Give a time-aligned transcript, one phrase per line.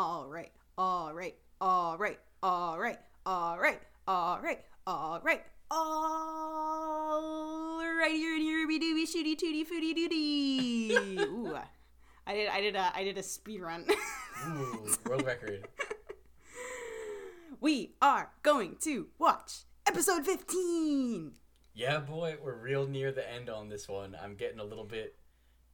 [0.00, 5.42] All right, all right, all right, all right, all right, all right, all right,
[5.72, 8.14] all right.
[8.14, 10.92] You're in your ruby dooby shooty tooty footy doody.
[11.18, 11.52] Ooh,
[12.28, 13.86] I did, I did a, I did a speed run.
[14.46, 15.66] Ooh, world record.
[17.60, 21.32] we are going to watch episode 15.
[21.74, 24.16] Yeah, boy, we're real near the end on this one.
[24.22, 25.16] I'm getting a little bit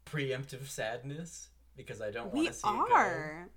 [0.06, 3.50] preemptive sadness because I don't want to see it go.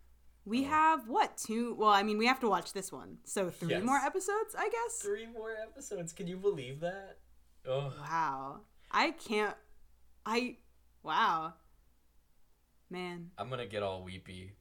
[0.48, 0.70] We Oh.
[0.70, 1.76] have what two?
[1.76, 3.84] Well, I mean, we have to watch this one, so three Yes.
[3.84, 5.02] more episodes, I guess.
[5.02, 6.14] Three more episodes.
[6.14, 7.20] Can you believe that?
[7.68, 9.58] Oh, Wow, I can't.
[10.26, 10.58] I
[11.04, 11.54] wow,
[12.90, 13.32] man.
[13.38, 14.54] I'm gonna get all weepy.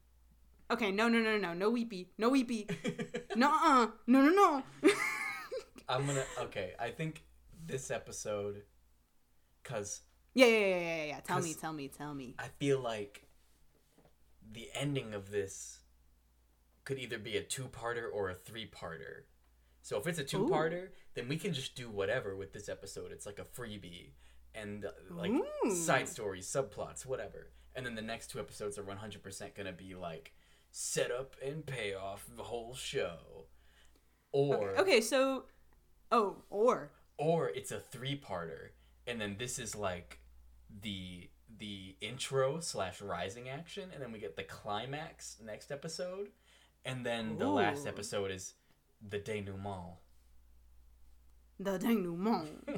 [0.71, 2.67] Okay, no, no, no, no, no, weepy, no weepy,
[3.37, 4.63] no, uh, no, no, no.
[5.89, 6.25] I'm gonna.
[6.41, 7.23] Okay, I think
[7.65, 8.65] this episode,
[9.63, 10.03] cause
[10.35, 11.21] yeah, yeah, yeah, yeah, yeah.
[11.21, 12.35] Tell me, tell me, tell me.
[12.41, 13.26] I feel like
[14.53, 15.81] the ending of this
[16.85, 19.25] could either be a two-parter or a three-parter.
[19.83, 23.13] So if it's a two-parter, then we can just do whatever with this episode.
[23.13, 24.11] It's like a freebie
[24.55, 25.75] and like Ooh.
[25.75, 27.49] side stories, subplots, whatever.
[27.75, 30.33] And then the next two episodes are 100% going to be like
[30.71, 33.47] setup and payoff the whole show.
[34.33, 35.45] Or Okay, okay, so,
[36.11, 38.71] oh, or or it's a three-parter
[39.07, 40.19] and then this is like
[40.83, 46.29] the the intro slash rising action and then we get the climax next episode
[46.85, 48.55] and then the last episode is
[49.07, 49.95] the denouement
[51.59, 52.69] the denouement.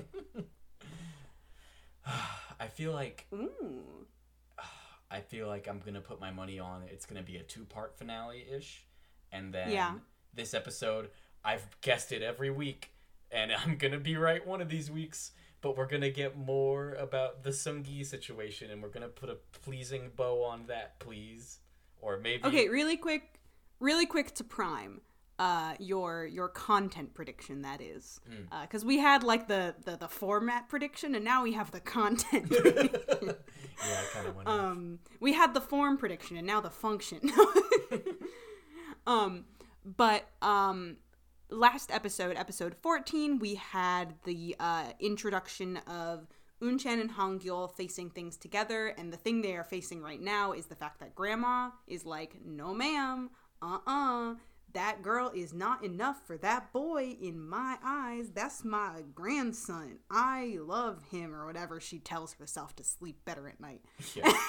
[2.61, 4.07] i feel like Ooh.
[5.11, 8.85] i feel like i'm gonna put my money on it's gonna be a two-part finale-ish
[9.33, 9.95] and then Yeah.
[10.35, 11.11] this episode
[11.45, 12.93] i've guessed it every week
[13.31, 17.43] and i'm gonna be right one of these weeks but we're gonna get more about
[17.43, 21.59] the Sungi situation, and we're gonna put a pleasing bow on that, please.
[22.01, 23.41] Or maybe Okay, really quick,
[23.81, 25.01] really quick to prime
[25.39, 27.63] uh, your your content prediction.
[27.63, 28.21] That is,
[28.63, 32.53] because we had like the, the the format prediction, and now we have the content.
[32.65, 33.33] yeah,
[33.83, 34.49] I kind of went.
[34.49, 37.21] um, we had the form prediction, and now the function.
[39.07, 39.45] um,
[39.85, 40.97] but um,
[41.51, 46.27] last episode, episode fourteen, we had the uh, introduction of.
[46.61, 50.67] Unchan and Hangyul facing things together, and the thing they are facing right now is
[50.67, 53.31] the fact that Grandma is like, "No, ma'am,
[53.63, 54.35] uh, uh
[54.73, 58.31] that girl is not enough for that boy in my eyes.
[58.35, 60.01] That's my grandson.
[60.11, 63.83] I love him, or whatever she tells herself to sleep better at night."
[64.17, 64.33] yeah.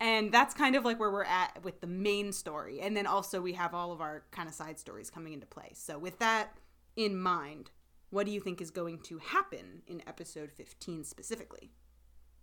[0.00, 2.80] and that's kind of like where we're at with the main story.
[2.80, 5.70] And then also we have all of our kind of side stories coming into play.
[5.74, 6.56] So with that
[6.96, 7.70] in mind
[8.10, 11.70] what do you think is going to happen in episode 15 specifically?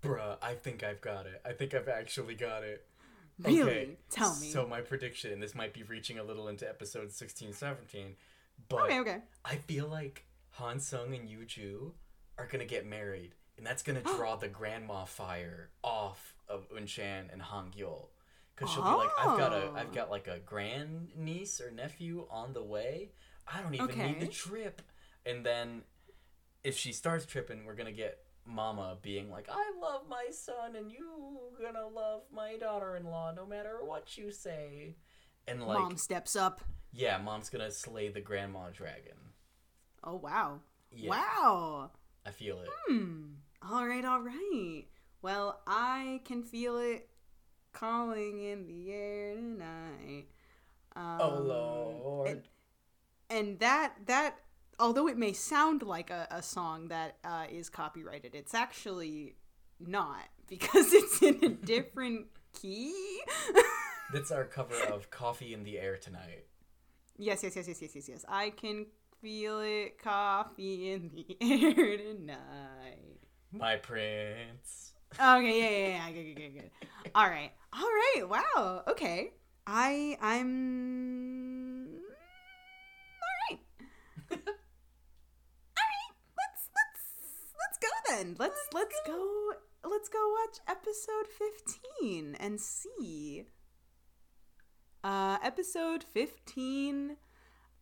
[0.02, 1.42] Bruh, I think I've got it.
[1.46, 2.86] I think I've actually got it.
[3.44, 3.98] really?
[4.10, 4.50] Tell me.
[4.50, 8.16] So my prediction this might be reaching a little into episode 16, 17,
[8.70, 9.18] but okay okay.
[9.46, 11.92] I feel like Han Sung and Yuju
[12.38, 16.34] are gonna get married, and that's gonna draw the grandma fire off
[16.78, 18.08] of Unchan and Hangyul.
[18.56, 19.74] Cause she'll be like, I've got a, Oh.
[19.76, 23.12] I've got like a grand niece or nephew on the way.
[23.48, 24.82] I don't even need the trip.
[25.26, 25.84] And then,
[26.64, 30.92] if she starts tripping, we're gonna get Mama being like, I love my son, and
[30.92, 34.96] you gonna love my daughter-in-law no matter what you say.
[35.48, 36.62] And like, mom steps up
[36.94, 39.18] yeah, Mom's gonna slay the grandma dragon.
[40.04, 40.62] oh wow
[40.92, 41.10] Yeah.
[41.12, 41.92] wow
[42.26, 42.70] I feel it.
[42.88, 43.34] hmm
[43.70, 44.86] all right all right
[45.22, 47.10] well i can feel it
[47.74, 50.26] calling in the air tonight
[50.96, 52.30] um, oh lord.
[52.30, 52.42] and-
[53.30, 54.40] and that that
[54.80, 59.36] although it may sound like a, a song that uh, is copyrighted it's actually
[59.80, 62.28] not because it's in a different
[62.60, 62.94] key
[64.14, 66.46] That's our cover of Coffee in the Air Tonight.
[67.18, 68.86] yes yes yes yes yes yes yes i can
[69.22, 73.20] feel it coffee in the air tonight
[73.52, 74.87] My prince.
[75.14, 76.72] Okay yeah yeah yeah good good good good.
[77.16, 77.52] All right.
[77.74, 79.32] All right wow okay.
[79.66, 81.90] I i'm
[83.24, 83.60] all right.
[84.32, 87.04] All right let's let's
[87.60, 88.36] let's go then.
[88.40, 89.52] Let's let's go.
[89.84, 93.44] let's go watch episode 15 and see
[95.04, 97.18] uh episode 15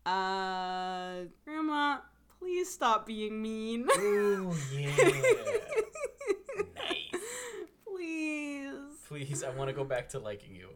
[0.06, 1.14] uh
[1.44, 1.98] grandma
[2.40, 3.88] please stop being mean.
[3.98, 4.96] Ooh, yeah.
[6.76, 7.05] nice.
[8.06, 10.70] Please Please, I want to go back to liking you.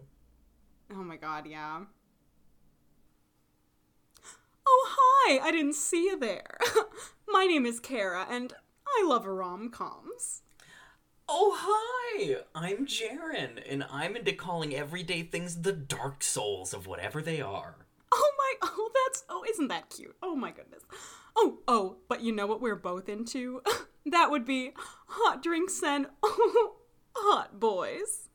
[0.91, 1.81] Oh my god, yeah.
[4.67, 5.39] Oh, hi!
[5.39, 6.59] I didn't see you there.
[7.27, 8.53] my name is Kara, and
[8.87, 10.43] I love rom coms.
[11.27, 12.37] Oh, hi!
[12.53, 17.77] I'm Jaren, and I'm into calling everyday things the dark souls of whatever they are.
[18.11, 20.15] Oh my, oh, that's, oh, isn't that cute?
[20.21, 20.83] Oh my goodness.
[21.35, 23.61] Oh, oh, but you know what we're both into?
[24.05, 24.73] that would be
[25.07, 26.75] hot drinks and oh,
[27.15, 28.29] hot boys.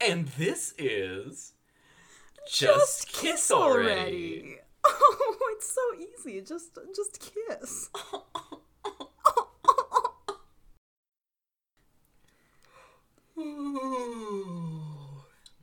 [0.00, 1.52] And this is.
[2.50, 4.56] Just, kiss, already.
[4.86, 6.42] Oh, it's so easy.
[6.42, 7.88] Just, just kiss.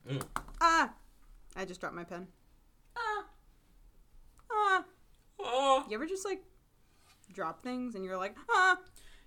[0.09, 0.21] Mm.
[0.59, 0.93] Ah,
[1.55, 2.27] I just dropped my pen.
[2.97, 3.23] Ah.
[4.51, 4.83] Ah,
[5.39, 5.85] Oh.
[5.89, 6.43] you ever just like
[7.33, 8.77] drop things and you're like, ah,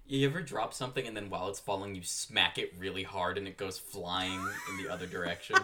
[0.06, 3.48] You ever drop something and then while it's falling, you smack it really hard and
[3.48, 4.38] it goes flying
[4.70, 5.56] in the other direction?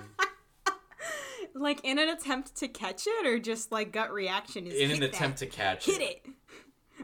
[1.55, 5.01] like in an attempt to catch it or just like gut reaction is In an
[5.01, 5.11] that.
[5.11, 6.27] attempt to catch hit it.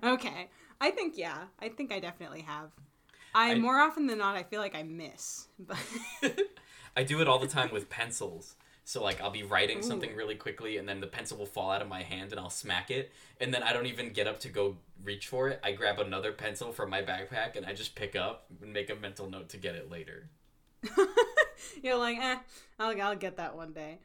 [0.05, 2.71] Okay, I think yeah, I think I definitely have.
[3.35, 5.79] I, I- more often than not, I feel like I miss, but
[6.97, 8.57] I do it all the time with pencils.
[8.87, 9.83] So like I'll be writing Ooh.
[9.83, 12.51] something really quickly and then the pencil will fall out of my hand and I'll
[12.51, 13.11] smack it
[13.41, 15.59] and then I don't even get up to go reach for it.
[15.65, 18.95] I grab another pencil from my backpack and I just pick up and make a
[18.95, 20.31] mental note to get it later.
[21.83, 22.37] you're like, eh,
[22.79, 23.99] I'll I'll get that one day.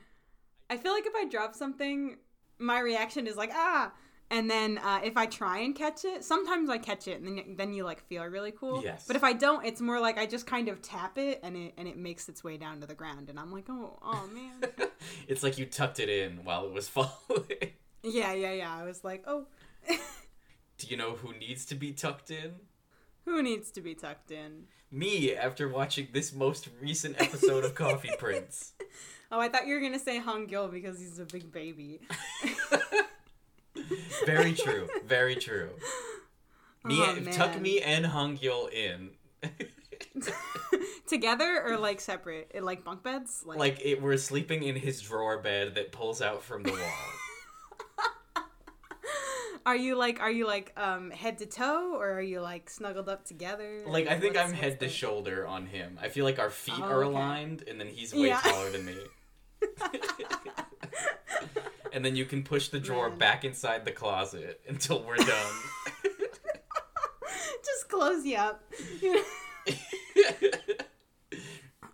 [0.67, 2.17] I feel like if I drop something,
[2.57, 3.91] my reaction is like ah,
[4.31, 7.55] and then uh, if I try and catch it, sometimes I catch it, and then
[7.57, 8.81] then you like feel really cool.
[8.81, 9.03] Yes.
[9.05, 11.73] But if I don't, it's more like I just kind of tap it, and it
[11.77, 14.89] and it makes its way down to the ground, and I'm like, oh, oh man.
[15.27, 17.11] it's like you tucked it in while it was falling.
[18.03, 18.73] yeah, yeah, yeah.
[18.73, 19.47] I was like, oh,
[19.87, 22.53] do you know who needs to be tucked in?
[23.25, 24.63] who needs to be tucked in?
[24.89, 28.73] Me after watching this most recent episode of Coffee Prince.
[29.31, 32.01] Oh, I thought you were gonna say Hong Gil because he's a big baby.
[34.25, 34.87] Very true.
[35.05, 35.69] Very true.
[36.83, 39.11] Me, Oh, tuck me and Hung Yul in.
[41.07, 42.51] Together or like separate?
[42.53, 43.43] It, like bunk beds?
[43.45, 48.43] like it, we're sleeping in his drawer bed that pulls out from the wall.
[49.63, 53.07] Are you like are you like um head to toe or are you like snuggled
[53.07, 53.83] up together?
[53.85, 55.99] Like I think I'm head to the- shoulder on him.
[56.01, 57.13] I feel like our feet Oh, are okay.
[57.15, 58.39] aligned, and then he's way Yeah.
[58.41, 58.95] taller than me.
[61.93, 63.17] And then you can push the drawer Man.
[63.17, 65.53] back inside the closet until we're done.
[67.63, 68.63] Just close you up.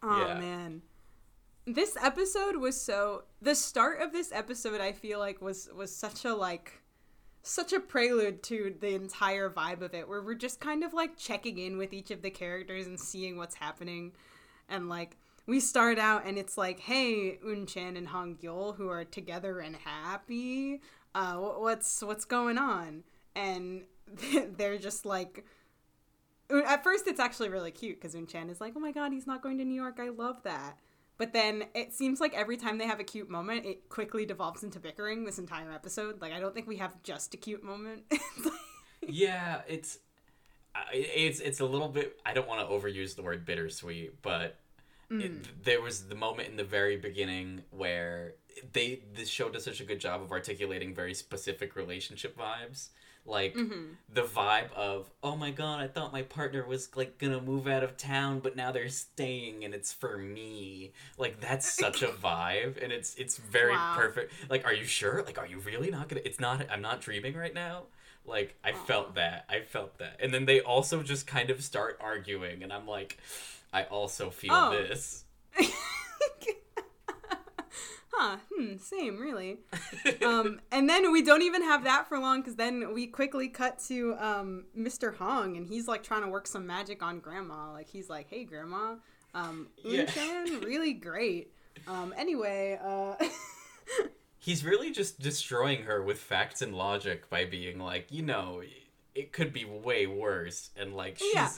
[0.03, 0.39] oh Yeah.
[0.39, 0.81] man.
[1.65, 6.23] This episode was so the start of this episode I feel like was was such
[6.23, 6.81] a like
[7.43, 11.17] such a prelude to the entire vibe of it where we're just kind of like
[11.17, 14.11] checking in with each of the characters and seeing what's happening
[14.69, 15.17] and like
[15.47, 19.75] we start out and it's like hey Unchan and Hong Gyul who are together and
[19.75, 20.81] happy
[21.15, 23.03] uh what's what's going on
[23.35, 23.83] and
[24.57, 25.45] they're just like
[26.49, 29.41] at first it's actually really cute because Unchan is like oh my god he's not
[29.41, 30.77] going to New York I love that
[31.17, 34.63] but then it seems like every time they have a cute moment, it quickly devolves
[34.63, 36.21] into bickering this entire episode.
[36.21, 38.03] Like, I don't think we have just a cute moment.
[39.07, 39.97] yeah, it's
[40.93, 42.19] it's it's a little bit.
[42.23, 44.59] I don't want to overuse the word bittersweet, but
[45.12, 45.21] Mm.
[45.24, 48.33] it, there was the moment in the very beginning where
[48.74, 52.89] they this show does such a good job of articulating very specific relationship vibes.
[53.25, 53.94] Like Mm-hmm.
[54.13, 57.83] the vibe of, oh my god, I thought my partner was like gonna move out
[57.83, 60.94] of town, but now they're staying and it's for me.
[61.18, 63.95] Like that's such a vibe, and it's it's very Wow.
[63.98, 64.34] perfect.
[64.50, 65.24] Like, are you sure?
[65.24, 66.22] Like, are you really not gonna?
[66.24, 66.65] It's not.
[66.72, 67.84] I'm not dreaming right now.
[68.25, 69.46] Like, I felt that.
[69.50, 73.17] I felt that, and then they also just kind of start arguing, and I'm like,
[73.74, 74.71] I also feel Oh.
[74.71, 75.25] this.
[78.13, 79.57] huh, hmm, same, really.
[80.25, 83.79] Um, and then we don't even have that for long because then we quickly cut
[83.88, 85.15] to um, Mr.
[85.15, 87.71] Hong and he's like trying to work some magic on Grandma.
[87.74, 88.95] Like, he's like, hey, Grandma,
[89.36, 90.09] um, Yeah.
[90.63, 91.51] Really great.
[91.88, 93.15] Um, anyway, uh,
[94.39, 98.62] He's really just destroying her with facts and logic by being like, you know,
[99.13, 101.50] it could be way worse, and like she's Yeah.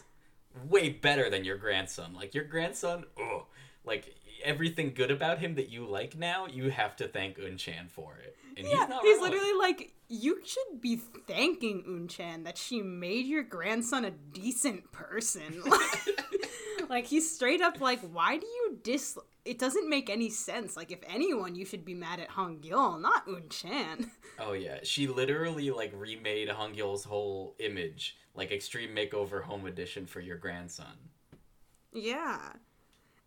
[0.67, 2.13] Way better than your grandson.
[2.13, 3.45] Like your grandson, oh,
[3.85, 8.17] like everything good about him that you like now, you have to thank Unchan for
[8.23, 10.97] it, and yeah, he's not he's literally like, you should be
[11.27, 15.63] thanking Unchan that she made your grandson a decent person.
[16.89, 19.17] like, he's straight up like, why do you dis?
[19.45, 20.75] It doesn't make any sense.
[20.75, 24.09] Like, if anyone, you should be mad at Hong Gil, not Un Unchan.
[24.41, 30.05] Oh yeah, she literally like remade Hong Gil's whole image, like Extreme Makeover Home Edition
[30.05, 30.95] for your grandson.
[31.91, 32.53] Yeah.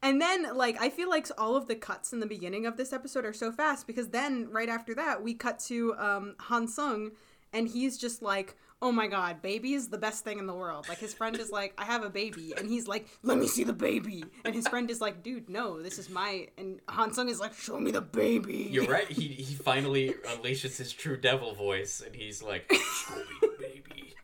[0.02, 2.92] And then, like, I feel like all of the cuts in the beginning of this
[2.92, 7.12] episode are so fast because then, right after that, we cut to um, Han Sung,
[7.52, 10.88] and he's just like, oh my god, baby is the best thing in the world.
[10.88, 13.64] Like his friend is like, I have a baby, and he's like, let me see
[13.64, 17.40] the baby, and his friend is like, dude, no, this is my, and Hansung is
[17.40, 18.68] like, show me the baby.
[18.70, 19.08] You're right.
[19.08, 24.14] He he finally unleashes his true devil voice, and he's like, "Show me the baby.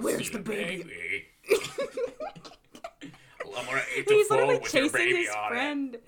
[0.00, 1.29] Where's the baby?" Well,
[3.56, 5.96] I'm gonna eat the He's literally chasing his friend.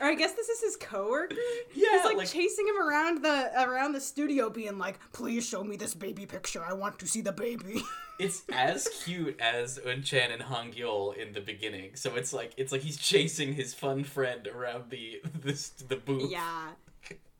[0.00, 1.34] Or I guess this is his coworker.
[1.74, 5.64] Yeah, he's like, like- chasing him around the around the studio, being like, "Please show
[5.64, 6.62] me this baby picture.
[6.64, 7.82] I want to see the baby."
[8.20, 11.96] it's as cute as Unchan and Hong Yul in the beginning.
[11.96, 16.30] So it's like it's like he's chasing his fun friend around the this the booth.
[16.30, 16.68] yeah,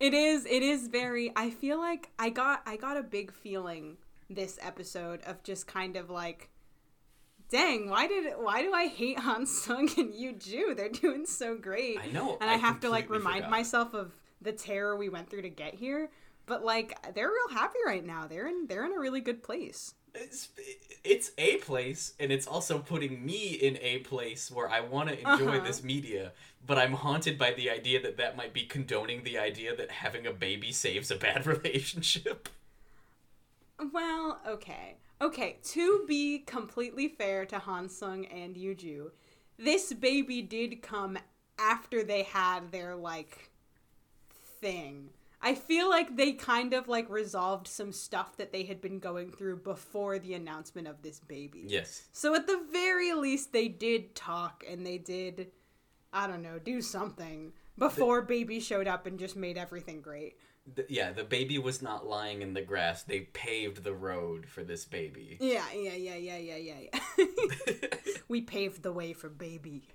[0.00, 0.44] it is.
[0.44, 1.30] It is very.
[1.36, 3.98] I feel like I got I got a big feeling
[4.28, 6.50] this episode of just kind of like.
[7.50, 10.74] Dang, why did why do I hate Han Sung and Yu Ju?
[10.74, 11.98] They're doing so great.
[12.00, 13.50] I know, And I, I have to like remind forgot.
[13.50, 14.12] myself of
[14.42, 16.10] the terror we went through to get here.
[16.46, 18.26] But like they're real happy right now.
[18.26, 19.94] They're in they're in a really good place.
[20.14, 20.48] It's,
[21.04, 25.18] it's a place, and it's also putting me in a place where I want to
[25.18, 25.64] enjoy Uh-huh.
[25.66, 26.32] this media,
[26.66, 30.26] but I'm haunted by the idea that that might be condoning the idea that having
[30.26, 32.48] a baby saves a bad relationship.
[33.92, 34.96] Well, okay.
[35.20, 39.10] Okay, to be completely fair to Hansung and Yuju,
[39.58, 41.18] this baby did come
[41.58, 43.50] after they had their like
[44.60, 45.10] thing.
[45.40, 49.30] I feel like they kind of like resolved some stuff that they had been going
[49.30, 51.64] through before the announcement of this baby.
[51.68, 52.08] Yes.
[52.12, 55.48] So at the very least they did talk and they did
[56.12, 60.36] I don't know, do something before baby showed up and just made everything great.
[60.74, 63.02] The, yeah, the baby was not lying in the grass.
[63.02, 65.36] They paved the road for this baby.
[65.40, 66.74] Yeah, yeah, yeah, yeah, yeah, yeah.
[66.92, 67.24] yeah.
[68.28, 69.88] we paved the way for baby.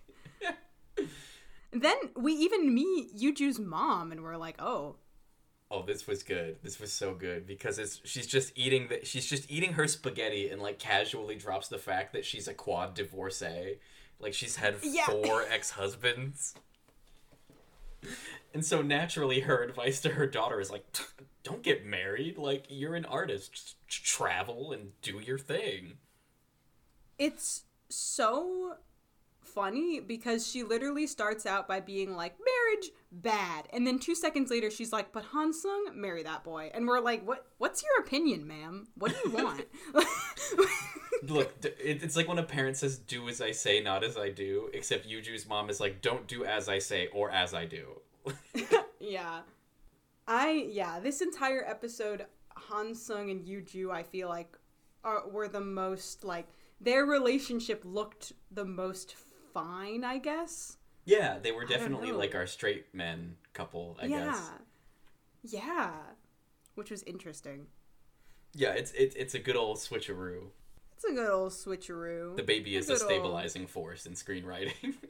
[1.71, 4.95] then we even meet Yuju's mom, and we're like, oh,
[5.71, 6.57] Oh, this was good.
[6.61, 10.49] This was so good because it's she's just eating the she's just eating her spaghetti
[10.49, 13.79] and like casually drops the fact that she's a quad divorcee.
[14.19, 15.05] Like she's had Yeah.
[15.07, 16.53] four ex-husbands.
[18.55, 20.85] And so naturally her advice to her daughter is like
[21.43, 22.37] don't get married.
[22.37, 23.53] Like you're an artist.
[23.87, 25.97] Just travel and do your thing.
[27.17, 28.75] it's so
[29.41, 34.49] funny because she literally starts out by being like, marriage bad, and then two seconds
[34.49, 37.45] later she's like, but Hansung, marry that boy, and we're like, what?
[37.59, 38.87] What's your opinion, ma'am?
[38.95, 39.65] What do you want?
[41.27, 44.69] Look, it's like when a parent says do as I say, not as I do,
[44.73, 48.01] except Yuju's mom is like don't do as I say or as I do.
[49.03, 49.41] Yeah.
[50.27, 52.25] I yeah, this entire episode
[52.55, 54.57] Han Sung and Yuju I feel like
[55.03, 56.47] are were the most like
[56.79, 59.15] their relationship looked the most
[59.53, 60.77] fine, I guess.
[61.05, 64.25] Yeah, they were definitely like our straight men couple, I yeah.
[64.25, 64.51] guess.
[65.43, 65.91] Yeah.
[66.75, 67.67] Which was interesting.
[68.53, 70.45] Yeah, it's it's it's a good old switcheroo.
[71.03, 72.37] It's a good old switcheroo.
[72.37, 74.95] The baby is a old- stabilizing force in screenwriting.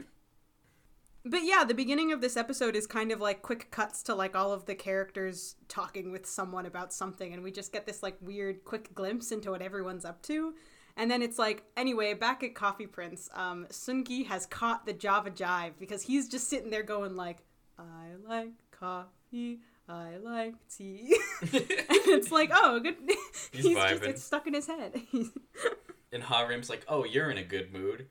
[1.26, 4.36] But yeah, the beginning of this episode is kind of like quick cuts to like
[4.36, 8.18] all of the characters talking with someone about something, and we just get this like
[8.20, 10.54] weird quick glimpse into what everyone's up to.
[10.98, 15.32] And then it's like, anyway, back at Coffee Prince, um, Sungi has caught the Java
[15.32, 17.38] Jive because he's just sitting there going like,
[17.80, 21.18] I like coffee, I like tea.
[21.42, 22.96] and it's like, oh, good.
[23.52, 25.02] He's just, it's stuck in his head.
[26.12, 28.08] and Harim's like, "Oh, you're in a good mood.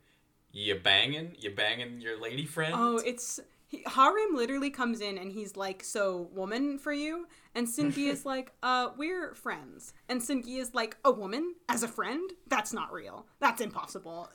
[0.51, 1.35] You banging?
[1.39, 5.83] You banging your lady friend?" Oh, it's he, Harim literally comes in and he's like,
[5.83, 10.97] "So, woman for you?" And Sungi is like, "Uh, we're friends." And Sungi is like,
[11.03, 12.29] "A woman as a friend?
[12.47, 13.25] That's not real.
[13.39, 14.29] That's impossible.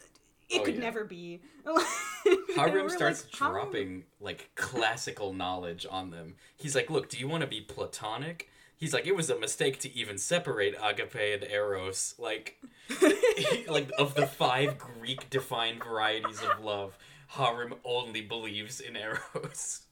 [0.50, 0.81] It Oh, could yeah.
[0.81, 1.40] never be."
[2.57, 6.35] Harim We're starts like, dropping like classical knowledge on them.
[6.57, 9.78] He's like, "Look, do you want to be platonic?" He's like, "It was a mistake
[9.81, 12.59] to even separate agape and eros." Like,
[13.69, 16.97] like of the five Greek defined varieties of love,
[17.28, 19.83] Harim only believes in eros.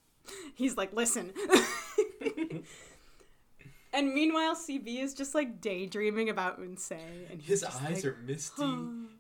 [0.54, 1.32] He's like, "Listen."
[3.92, 6.92] and meanwhile, CB is just like daydreaming about Unse,
[7.30, 8.64] and His eyes like, are misty.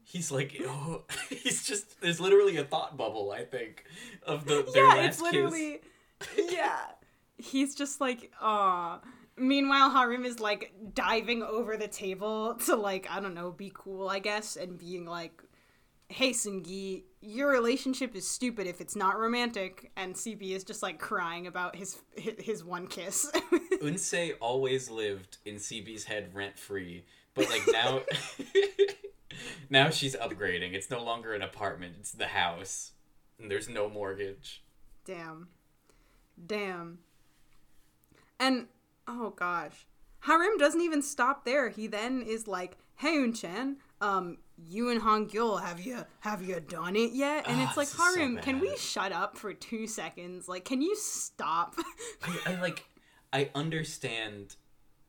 [0.04, 2.00] He's like, oh, he's just.
[2.00, 3.32] There's literally a thought bubble.
[3.32, 3.84] I think
[4.24, 5.80] of the their yeah, last it's literally
[6.50, 6.78] yeah.
[7.38, 9.00] He's just like, ah.
[9.38, 14.08] Meanwhile, Harim is like diving over the table to like I don't know, be cool,
[14.08, 15.42] I guess, and being like,
[16.08, 20.98] "Hey, Sungi, your relationship is stupid if it's not romantic." And CB is just like
[20.98, 23.30] crying about his his, one kiss.
[23.80, 23.80] kiss.
[23.82, 28.02] Unse always lived in CB's head rent free, but like now,
[29.70, 30.74] now she's upgrading.
[30.74, 31.96] It's no longer an apartment.
[31.98, 32.92] It's the house.
[33.38, 34.62] And there's no mortgage.
[35.04, 35.48] Damn.
[36.46, 36.98] Damn.
[38.38, 38.66] And
[39.06, 39.86] oh gosh.
[40.20, 41.68] Harim doesn't even stop there.
[41.68, 46.60] He then is like, "Hey Unchan, um, you and Han Gyul, have you have you
[46.60, 49.86] done it yet?" And Ah, it's like, Harim, so can we shut up for two
[49.86, 50.48] seconds?
[50.48, 51.76] Like, can you stop?"
[52.22, 52.84] I, I like
[53.32, 54.56] I understand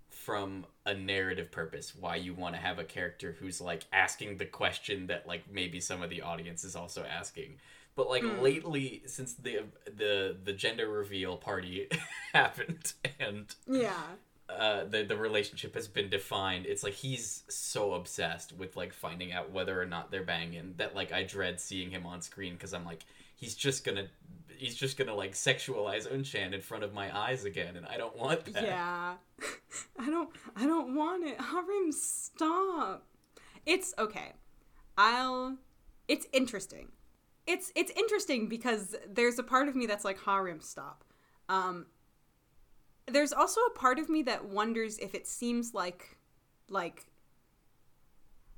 [0.10, 4.46] from a narrative purpose why you want to have a character who's like asking the
[4.46, 7.58] question that like maybe some of the audience is also asking.
[7.96, 8.42] But like Hmm.
[8.42, 11.88] lately since the the the gender reveal party
[12.34, 14.04] happened and yeah.
[14.50, 16.66] Uh, the the relationship has been defined.
[16.66, 20.96] It's like he's so obsessed with like finding out whether or not they're banging that
[20.96, 24.08] like I dread seeing him on screen because I'm like he's just gonna
[24.58, 28.18] he's just gonna like sexualize Unchan in front of my eyes again, and I don't
[28.18, 28.64] want that.
[28.64, 29.14] Yeah.
[30.00, 31.40] I don't I don't want it.
[31.40, 33.06] Harim, stop.
[33.66, 34.34] It's okay.
[34.98, 35.58] I'll
[36.08, 36.90] it's interesting.
[37.46, 41.04] It's it's interesting because there's a part of me that's like Harim, stop.
[41.50, 41.88] Um
[43.08, 46.18] there's also a part of me that wonders if it seems like
[46.70, 47.06] like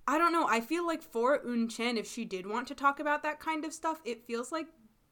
[0.07, 0.47] I don't know.
[0.49, 3.63] I feel like for Un Chan, if she did want to talk about that kind
[3.63, 4.65] of stuff, it feels like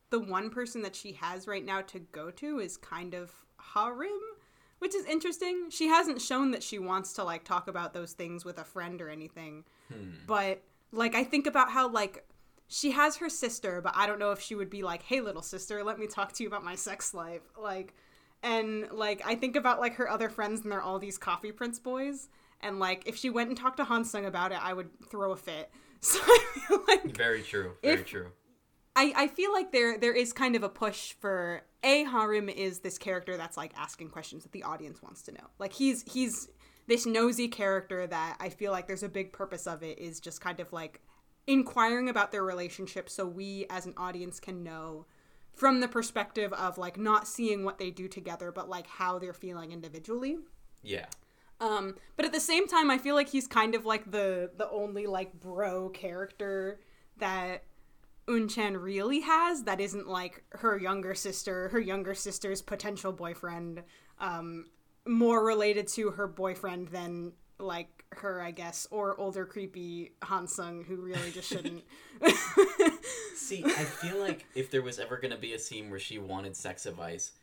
[0.10, 4.10] the one person that she has right now to go to is kind of Harim,
[4.80, 5.70] which is interesting.
[5.70, 9.00] She hasn't shown that she wants to like talk about those things with a friend
[9.00, 9.66] or anything.
[9.94, 10.12] Hmm.
[10.26, 12.26] But like I think about how like
[12.68, 15.44] she has her sister, but I don't know if she would be like, "Hey little
[15.44, 17.94] sister, let me talk to you about my sex life." Like
[18.44, 21.80] and like I think about like her other friends and they're all these coffee prince
[21.80, 22.30] boys
[22.62, 25.38] and like if she went and talked to Hansung about it, I would throw a
[25.38, 25.70] fit.
[26.00, 27.72] So I feel like Very true.
[27.82, 28.28] Very If- true.
[28.96, 32.80] I, I feel like there there is kind of a push for a Harim is
[32.80, 35.48] this character that's like asking questions that the audience wants to know.
[35.60, 36.50] Like he's he's
[36.88, 40.40] this nosy character that I feel like there's a big purpose of it is just
[40.42, 41.02] kind of like
[41.48, 45.06] inquiring about their relationship so we as an audience can know
[45.58, 49.34] from the perspective of like not seeing what they do together but like how they're
[49.34, 50.38] feeling individually.
[50.84, 51.08] Yeah.
[51.60, 54.70] Um, but at the same time, I feel like he's kind of like the the
[54.70, 56.80] only like bro character
[57.18, 57.64] that
[58.28, 63.84] Unchan really has that isn't like her younger sister, her younger sister's potential boyfriend,
[64.20, 64.66] um,
[65.08, 70.98] more related to her boyfriend than like her, I guess, or older creepy Hansung who
[70.98, 71.84] really just shouldn't.
[73.36, 76.56] See, I feel like if there was ever gonna be a scene where she wanted
[76.56, 77.34] sex advice,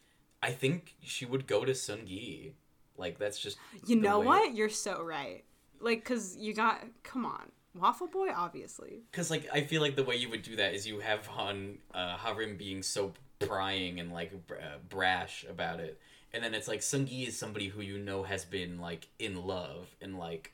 [0.43, 2.55] I think she would go to Sun Gi.
[2.97, 4.55] Like that's just you know way- what?
[4.55, 5.45] You're so right.
[5.81, 9.03] Like, cause you got come on, Waffle Boy, obviously.
[9.11, 11.79] Because like I feel like the way you would do that is you have Han
[11.93, 16.01] uh, Harim being so prying and like br- uh, brash about it,
[16.33, 19.89] and then it's like Sungi is somebody who you know has been like in love
[20.01, 20.53] and like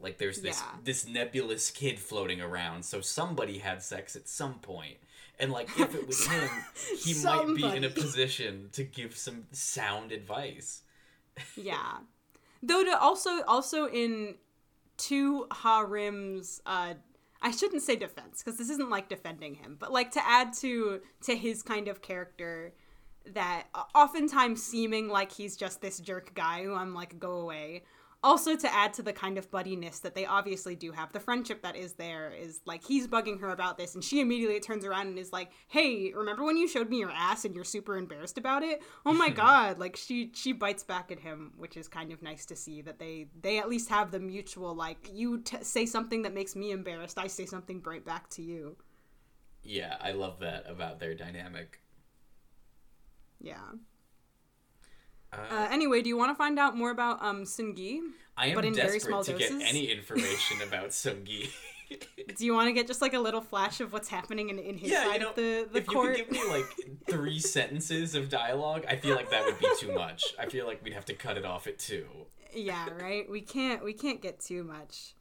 [0.00, 0.76] like there's this Yeah.
[0.84, 2.84] this nebulous kid floating around.
[2.84, 4.98] So somebody had sex at some point,
[5.38, 6.48] and like if it was him,
[6.98, 10.82] he might be in a position to give some sound advice.
[11.56, 11.98] yeah
[12.64, 14.34] though to also also in
[14.96, 16.94] two harim's uh
[17.40, 21.00] i shouldn't say defense because this isn't like defending him but like to add to
[21.22, 22.74] to his kind of character
[23.24, 27.84] that uh, oftentimes seeming like he's just this jerk guy who i'm like go away
[28.22, 31.62] also to add to the kind of buddiness that they obviously do have the friendship
[31.62, 35.06] that is there is like he's bugging her about this and she immediately turns around
[35.06, 38.36] and is like hey remember when you showed me your ass and you're super embarrassed
[38.38, 38.82] about it?
[39.06, 39.78] Oh my god.
[39.78, 42.98] Like she she bites back at him which is kind of nice to see that
[42.98, 46.70] they they at least have the mutual like you t- say something that makes me
[46.72, 48.76] embarrassed i say something right back to you.
[49.62, 51.80] Yeah, I love that about their dynamic.
[53.40, 53.70] yeah
[55.32, 58.00] Uh, uh, anyway do you want to find out more about um sungi
[58.36, 59.50] I am but in very desperate small to doses?
[59.58, 61.50] get any information about Sungi.
[62.36, 64.78] do you want to get just like a little flash of what's happening in, in
[64.78, 66.66] his Yeah, side you know, of the the if court you could give me like
[67.08, 70.22] three sentences of dialogue, I feel like that would be too much.
[70.38, 72.06] I feel like we'd have to cut it off at two.
[72.54, 75.14] yeah right we can't we can't get too much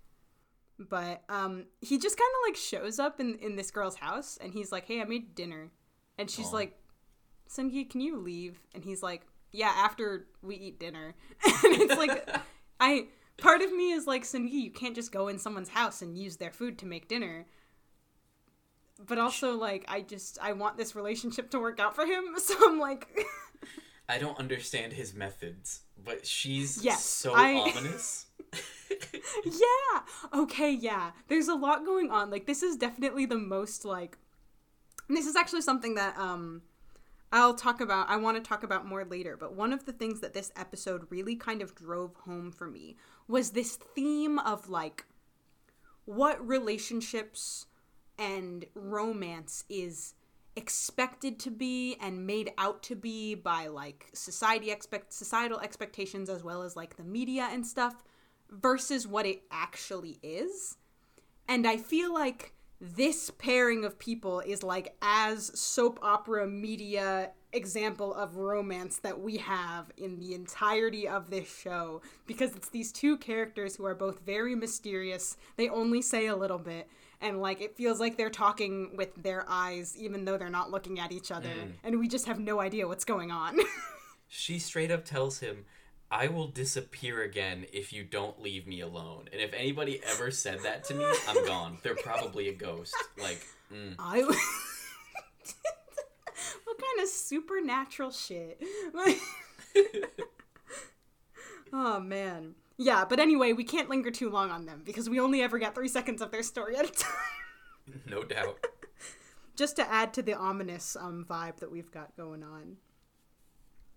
[0.78, 4.54] but um he just kind of like shows up in in this girl's house and
[4.54, 5.72] he's like hey i made dinner
[6.18, 6.56] and she's Aw.
[6.60, 6.78] like
[7.50, 11.16] sungi can you leave and he's like yeah after we eat dinner.
[11.64, 12.30] And it's like
[12.80, 13.08] i
[13.38, 16.38] part of me is like sungi you can't just go in someone's house and use
[16.38, 17.46] their food to make dinner.
[19.06, 22.26] But also like i just i want this relationship to work out for him.
[22.40, 23.08] So i'm like
[24.10, 28.26] I don't understand his methods, but she's Yes, so I- ominous.
[29.46, 30.02] yeah.
[30.34, 31.12] Okay yeah.
[31.28, 32.30] There's a lot going on.
[32.30, 34.18] Like this is definitely the most like
[35.10, 36.62] this is actually something that um
[37.32, 40.22] i'll talk about i want to talk about more later but one of the things
[40.22, 42.96] that this episode really kind of drove home for me
[43.28, 45.06] was this theme of like
[46.06, 47.66] what relationships
[48.18, 50.14] and romance is
[50.56, 56.44] expected to be and made out to be by like society expect societal expectations as
[56.44, 58.04] well as like the media and stuff
[58.50, 60.78] versus what it actually is.
[61.48, 68.14] And I feel like this pairing of people is like as soap opera media example
[68.14, 73.18] of romance that we have in the entirety of this show because it's these two
[73.18, 75.38] characters who are both very mysterious.
[75.56, 76.88] They only say a little bit
[77.20, 81.00] and like it feels like they're talking with their eyes even though they're not looking
[81.00, 81.72] at each other Mm.
[81.84, 83.58] and we just have no idea what's going on.
[84.30, 85.64] She straight up tells him,
[86.10, 89.28] I will disappear again if you don't leave me alone.
[89.32, 91.80] And if anybody ever said that to me, I'm gone.
[91.84, 92.96] They're probably a ghost.
[93.22, 93.96] Like, mm.
[94.00, 94.38] I what
[96.78, 98.64] kind of supernatural shit?
[101.74, 102.56] oh man.
[102.78, 105.76] Yeah, but anyway, we can't linger too long on them because we only ever get
[105.76, 107.12] three seconds of their story at a time.
[108.06, 108.66] no doubt.
[109.58, 112.78] Just to add to the ominous um, vibe that we've got going on.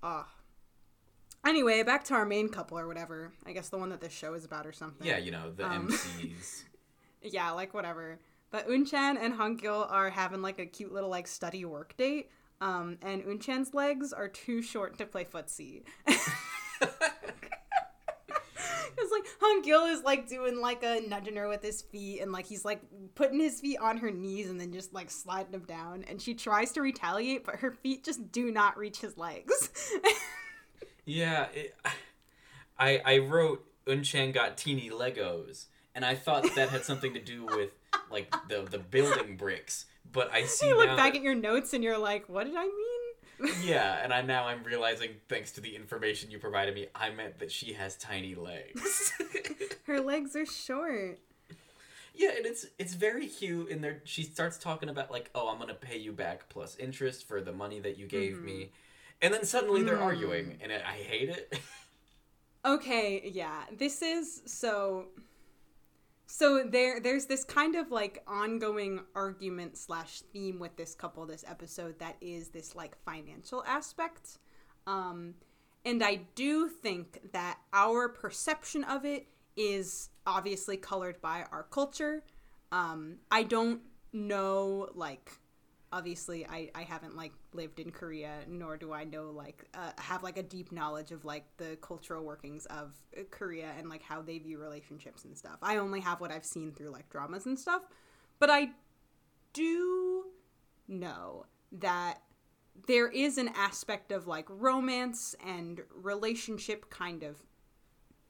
[0.02, 0.26] Ah.
[1.46, 3.32] Anyway, back to our main couple or whatever.
[3.46, 5.06] I guess the one that this show is about or something.
[5.06, 5.88] Yeah, you know, the Um.
[5.88, 6.64] MCs.
[7.22, 8.18] Yeah, like whatever.
[8.50, 12.30] But Unchan and Hangil are having like a cute little like study work date.
[12.62, 15.82] Um, and Unchan's legs are too short to play footsie.
[18.98, 22.46] It's like Hangil is like doing like a nudging her with his feet and like
[22.46, 22.82] he's like
[23.14, 26.34] putting his feet on her knees and then just like sliding them down and she
[26.34, 29.70] tries to retaliate but her feet just do not reach his legs.
[31.04, 31.74] Yeah, it,
[32.78, 37.44] I I wrote Unchan got teeny Legos, and I thought that had something to do
[37.46, 37.70] with
[38.10, 39.86] like the the building bricks.
[40.12, 42.64] But I see you look back at your notes and you're like, what did I
[42.64, 43.54] mean?
[43.64, 47.38] yeah, and I now I'm realizing thanks to the information you provided me, I meant
[47.38, 49.12] that she has tiny legs.
[49.86, 51.18] her legs are short.
[52.14, 53.70] yeah, and it's it's very cute.
[53.70, 57.26] And there she starts talking about like, oh, I'm gonna pay you back plus interest
[57.26, 58.44] for the money that you gave Mm-hmm.
[58.46, 58.72] me,
[59.22, 60.02] and then suddenly they're Mm.
[60.04, 61.58] arguing, and I I hate it.
[62.64, 63.64] Okay, yeah.
[63.76, 65.06] This is so
[66.26, 71.44] so there there's this kind of like ongoing argument slash theme with this couple this
[71.48, 74.38] episode that is this like financial aspect.
[74.86, 75.34] Um
[75.84, 82.22] and I do think that our perception of it is obviously colored by our culture.
[82.70, 83.80] Um I don't
[84.12, 85.32] know like
[85.92, 90.22] obviously I, I haven't like lived in korea nor do i know like uh, have
[90.22, 94.22] like a deep knowledge of like the cultural workings of uh, korea and like how
[94.22, 95.58] they view relationships and stuff.
[95.62, 97.82] I only have what i've seen through like dramas and stuff.
[98.38, 98.70] But i
[99.52, 100.26] do
[100.86, 102.18] know that
[102.86, 107.42] there is an aspect of like romance and relationship kind of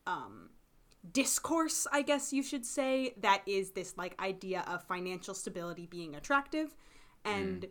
[0.06, 0.50] um
[1.12, 6.14] discourse i guess you should say that is this like idea of financial stability being
[6.14, 6.74] attractive
[7.24, 7.66] and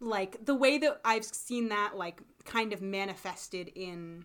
[0.00, 4.24] like the way that i've seen that like kind of manifested in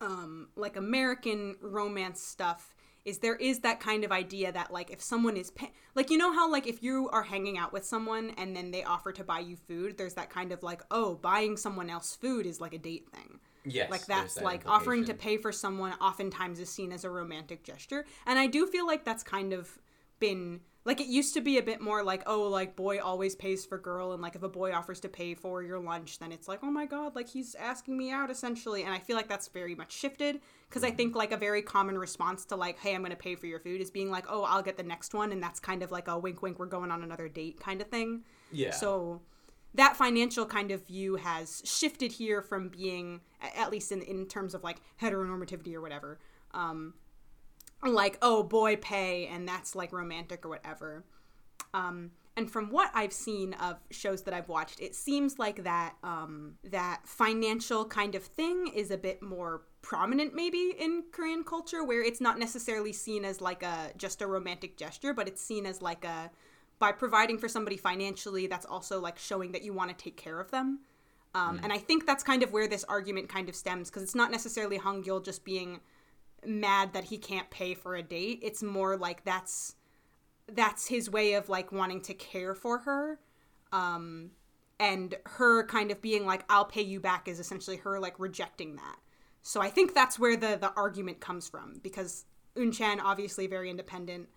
[0.00, 2.74] um like american romance stuff
[3.04, 6.18] is there is that kind of idea that like if someone is pay- like you
[6.18, 9.24] know how like if you are hanging out with someone and then they offer to
[9.24, 12.74] buy you food there's that kind of like oh buying someone else food is like
[12.74, 13.40] a date thing.
[13.64, 17.10] Yes, like that's that like offering to pay for someone oftentimes is seen as a
[17.10, 18.06] romantic gesture.
[18.26, 19.78] And i do feel like that's kind of
[20.18, 23.64] been like it used to be a bit more like oh like boy always pays
[23.64, 26.48] for girl and like if a boy offers to pay for your lunch then it's
[26.48, 28.82] like oh my god like he's asking me out essentially.
[28.82, 31.98] And i feel like that's very much shifted because i think like a very common
[31.98, 34.62] response to like hey i'm gonna pay for your food is being like oh i'll
[34.62, 37.02] get the next one and that's kind of like a wink wink we're going on
[37.02, 38.22] another date kind of thing.
[38.52, 38.72] Yeah.
[38.72, 39.20] so
[39.74, 43.20] that financial kind of view has shifted here from being,
[43.56, 46.18] at least in, in terms of like heteronormativity or whatever,
[46.52, 46.94] um,
[47.88, 51.04] like, oh, boy, pay, and that's like romantic or whatever.
[51.72, 55.94] Um, and from what I've seen of shows that I've watched, it seems like that
[56.02, 61.84] um, that financial kind of thing is a bit more prominent, maybe in Korean culture,
[61.84, 65.66] where it's not necessarily seen as like a just a romantic gesture, but it's seen
[65.66, 66.30] as like a
[66.78, 70.40] by providing for somebody financially, that's also like showing that you want to take care
[70.40, 70.80] of them.
[71.34, 74.14] Um, And I think that's kind of where this argument kind of stems because it's
[74.14, 75.80] not necessarily Hung Gil just being
[76.46, 78.40] mad that he can't pay for a date.
[78.42, 79.74] It's more like that's
[80.52, 83.20] that's his way of like wanting to care for her.
[83.72, 84.32] Um,
[84.78, 88.76] and her kind of being like, I'll pay you back is essentially her like rejecting
[88.76, 88.96] that.
[89.42, 92.24] So I think that's where the the argument comes from because
[92.56, 94.28] Unchan obviously very independent,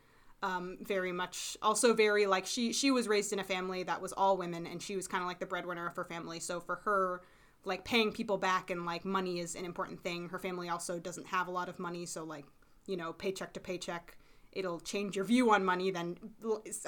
[0.42, 4.14] um, very much also very like she she was raised in a family that was
[4.14, 6.40] all women and she was kind of like the breadwinner of her family.
[6.40, 7.22] So for her,
[7.66, 10.30] like paying people back and like money is an important thing.
[10.30, 12.46] Her family also doesn't have a lot of money, so like
[12.86, 14.18] you know paycheck to paycheck
[14.52, 16.16] it'll change your view on money than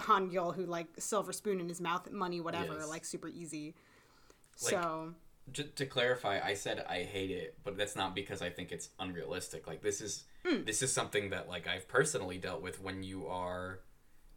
[0.02, 2.88] Han Gyul who like silver spoon in his mouth, money, whatever, Yes.
[2.90, 3.74] like super easy.
[4.64, 5.14] Like- so
[5.52, 8.90] Just to clarify, I said I hate it, but that's not because I think it's
[9.00, 9.66] unrealistic.
[9.68, 10.64] Like this is Hmm.
[10.64, 13.80] this is something that like I've personally dealt with when you are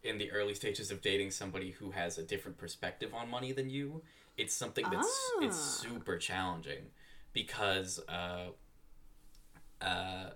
[0.01, 3.69] in the early stages of dating somebody who has a different perspective on money than
[3.69, 4.01] you.
[4.41, 5.81] It's something that's it's Ah.
[5.89, 6.83] super challenging
[7.33, 8.47] because uh
[9.81, 10.29] uh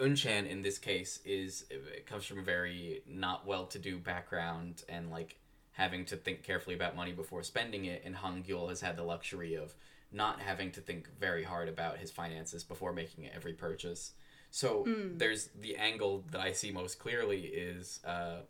[0.00, 5.36] Unchan in this case is it comes from a very not well-to-do background and like
[5.72, 9.04] having to think carefully about money before spending it and Hung Gyul has had the
[9.04, 9.74] luxury of
[10.12, 14.12] not having to think very hard about his finances before making every purchase.
[14.50, 14.84] So
[15.16, 18.42] there's the angle that I see most clearly is uh,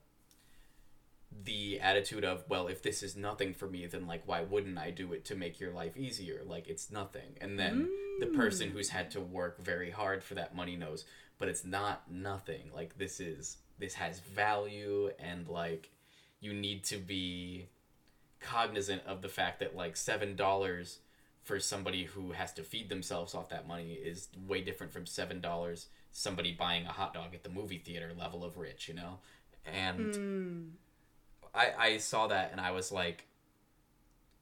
[1.43, 4.91] the attitude of well if this is nothing for me then like why wouldn't I
[4.91, 6.43] do it to make your life easier?
[6.45, 7.37] Like it's nothing.
[7.41, 7.89] And then
[8.21, 11.05] the person who's had to work very hard for that money knows
[11.39, 12.71] but it's not nothing.
[12.75, 15.91] Like this is this has value and like
[16.41, 17.69] you need to be
[18.41, 20.99] cognizant of the fact that like seven dollars
[21.43, 25.41] for somebody who has to feed themselves off that money is way different from seven
[25.41, 29.19] dollars somebody buying a hot dog at the movie theater level of rich you know?
[29.67, 30.71] And mm,
[31.55, 33.27] I, I saw that and I was like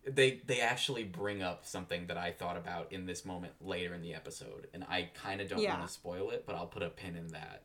[0.04, 4.02] they they actually bring up something that I thought about in this moment later in
[4.02, 5.74] the episode and I kind of don't Yeah.
[5.76, 7.62] want to spoil it but I'll put a pin in that.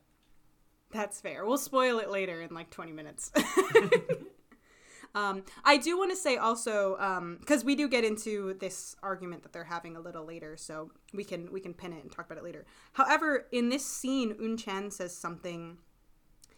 [0.92, 1.46] That's fair.
[1.46, 3.32] We'll spoil it later in like 20 minutes.
[5.16, 9.52] um, I do want to say also because we do get into this argument that
[9.54, 12.38] they're having a little later, so we can we can pin it and talk about
[12.38, 12.66] it later.
[12.94, 15.78] However, in this scene, Un Chan says something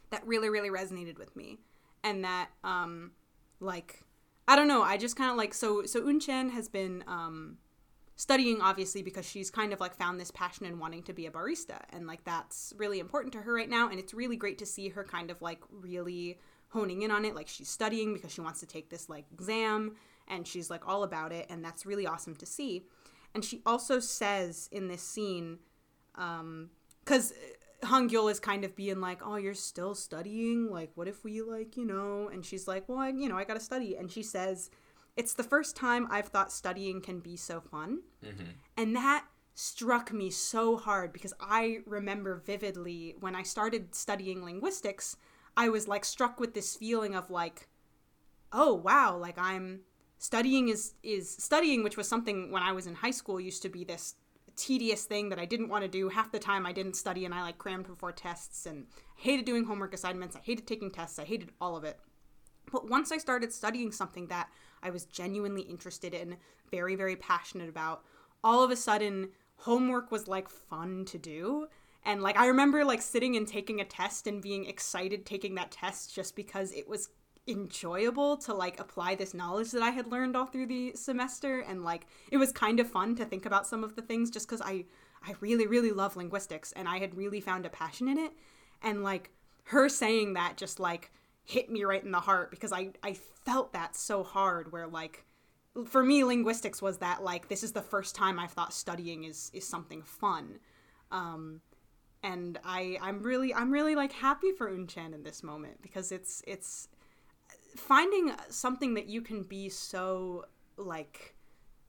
[0.10, 1.60] that really really resonated with me,
[2.04, 3.12] and that um,
[3.60, 4.04] like
[4.48, 7.58] I don't know, I just kind of like so so Un Chan has been um,
[8.16, 11.32] studying obviously because she's kind of like found this passion in wanting to be a
[11.32, 14.66] barista and like that's really important to her right now and it's really great to
[14.66, 18.42] see her kind of like really honing in on it like she's studying because she
[18.42, 19.96] wants to take this like exam
[20.28, 22.84] and she's like all about it and that's really awesome to see.
[23.34, 25.60] And she also says in this scene
[26.16, 26.72] um
[27.06, 27.32] cuz
[27.84, 30.70] Hung Gyul is kind of being like, "Oh, you're still studying?
[30.70, 33.44] Like, what if we like, you know?" And she's like, "Well, I, you know, I
[33.44, 34.70] got to study." And she says,
[35.16, 38.52] "It's the first time I've thought studying can be so fun." Mm-hmm.
[38.78, 45.18] And that struck me so hard because I remember vividly when I started studying linguistics,
[45.58, 47.68] I was like struck with this feeling of like,
[48.54, 49.82] oh wow, like I'm
[50.18, 53.70] studying is is studying, which was something when I was in high school used to
[53.70, 54.16] be this
[54.60, 56.10] tedious thing that I didn't want to do.
[56.10, 59.64] Half the time I didn't study and I like crammed before tests and hated doing
[59.64, 60.36] homework assignments.
[60.36, 61.18] I hated taking tests.
[61.18, 61.98] I hated all of it.
[62.72, 64.50] But once I started studying something that
[64.84, 66.38] I was genuinely interested in,
[66.70, 68.04] very, very passionate about,
[68.44, 71.68] all of a sudden homework was like fun to do.
[72.06, 75.72] And like I remember like sitting and taking a test and being excited taking that
[75.72, 77.10] test just because it was
[77.50, 81.84] enjoyable to like apply this knowledge that I had learned all through the semester and
[81.84, 84.62] like it was kind of fun to think about some of the things just cuz
[84.62, 84.86] I
[85.22, 88.34] I really really love linguistics and I had really found a passion in it
[88.82, 89.32] and like
[89.66, 91.12] her saying that just like
[91.44, 95.26] hit me right in the heart because I I felt that so hard where like
[95.86, 99.50] for me linguistics was that like this is the first time I've thought studying is
[99.54, 100.60] is something fun.
[101.12, 101.62] Um
[102.22, 106.44] and I I'm really I'm really like happy for Unchan in this moment because it's
[106.46, 106.88] it's
[107.76, 110.46] finding something that you can be so
[110.78, 111.36] like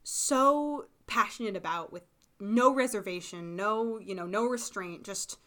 [0.03, 2.05] so passionate about with
[2.41, 5.39] no reservation, no, you know, no restraint, just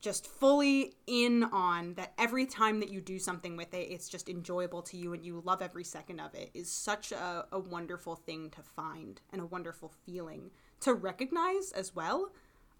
[0.00, 4.28] just fully in on that every time that you do something with it, it's just
[4.28, 8.14] enjoyable to you and you love every second of it is such a, a wonderful
[8.14, 12.32] thing to find and a wonderful feeling to recognize as well.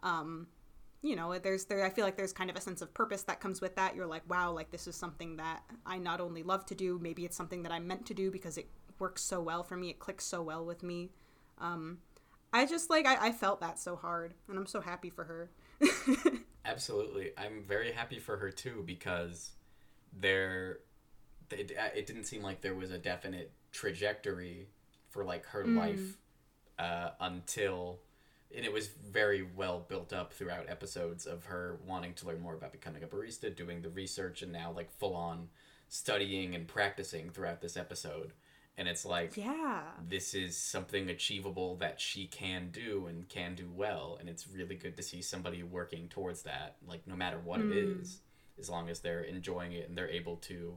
[0.03, 0.49] Um,
[1.05, 3.39] you know, there's there I feel like there's kind of a sense of purpose that
[3.41, 3.95] comes with that.
[3.95, 7.25] You're like, wow, like this is something that I not only love to do, maybe
[7.27, 9.99] it's something that I'm meant to do because it works so well for me, it
[9.99, 11.11] clicks so well with me.
[11.59, 11.99] Um,
[12.55, 15.51] I just like I, I felt that so hard and I'm so happy for her.
[16.65, 17.33] Absolutely.
[17.37, 19.53] I'm very happy for her too because
[20.19, 20.81] there
[21.51, 24.69] it, it didn't seem like there was a definite trajectory
[25.11, 25.77] for like her Mm.
[25.77, 26.19] life
[26.79, 28.01] uh, until
[28.57, 32.55] and it was very well built up throughout episodes of her wanting to learn more
[32.55, 35.49] about becoming a barista, doing the research and now like full on
[35.89, 38.33] studying and practicing throughout this episode.
[38.77, 39.83] And it's like yeah.
[40.09, 44.75] this is something achievable that she can do and can do well and it's really
[44.75, 48.01] good to see somebody working towards that like no matter what it Mm.
[48.03, 48.19] is
[48.59, 50.77] as long as they're enjoying it and they're able to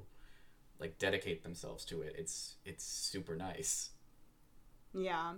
[0.80, 3.90] like dedicate themselves to it it's it's super nice
[4.94, 5.34] Yeah.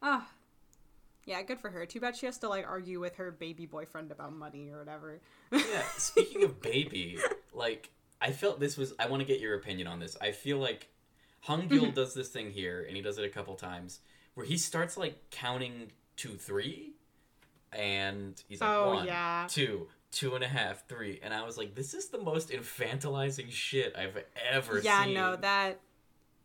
[0.00, 0.28] Ah.
[1.30, 1.86] Yeah, good for her.
[1.86, 5.20] Too bad she has to like argue with her baby boyfriend about money or whatever.
[5.52, 5.82] yeah.
[5.96, 7.18] Speaking of baby,
[7.54, 7.88] like
[8.20, 8.94] I felt this was.
[8.98, 10.16] I want to get your opinion on this.
[10.20, 10.88] I feel like
[11.42, 11.94] Hung Gil mm-hmm.
[11.94, 14.00] does this thing here, and he does it a couple times,
[14.34, 16.94] where he starts like counting to three,
[17.72, 19.46] and he's like Oh, one, yeah.
[19.48, 23.52] two, two and a half, three, and I was like, this is the most infantilizing
[23.52, 24.18] shit I've
[24.50, 25.12] ever yeah, seen.
[25.12, 25.80] Yeah, no, that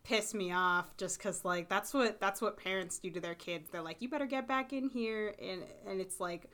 [0.06, 3.70] pissed me off just because like that's what that's what parents do to their kids.
[3.72, 6.50] They're like, you better get back in here, and and it's like,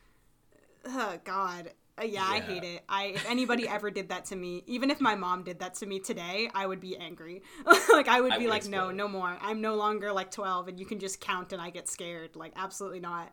[0.85, 1.71] oh God.
[2.01, 2.83] Uh, yeah, I hate it.
[2.87, 5.85] I if anybody ever did that to me, even if my mom did that to
[5.85, 7.43] me today, I would be angry.
[7.91, 9.37] like I would I be would like, no, no more.
[9.41, 12.37] I'm no longer like 12 and you can just count and I get scared.
[12.37, 13.29] Like absolutely not.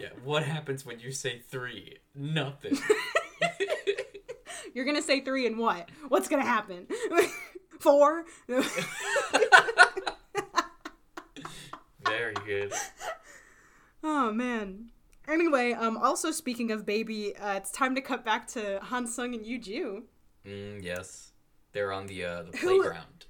[0.00, 1.98] Yeah, what happens when you say three?
[2.14, 2.76] Nothing.
[4.74, 5.88] You're going to say 3 and what?
[6.08, 6.86] What's going to happen?
[7.80, 8.24] 4?
[12.04, 12.72] Very good.
[14.02, 14.90] Oh man.
[15.28, 19.34] Anyway, um, also speaking of baby, uh, it's time to cut back to Han Sung
[19.34, 20.04] and Yu Ju.
[20.46, 21.32] Mm, yes,
[21.72, 23.26] they're on the uh, the Who- playground.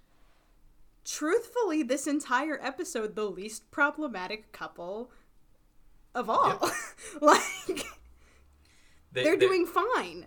[1.04, 5.12] Truthfully, this entire episode, the least problematic couple
[6.16, 6.68] of all.
[7.20, 7.86] like
[9.12, 10.26] They, they're doing fine.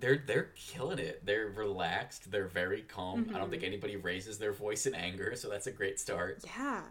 [0.00, 1.24] They're they're killing it.
[1.26, 2.30] They're relaxed.
[2.30, 3.20] They're very calm.
[3.20, 3.34] I Mm-hmm.
[3.36, 6.42] don't think anybody raises their voice in anger, so that's a great start.
[6.44, 6.82] Yeah.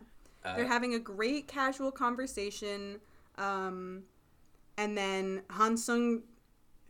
[0.44, 3.00] Uh, They're having a great casual conversation.
[3.38, 4.04] Um,
[4.78, 6.22] and then Han Sung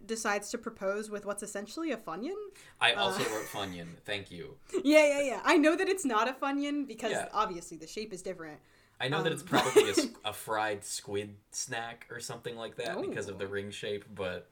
[0.06, 2.36] decides to propose with what's essentially a Funyun.
[2.80, 3.88] I also uh, wrote Funyun.
[4.06, 4.56] Thank you.
[4.84, 5.42] Yeah, yeah, yeah.
[5.44, 7.30] I know that it's not a Funyun because Yeah.
[7.34, 8.60] obviously the shape is different.
[9.00, 9.92] I know that it's Um, probably
[10.26, 13.50] a, fried squid snack or something like that because of the Oh.
[13.50, 14.50] ring shape, but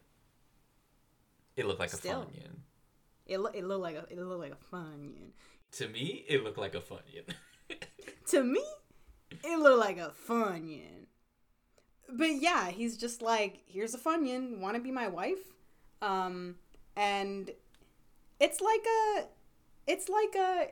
[1.55, 2.21] it looked like a Still.
[2.21, 2.59] Funyun.
[3.25, 5.31] It, lo- it looked like a it looked like a Funyun.
[5.73, 7.33] To me, it looked like a Funyun.
[8.27, 8.63] To me,
[9.43, 11.05] it looked like a Funyun.
[12.09, 14.59] But yeah, he's just like, here's a Funyun.
[14.59, 15.39] Want to be my wife?
[16.01, 16.55] Um,
[16.95, 17.51] and
[18.39, 19.25] it's like a,
[19.87, 20.67] it's like a.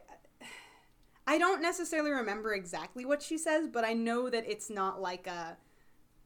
[1.27, 5.27] I don't necessarily remember exactly what she says, but I know that it's not like
[5.27, 5.57] a.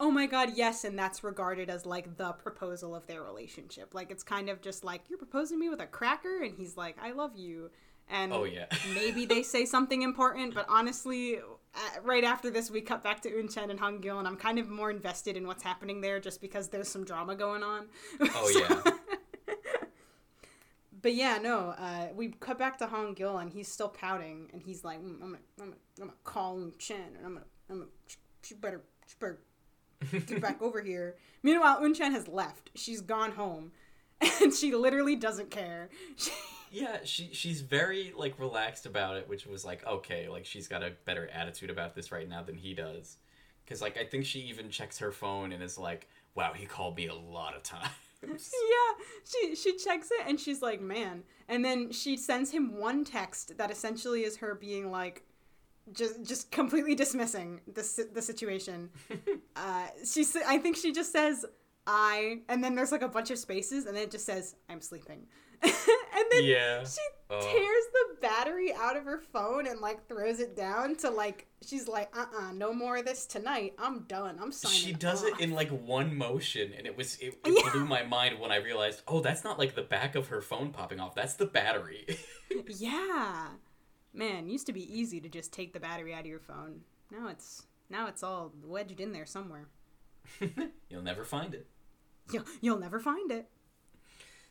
[0.00, 3.94] Oh my god, yes, and that's regarded as like the proposal of their relationship.
[3.94, 6.96] Like it's kind of just like you're proposing me with a cracker, and he's like,
[7.02, 7.70] "I love you,"
[8.08, 8.66] and oh yeah.
[8.94, 13.30] maybe they say something important, but honestly, uh, right after this, we cut back to
[13.30, 16.68] Unchan and Hangil, and I'm kind of more invested in what's happening there just because
[16.68, 17.88] there's some drama going on.
[18.20, 18.92] Oh yeah.
[21.02, 24.84] but yeah, no, uh, we cut back to Hangil, and he's still pouting, and he's
[24.84, 27.90] like, mm, I'm, gonna, I'm, gonna, I'm gonna call Unchan, and I'm gonna, I'm gonna,
[28.42, 29.40] she better, she better
[30.26, 31.16] get back over here.
[31.42, 32.70] Meanwhile, Unchan has left.
[32.74, 33.72] She's gone home,
[34.42, 35.88] and she literally doesn't care.
[36.16, 36.30] She,
[36.70, 40.82] Yeah, she she's very like relaxed about it, which was like okay, like she's got
[40.82, 43.16] a better attitude about this right now than he does.
[43.66, 46.96] Cuz like I think she even checks her phone and is like, "Wow, he called
[46.96, 47.90] me a lot of times."
[48.22, 53.04] yeah, she she checks it and she's like, "Man." And then she sends him one
[53.04, 55.24] text that essentially is her being like
[55.92, 58.90] just just completely dismissing the the situation.
[59.56, 61.44] uh she I think she just says
[61.86, 64.80] I and then there's like a bunch of spaces and then it just says I'm
[64.80, 65.26] sleeping.
[65.62, 65.72] and
[66.30, 66.84] then yeah.
[66.84, 67.40] she Oh.
[67.42, 71.86] tears the battery out of her phone and like throws it down to like she's
[71.86, 75.50] like uh-uh no more of this tonight i'm done i'm signing She does it in
[75.50, 77.70] like one motion and it was it, it Yeah.
[77.70, 80.70] blew my mind when I realized, "Oh, that's not like the back of her phone
[80.70, 81.14] popping off.
[81.14, 82.06] That's the battery."
[82.66, 83.48] Yeah.
[84.18, 86.80] Man, used to be easy to just take the battery out of your phone.
[87.10, 89.68] Now it's now it's all wedged in there somewhere.
[90.90, 91.66] You'll never find it.
[92.30, 93.48] You'll, you'll never find it.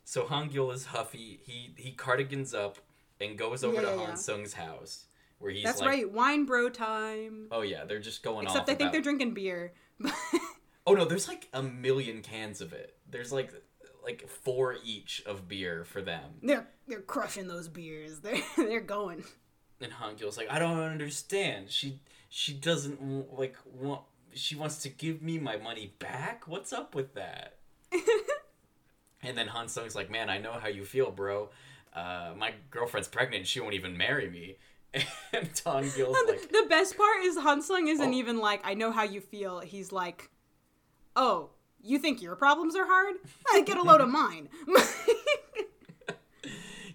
[0.04, 1.40] So Hangyul is huffy.
[1.44, 2.78] He he cardigans up
[3.22, 4.16] and goes over Yeah, to yeah, Han yeah.
[4.16, 5.06] Sung's house
[5.40, 7.48] where he's That's like, right, wine bro time.
[7.52, 9.74] "Oh yeah, they're just going Except off." I think about- they're drinking beer.
[10.90, 12.96] Oh no, there's like a million cans of it.
[13.10, 13.54] There's like
[14.06, 16.36] like four each of beer for them.
[16.42, 18.20] they're they're crushing those beers.
[18.22, 19.26] They're they're going.
[19.82, 21.70] And Hangyul's like, I don't understand.
[21.70, 23.00] She she doesn't
[23.38, 24.02] like want.
[24.34, 26.48] She wants to give me my money back.
[26.48, 27.58] What's up with that?
[29.24, 31.50] and then Han Sung's like, Man, I know how you feel, bro.
[31.94, 33.48] Uh, my girlfriend's pregnant.
[33.48, 34.58] She won't even marry me.
[35.34, 38.18] And Hangyul's like, the best part is Han Sung isn't Oh.
[38.18, 39.60] even like, I know how you feel.
[39.60, 40.30] He's like,
[41.16, 41.50] Oh,
[41.82, 43.16] you think your problems are hard?
[43.54, 44.50] I get a load of mine.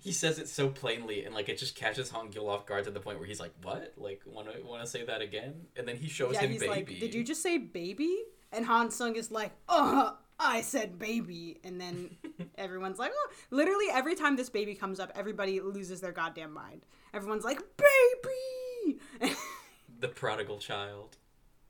[0.02, 2.98] he says it so plainly, and like it just catches Hangyul off guard to the
[2.98, 3.92] point where he's like, "What?
[3.96, 6.60] Like, want to want to say that again?" And then he shows yeah, him he's
[6.60, 6.70] baby.
[6.72, 8.24] like, Did you just say baby?
[8.50, 11.60] And Han Sung is like, Oh, I said baby.
[11.64, 12.16] And then
[12.58, 16.84] everyone's like, Oh, literally every time this baby comes up, everybody loses their goddamn mind.
[17.14, 18.98] Everyone's like, Baby!
[20.00, 21.16] the prodigal child.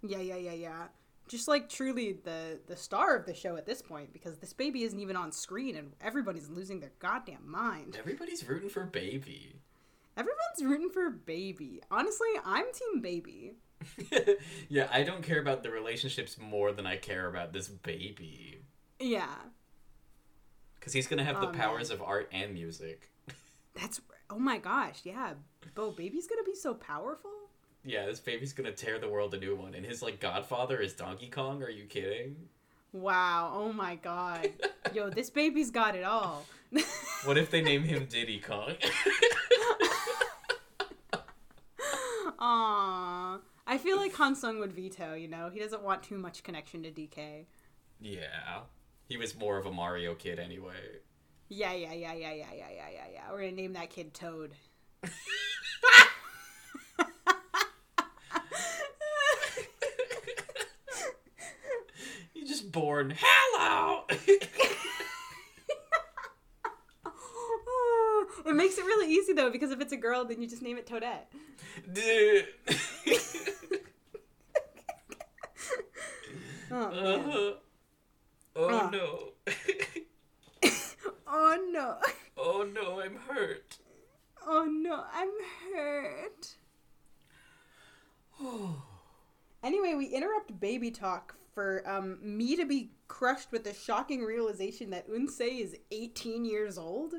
[0.03, 0.83] yeah, yeah, yeah, yeah.
[1.33, 4.83] Just like truly the the star of the show at this point because this baby
[4.83, 7.97] isn't even on screen and everybody's losing their goddamn mind.
[7.99, 9.57] Everybody's rooting for baby.
[10.15, 11.81] Everyone's rooting for baby.
[11.91, 13.55] Honestly, I'm team baby.
[14.69, 18.61] yeah, I don't care about the relationships more than I care about this baby.
[19.01, 19.35] Yeah.
[20.75, 23.11] Because he's gonna have the Oh, powers of art and music.
[23.75, 25.33] That's oh my gosh, yeah.
[25.75, 27.31] Bo baby's gonna be so powerful.
[27.85, 30.93] Yeah, this baby's gonna tear the world a new one, and his like godfather is
[30.93, 31.63] Donkey Kong.
[31.63, 32.37] Are you kidding?
[32.93, 34.51] Wow, oh my god.
[34.95, 36.45] Yo, this baby's got it all.
[37.25, 38.75] What if they name him Diddy Kong?
[42.39, 43.41] Aww.
[43.67, 45.49] I feel like Han Sung would veto, you know?
[45.49, 47.45] He doesn't want too much connection to DK.
[48.01, 48.61] yeah,
[49.09, 50.99] he was more of a Mario kid anyway.
[51.49, 53.23] Yeah, yeah, yeah, yeah, yeah, yeah, yeah, yeah, yeah.
[53.31, 54.53] We're gonna name that kid Toad.
[62.35, 63.15] He's just born.
[63.19, 64.05] Hello.
[68.47, 70.79] it makes it really easy though, because if it's a girl, then you just name
[70.79, 71.27] it Toadette.
[71.93, 72.47] Dude.
[76.75, 76.85] Oh.
[76.87, 77.53] Uh-huh.
[78.57, 78.89] Oh Ah.
[78.91, 79.33] no.
[81.27, 81.99] oh no.
[82.39, 83.77] oh no, I'm hurt.
[84.47, 85.29] Oh no, I'm
[85.75, 86.57] hurt.
[89.63, 94.91] Anyway, we interrupt baby talk for um, me to be crushed with the shocking realization
[94.91, 97.15] that Unsei is 18 years old.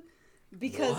[0.58, 0.96] Because,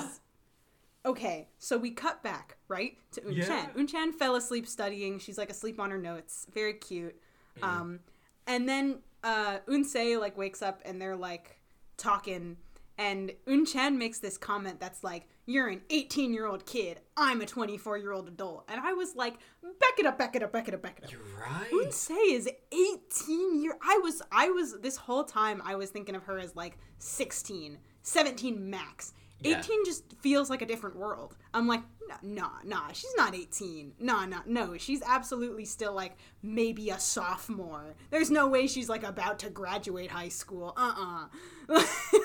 [1.05, 1.13] What?
[1.13, 3.49] okay, so we cut back, right, to Unchan.
[3.49, 3.69] Yeah.
[3.77, 5.19] Unchan fell asleep studying.
[5.19, 6.47] She's like asleep on her notes.
[6.53, 7.17] Very cute.
[7.61, 7.65] Mm.
[7.67, 8.01] Um,
[8.47, 11.61] and then uh, Unsei like wakes up and they're like
[11.97, 12.57] talking.
[12.97, 17.01] And Unchan makes this comment that's like, You're an 18 year old kid.
[17.17, 18.65] I'm a 24 year old adult.
[18.69, 21.05] And I was like, Back it up, back it up, back it up, back it
[21.05, 21.13] up.
[21.13, 21.71] You're right.
[21.73, 26.25] Unsei is 18 year I was I was this whole time I was thinking of
[26.25, 29.13] her as like 16, 17 max.
[29.41, 29.59] Yeah.
[29.59, 31.37] 18 just feels like a different world.
[31.53, 33.95] I'm like, nah, nah, nah, she's not 18.
[33.99, 37.95] Nah, nah, no, she's absolutely still like maybe a sophomore.
[38.11, 40.73] There's no way she's like about to graduate high school.
[40.77, 41.27] Uh-uh.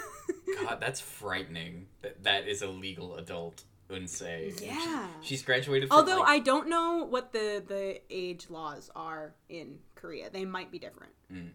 [0.56, 1.88] God, that's frightening.
[2.02, 4.60] That that is a legal adult Unsei.
[4.62, 5.08] Yeah.
[5.22, 5.90] She's graduated.
[5.90, 10.30] From, Although like, I don't know what the the age laws are in Korea.
[10.30, 11.14] They might be different.
[11.34, 11.52] Mm.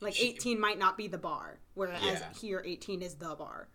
[0.00, 2.32] Like She- 18 might not be the bar, whereas Yeah.
[2.40, 3.68] here 18 is the bar.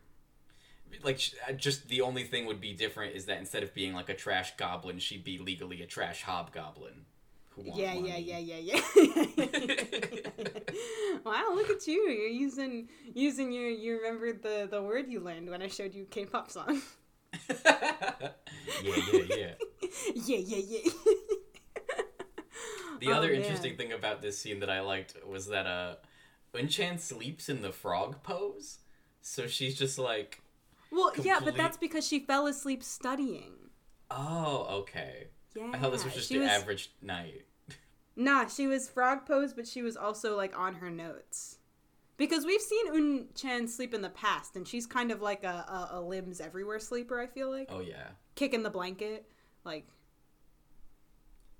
[1.03, 1.19] like
[1.57, 4.55] just the only thing would be different is that instead of being like a trash
[4.55, 7.05] goblin, she'd be legally a trash hobgoblin.
[7.63, 8.79] Yeah, yeah, yeah, yeah, yeah.
[11.25, 12.01] wow, look at you.
[12.09, 16.05] You're using using your you remembered the the word you learned when I showed you
[16.05, 16.81] K-pop song.
[17.65, 18.31] yeah,
[18.83, 19.53] yeah, yeah.
[20.15, 20.91] yeah, yeah, yeah.
[22.99, 23.41] The Oh, other man.
[23.41, 25.95] interesting thing about this scene that I liked was that uh
[26.53, 28.79] Unchan sleeps in the frog pose.
[29.21, 30.41] So she's just like,
[30.91, 33.53] Well, yeah, but that's because she fell asleep studying.
[34.11, 35.71] "Oh, okay." Yeah.
[35.73, 37.44] I thought this was just an average night.
[38.15, 41.57] Nah, she was frog pose, but she was also like on her notes.
[42.17, 45.47] Because we've seen Un Chan sleep in the past, and she's kind of like a,
[45.91, 47.67] a, a limbs everywhere sleeper, I feel like.
[47.69, 48.07] Oh yeah.
[48.35, 49.25] Kicking the blanket.
[49.65, 49.87] Like,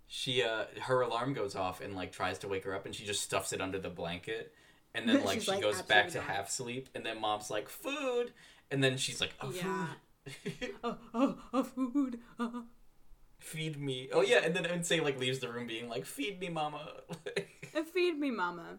[0.07, 3.05] She uh her alarm goes off and like tries to wake her up and she
[3.05, 4.53] just stuffs it under the blanket.
[4.93, 7.67] And then like she like, goes back to not." half sleep and then mom's like,
[7.69, 8.31] "Food."
[8.71, 9.87] And then she's like, "Oh, Yeah.
[10.25, 12.19] food." oh, oh, oh, food.
[12.39, 12.63] Oh.
[13.45, 14.09] Feed me.
[14.11, 16.81] Oh yeah, and then Unsei like leaves the room being like, "Feed me, mama."
[17.75, 18.77] Uh, Feed me, mama.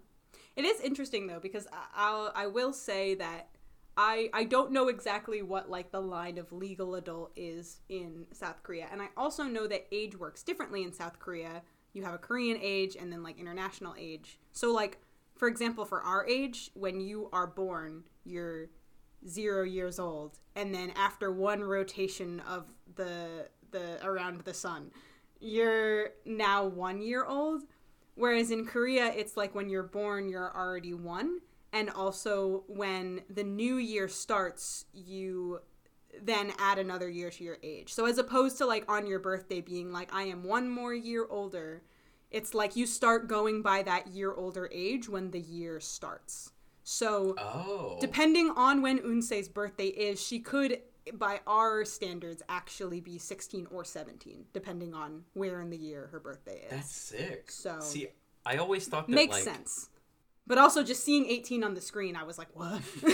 [0.57, 3.49] It is interesting though because I- I'll I will say that
[3.97, 8.62] I I don't know exactly what like the line of legal adult is in South
[8.62, 11.62] Korea, and I also know that age works differently in South Korea.
[11.93, 14.39] You have a Korean age and then like international age.
[14.53, 14.99] So like
[15.37, 18.71] for example, for our age, when you are born, you're
[19.29, 22.64] zero years old, and then after one rotation of
[22.95, 24.91] the the around the sun,
[25.41, 27.62] you're now one year old.
[28.14, 31.41] Whereas in Korea, it's like when you're born, you're already one.
[31.72, 35.61] And also, when the new year starts, you
[36.22, 37.93] then add another year to your age.
[37.93, 41.27] So, as opposed to like on your birthday being like, I am one more year
[41.29, 41.83] older,
[42.31, 46.53] it's like you start going by that year older age when the year starts.
[46.83, 47.99] So, oh.
[48.01, 50.81] depending on when Unsei's birthday is, she could,
[51.15, 56.21] by our standards, actually be 16 or 17, depending on where in the year her
[56.21, 56.71] birthday is.
[56.71, 57.51] That's sick.
[57.51, 58.09] So- See,
[58.45, 59.89] I always thought that Makes like sense.
[60.47, 62.81] But also, just seeing 18 on the screen, I was like, what?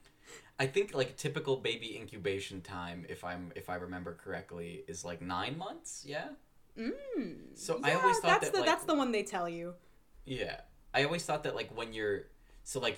[0.58, 5.20] I think like typical baby incubation time, if I'm if I remember correctly, is like
[5.20, 6.04] nine months.
[6.06, 6.28] Yeah.
[6.78, 7.36] mm.
[7.54, 9.74] So I always thought that's that the like that's the one they tell you.
[10.24, 10.60] Yeah,
[10.94, 12.26] I always thought that like when you're
[12.62, 12.96] so like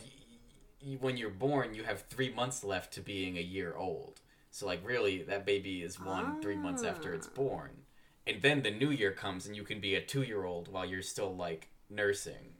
[1.00, 4.20] when you're born, you have three months left to being a year old.
[4.50, 7.34] So like really, that baby is one three months after it's Ah.
[7.34, 7.70] born,
[8.26, 10.86] and then the new year comes and you can be a two year old while
[10.86, 12.54] you're still like nursing.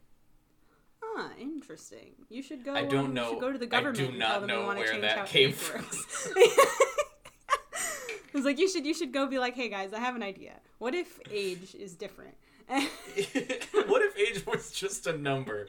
[1.03, 2.11] Ah, interesting.
[2.29, 2.73] You should go.
[2.75, 3.99] I don't um, you know- should go to the government.
[3.99, 5.83] I do not know where that came from.
[6.35, 6.55] I
[8.33, 10.53] was like, you should you should go be like, hey guys, I have an idea.
[10.77, 12.35] What if age is different?
[13.87, 15.67] what if age was just a number?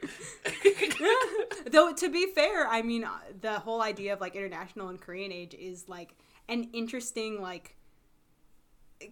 [1.71, 5.31] Though to be fair, I mean uh, the whole idea of like international and Korean
[5.31, 6.15] age is like
[6.49, 7.77] an interesting like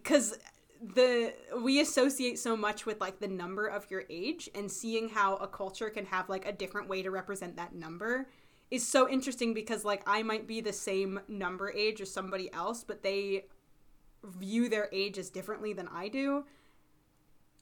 [0.04, 0.34] cuz
[0.82, 5.36] the we associate so much with like the number of your age and seeing how
[5.36, 8.28] a culture can have like a different way to represent that number
[8.70, 12.84] is so interesting because like I might be the same number age as somebody else
[12.84, 13.46] but they
[14.24, 16.44] view their age as differently than I do.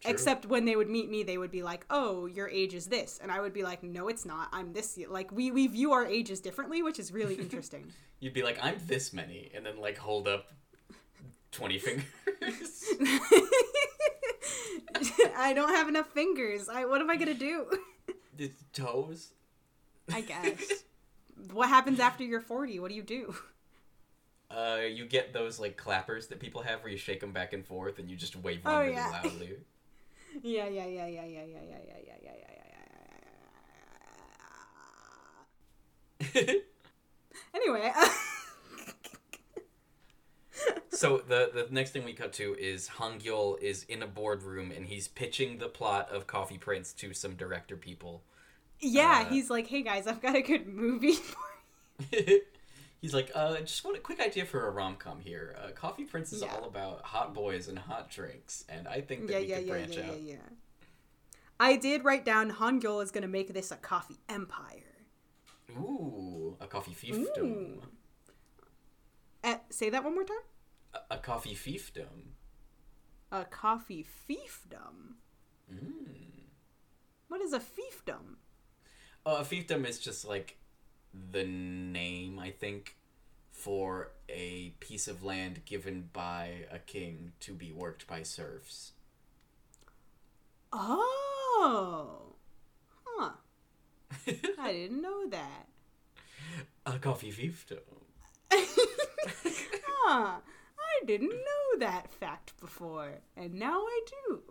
[0.07, 0.13] True.
[0.15, 3.19] Except when they would meet me, they would be like, "Oh, your age is this,"
[3.23, 4.49] and I would be like, "No, it's not.
[4.53, 7.93] I'm this." y-" Like we we view our ages differently, which is really interesting.
[8.21, 10.53] You'd be like, I'm this many, and then like hold up
[11.53, 12.05] twenty fingers.
[15.37, 16.69] I don't have enough fingers.
[16.69, 17.67] I what am I gonna do?
[18.37, 19.33] the toes.
[20.13, 20.85] I guess.
[21.53, 22.79] what happens after you're 40?
[22.81, 23.35] What do you do?
[24.51, 27.67] Uh, you get those like clappers that people have where you shake them back and
[27.67, 29.09] forth and you just wave them Oh, really yeah.
[29.23, 29.57] loudly.
[30.43, 32.63] Yeah, yeah, yeah, yeah, yeah, yeah, yeah, yeah, yeah, yeah, yeah,
[36.33, 36.53] yeah.
[37.55, 37.91] Anyway,
[40.89, 44.87] so the the next thing we cut to is Hangyul is in a boardroom and
[44.87, 48.23] he's pitching the plot of Coffee Prince to some director people.
[48.81, 51.37] yeah, Uh, he's like, "Hey guys, I've got a good movie for
[53.07, 55.55] he's like, uh, just want a quick idea for a rom com here.
[55.63, 56.53] Uh, Coffee Prince is Yeah.
[56.57, 59.69] all about hot boys and hot drinks, and I think that yeah, we yeah, could
[59.69, 60.21] branch yeah, yeah, out.
[60.21, 60.37] yeah.
[61.61, 65.07] I did write down Hangyul is gonna make this a coffee empire.
[65.71, 67.79] Ooh, a coffee fiefdom.
[69.45, 70.37] Uh, say that one more time.
[70.95, 72.35] A, a coffee fiefdom.
[73.31, 75.15] A coffee fiefdom.
[75.73, 76.49] Mm.
[77.29, 78.39] What is a fiefdom?
[79.25, 80.59] Uh, a fiefdom is just like
[81.13, 82.97] the name, I think,
[83.51, 88.93] for a piece of land given by a king to be worked by serfs.
[90.73, 92.35] Oh,
[93.05, 93.31] huh.
[94.59, 95.69] I didn't know that.
[96.85, 97.79] a coffee fiefdom.
[98.53, 100.41] huh.
[100.79, 104.43] I didn't know that fact before, and now I do.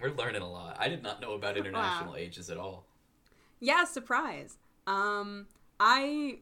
[0.00, 0.76] We're learning a lot.
[0.78, 2.86] I did not know about international ages at all.
[3.60, 4.58] Yeah, surprise.
[4.86, 5.46] Um,
[5.78, 6.38] I.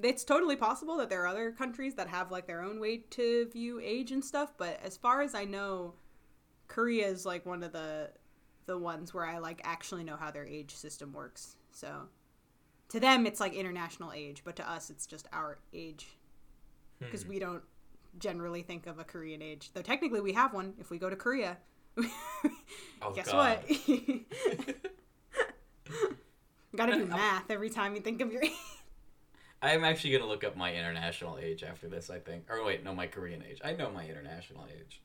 [0.00, 3.48] It's totally possible that there are other countries that have like their own way to
[3.52, 5.94] view age and stuff, but as far as I know,
[6.68, 8.10] Korea is like one of the
[8.66, 11.56] the ones where I like actually know how their age system works.
[11.72, 12.02] So
[12.90, 16.06] to them it's like international age, but to us it's just our age
[17.00, 17.62] because we don't
[18.18, 19.70] generally think of a Korean age.
[19.72, 21.58] Though technically we have one if we go to Korea.
[23.00, 23.64] Oh, Guess what?
[26.78, 28.52] Gotta do math every time you think of your age.
[29.60, 32.08] I'm actually gonna look up my international age after this.
[32.08, 32.44] I think.
[32.48, 33.60] Or wait, no, my Korean age.
[33.64, 35.02] I know my international age.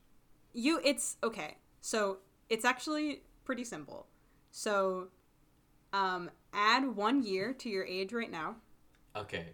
[0.54, 1.58] You, it's okay.
[1.82, 2.20] So
[2.50, 4.06] it's actually pretty simple.
[4.52, 5.08] So,
[5.92, 8.58] um, add one year to your age right now.
[9.16, 9.48] Okay.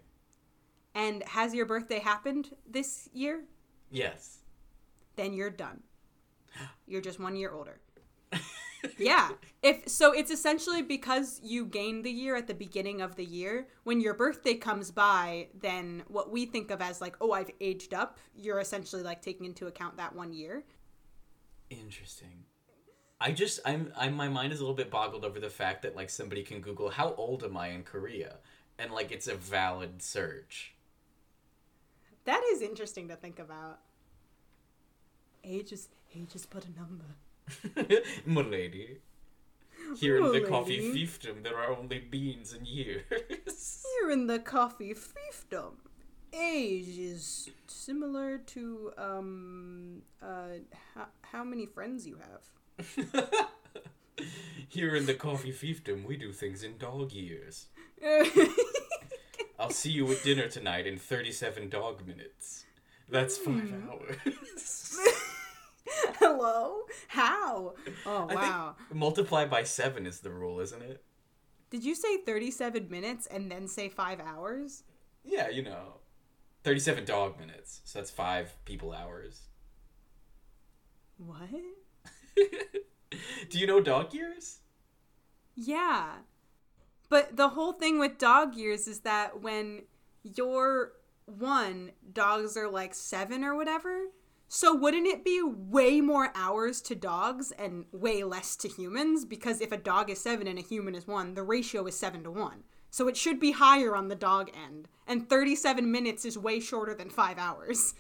[0.94, 3.46] And has your birthday happened this year?
[3.90, 4.40] Yes.
[5.16, 5.84] Then you're done.
[6.86, 7.80] You're just one year older.
[8.98, 9.32] Yeah.
[9.62, 13.68] If so it's essentially because you gain the year at the beginning of the year.
[13.84, 17.94] When your birthday comes by, then what we think of as like, oh, I've aged
[17.94, 20.64] up, you're essentially like taking into account that one year.
[21.70, 22.46] Interesting.
[23.22, 25.96] I just I'm I'm my mind is a little bit boggled over the fact that
[25.96, 28.38] like somebody can Google how old am I in Korea
[28.78, 30.74] and like it's a valid search.
[32.24, 33.80] That is interesting to think about.
[35.44, 37.18] Age is age is but a number.
[38.26, 38.98] Milady.
[39.98, 43.04] Here in the coffee fiefdom there are only beans and years.
[44.02, 45.74] Here in the coffee fiefdom,
[46.34, 50.60] age is similar to um uh
[50.94, 52.44] how, how many friends you have.
[54.68, 57.68] Here in the coffee fiefdom we do things in dog years.
[59.60, 62.66] I'll see you at dinner tonight in 37 dog minutes.
[63.10, 63.90] That's five Hmm.
[63.90, 64.98] hours.
[66.20, 66.82] Hello?
[67.08, 67.74] How?
[68.06, 68.76] Oh wow.
[68.94, 71.04] multiply by seven is the rule, isn't it?
[71.70, 74.84] Did you say 37 minutes and then say 5 hours?
[75.24, 76.00] Yeah, you know.
[76.64, 77.82] 37 dog minutes.
[77.86, 79.42] So that's five people hours.
[81.18, 81.50] What?
[83.50, 84.60] Do you know dog years?
[85.56, 86.16] Yeah.
[87.10, 89.84] But the whole thing with dog years is that when
[90.24, 90.94] you're
[91.26, 94.06] one, dogs are like seven or whatever.
[94.52, 99.24] So wouldn't it be way more hours to dogs and way less to humans?
[99.24, 102.24] Because if a dog is seven and a human is one, the ratio is seven
[102.24, 102.64] to one.
[102.90, 104.88] So it should be higher on the dog end.
[105.06, 107.94] And 37 minutes is way shorter than five hours.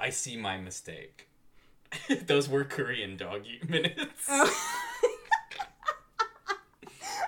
[0.00, 1.28] I see my mistake.
[2.26, 4.24] Those were Korean doggy minutes.
[4.30, 4.72] Oh.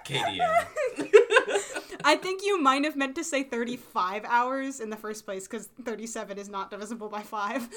[0.07, 0.64] KDM.
[2.03, 5.68] I think you might have meant to say 35 hours in the first place because
[5.84, 7.68] 37 is not divisible by 5.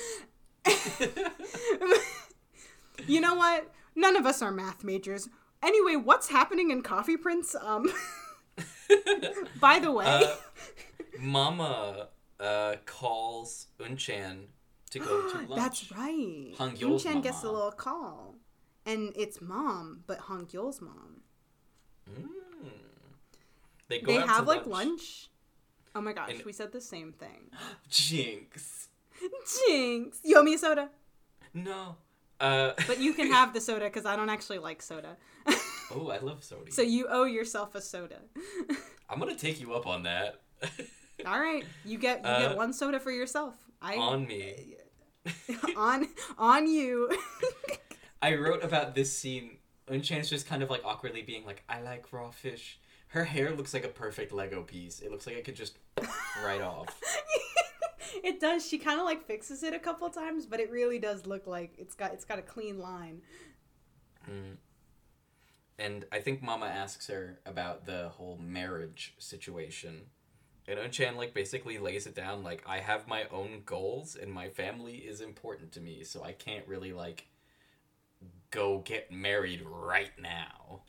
[3.08, 3.72] You know what?
[3.96, 5.30] None of us are math majors.
[5.64, 7.56] Anyway, what's happening in Coffee Prince?
[7.62, 7.92] Um,
[9.60, 10.36] by the way, Uh,
[11.20, 12.08] Mama
[12.40, 14.46] uh, calls Unchan
[14.92, 15.50] to go to lunch.
[15.56, 16.54] that's right.
[16.58, 18.36] Hung Yul's Chan gets a little call.
[18.86, 21.22] And it's mom, but Hung Yul's mom.
[22.10, 22.28] Mm.
[23.90, 25.30] They go They have to like lunch.
[25.94, 27.52] Oh my gosh, And- we said the same thing.
[27.90, 28.88] Jinx.
[29.68, 30.20] Jinx!
[30.24, 30.90] You owe me a soda.
[31.54, 31.96] No.
[32.40, 35.18] Uh, But you can have the soda because I don't actually like soda.
[35.94, 36.72] oh, I love soda.
[36.72, 38.20] so you owe yourself a soda.
[39.10, 40.42] I'm gonna take you up on that.
[41.26, 43.56] All right, you get you Uh, get one soda for yourself.
[43.82, 44.76] I on me.
[45.76, 46.08] on
[46.38, 47.12] on you.
[48.22, 49.58] I wrote about this scene.
[49.90, 52.80] Unchan's just kind of like awkwardly being like, I like raw fish.
[53.08, 55.02] Her hair looks like a perfect Lego piece.
[55.02, 55.78] It looks like it could just
[56.46, 56.88] right off.
[58.24, 58.68] It does.
[58.68, 61.74] She kind of like fixes it a couple times, but it really does look like
[61.78, 63.22] it's got it's got a clean line.
[64.30, 64.58] Mm.
[65.80, 70.02] And I think Mama asks her about the whole marriage situation.
[70.68, 74.50] And Unchan like basically lays it down like I have my own goals and my
[74.50, 77.28] family is important to me, so I can't really like
[78.52, 80.82] go get married right now.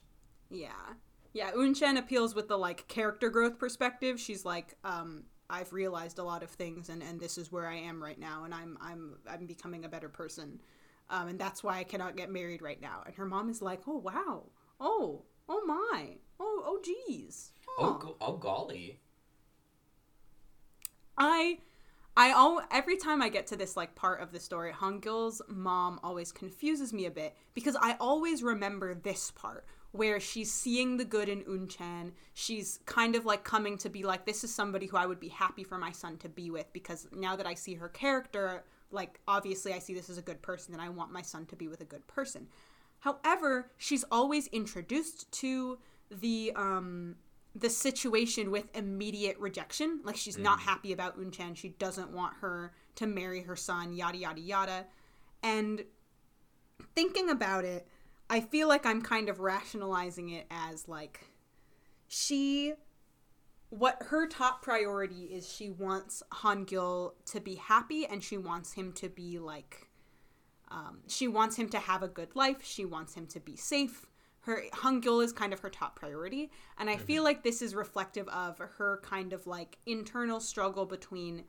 [0.51, 0.95] Yeah.
[1.33, 4.21] Yeah, Unchan appeals with the like character growth perspective.
[4.21, 7.77] She's like, um, I've realized a lot of things and, and this is where I
[7.77, 10.61] am right now and I'm I'm I'm becoming a better person.
[11.11, 13.03] Um, and that's why I cannot get married right now.
[13.05, 14.45] And her mom is like, Oh wow.
[14.81, 16.17] Oh, oh my.
[16.41, 17.53] Oh oh geez.
[17.79, 18.99] Oh, go- oh golly.
[21.19, 21.59] I
[22.17, 26.01] I all every time I get to this like part of the story, Hungil's mom
[26.03, 31.05] always confuses me a bit because I always remember this part where she's seeing the
[31.05, 32.13] good in Unchan.
[32.35, 35.29] She's kind of like coming to be like this is somebody who I would be
[35.29, 39.21] happy for my son to be with because now that I see her character, like
[39.29, 41.69] obviously I see this as a good person and I want my son to be
[41.69, 42.49] with a good person.
[43.01, 45.79] However, she's always introduced to
[46.11, 47.17] the um
[47.55, 50.01] the situation with immediate rejection.
[50.05, 51.55] Like she's not happy about Unchan.
[51.55, 54.87] She doesn't want her to marry her son, yada yada yada.
[55.43, 55.85] And
[56.95, 57.87] thinking about it,
[58.33, 61.21] I feel like I'm kind of rationalizing it as like
[62.09, 62.73] she
[63.69, 68.95] what her top priority is she wants Hangil to be happy and she wants him
[68.95, 69.91] to be like
[70.71, 72.65] um, she wants him to have a good life.
[72.65, 74.07] She wants him to be safe.
[74.41, 78.27] Her Hangyul is kind of her top priority, and I feel like this is reflective
[78.29, 81.45] of her kind of like internal struggle between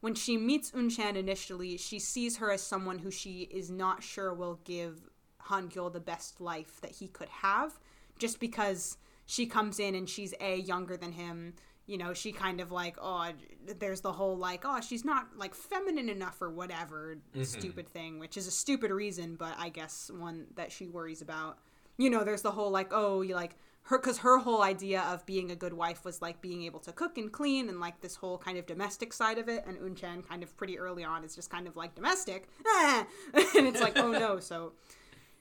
[0.00, 4.32] when she meets Unchan initially, she sees her as someone who she is not sure
[4.32, 5.09] will give
[5.48, 7.78] Hangyul the best life that he could have,
[8.18, 11.54] just because she comes in and she's a younger than him.
[11.86, 13.30] You know, she kind of like, oh,
[13.78, 18.36] there's the whole like, oh, she's not like feminine enough or whatever stupid thing, which
[18.36, 21.58] is a stupid reason, but I guess one that she worries about.
[21.96, 25.24] You know, there's the whole like, oh, you like her, because her whole idea of
[25.26, 28.16] being a good wife was like being able to cook and clean and like this
[28.16, 29.64] whole kind of domestic side of it.
[29.66, 33.06] And Unchan kind of pretty early on is just kind of like domestic, ah!
[33.34, 34.72] and it's like, oh no, so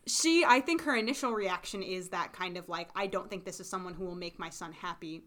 [0.10, 3.60] she i think her initial reaction is that kind of like i don't think this
[3.60, 5.24] is someone who will make my son happy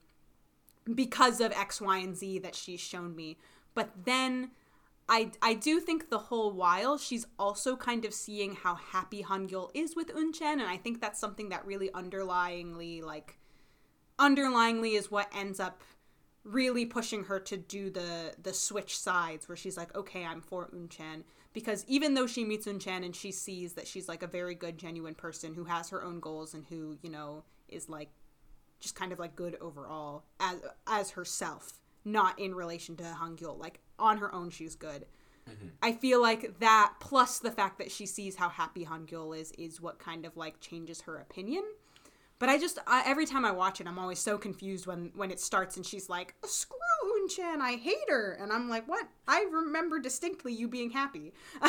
[0.95, 3.39] because of x y and z that she's shown me.
[3.75, 4.51] But then
[5.09, 9.71] i i do think the whole while she's also kind of seeing how happy hangyul
[9.75, 13.39] is with unchan and i think that's something that really underlyingly like
[14.19, 15.83] underlyingly is what ends up
[16.45, 20.69] really pushing her to do the the switch sides where she's like okay i'm for
[20.69, 24.55] unchan because even though she meets unchan and she sees that she's like a very
[24.55, 28.11] good genuine person who has her own goals and who you know is like
[28.81, 33.81] just kind of like good overall as as herself not in relation to hangyul like
[33.99, 35.07] on her own she's good.
[35.49, 35.69] Mm-hmm.
[35.83, 39.81] I feel like that plus the fact that she sees how happy hangyul is is
[39.81, 41.65] what kind of like changes her opinion
[42.43, 45.31] but I just I, every time I watch it, I'm always so confused when when
[45.31, 46.77] it starts and she's like, "Screw
[47.21, 49.07] Unchan, I hate her," and I'm like, "What?
[49.29, 51.35] I remember distinctly you being happy."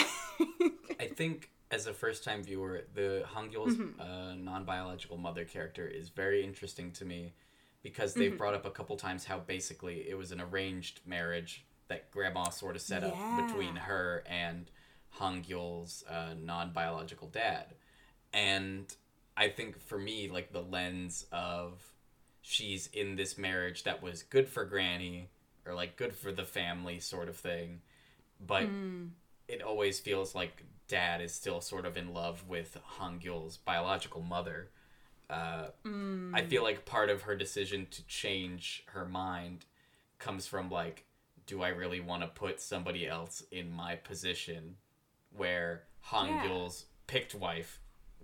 [1.00, 4.02] I think as a first time viewer, the Hangyul's Mm-hmm.
[4.02, 7.34] uh, non biological mother character is very interesting to me
[7.84, 8.38] because they've Mm-hmm.
[8.38, 12.76] brought up a couple times how basically it was an arranged marriage that grandma sort
[12.76, 14.72] of set up between her and
[15.20, 17.76] Hangyul's uh, non biological dad.
[18.34, 18.92] And
[19.36, 21.82] I think for me, like the lens of
[22.42, 25.30] she's in this marriage that was good for Granny
[25.66, 27.82] or like good for the family sort of thing,
[28.46, 28.64] but
[29.48, 34.70] it always feels like dad is still sort of in love with Hangyul's biological mother.
[35.30, 35.68] Uh,
[36.36, 39.66] I feel like part of her decision to change her mind
[40.20, 41.06] comes from like,
[41.48, 44.76] do I really want to put somebody else in my position
[45.36, 47.80] where Hangyul's picked wife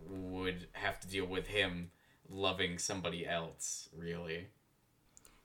[0.08, 1.92] would have to deal with him
[2.30, 4.48] loving somebody else, really?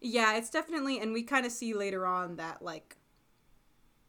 [0.00, 2.96] Yeah, it's definitely, and we kind of see later on that like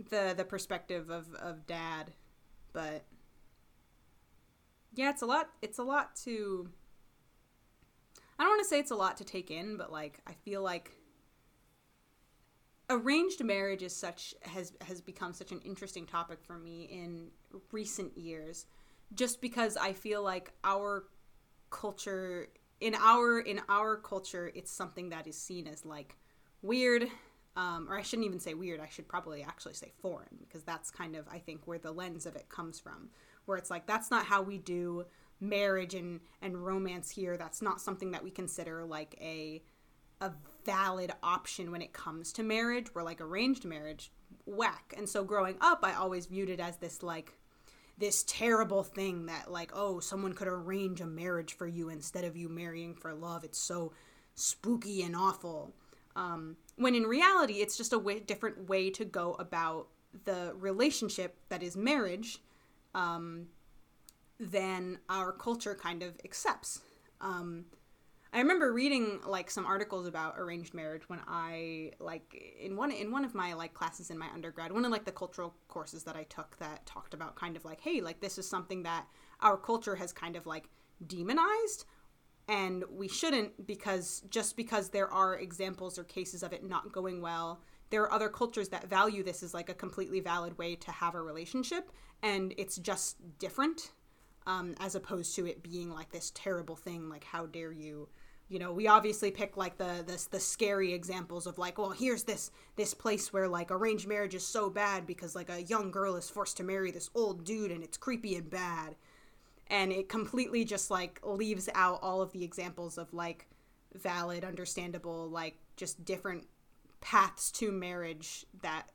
[0.10, 2.12] the the perspective of of dad,
[2.74, 3.06] but
[4.94, 5.50] yeah, it's a lot.
[5.62, 6.70] It's a lot to.
[8.38, 10.62] I don't want to say it's a lot to take in, but like I feel
[10.62, 10.92] like
[12.90, 17.30] arranged marriage is such has has become such an interesting topic for me in
[17.72, 18.66] recent years
[19.16, 21.06] just because I feel like our
[21.70, 22.48] culture
[22.80, 26.18] in our in our culture it's something that is seen as like
[26.62, 27.08] weird
[27.58, 30.92] um, or I shouldn't even say weird I should probably actually say foreign because that's
[30.92, 33.10] kind of I think where the lens of it comes from
[33.46, 35.06] where it's like that's not how we do
[35.40, 37.38] marriage and and romance here.
[37.38, 39.62] That's not something that we consider like a
[40.22, 40.32] a
[40.66, 42.88] valid option when it comes to marriage.
[42.94, 44.12] Where like arranged marriage
[44.46, 44.94] whack.
[44.98, 47.34] And so growing up i always viewed it as this like
[47.98, 52.36] this terrible thing that like oh someone could arrange a marriage for you instead of
[52.36, 53.44] you marrying for love.
[53.44, 53.94] It's so
[54.36, 55.74] spooky and awful.
[56.16, 59.88] Um, when in reality it's just a different way to go about
[60.24, 62.40] the relationship that is marriage
[62.94, 63.48] um,
[64.40, 66.82] than our culture kind of accepts.
[67.22, 67.66] Um,
[68.36, 73.10] I remember reading like some articles about arranged marriage when I like in one in
[73.10, 76.18] one of my like classes in my undergrad, one of like the cultural courses that
[76.18, 79.08] I took that talked about kind of like, hey, like this is something that
[79.40, 80.68] our culture has kind of like
[81.08, 81.86] demonized
[82.50, 87.22] and we shouldn't because just because there are examples or cases of it not going
[87.22, 90.92] well, there are other cultures that value this as like a completely valid way to
[90.92, 91.90] have a relationship
[92.22, 93.94] and it's just different
[94.46, 98.10] um, as opposed to it being like this terrible thing like how dare you
[98.48, 102.24] you know we obviously pick like the the, the scary examples of like well here's
[102.24, 106.16] this this place where like arranged marriage is so bad because like a young girl
[106.16, 108.96] is forced to marry this old dude and it's creepy and bad.
[109.68, 113.48] And it completely just like leaves out all of the examples of like
[113.94, 116.46] valid understandable like just different
[117.02, 118.90] paths to marriage that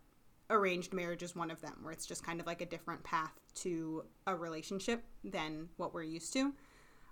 [0.51, 3.33] arranged marriage is one of them where it's just kind of like a different path
[3.55, 6.53] to a relationship than what we're used to.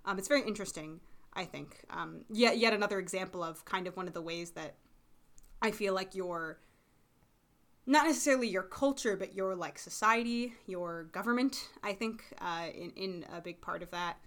[0.05, 0.99] Um, it's very interesting
[1.33, 1.77] i think.
[1.89, 4.75] Um, yet yet another example of kind of one of the ways that
[5.61, 6.59] i feel like your
[7.85, 13.25] not necessarily your culture but your like society your government i think uh, in, in
[13.35, 14.17] a big part of that.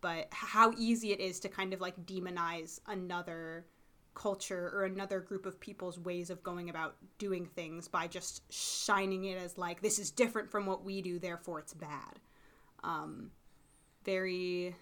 [0.00, 3.66] But how easy it is to kind of like demonize another
[4.14, 9.24] culture or another group of people's ways of going about doing things by just shining
[9.24, 12.18] it as like this is different from what we do therefore it's bad.
[12.82, 13.30] Um
[14.04, 14.74] very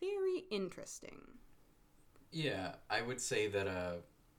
[0.00, 1.38] very interesting.
[2.30, 3.92] Yeah, I would say that uh,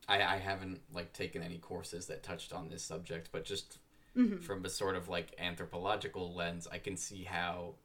[0.07, 3.77] I I haven't like taken any courses that touched on this subject, but just
[4.41, 7.75] from a sort of like anthropological lens, I can see how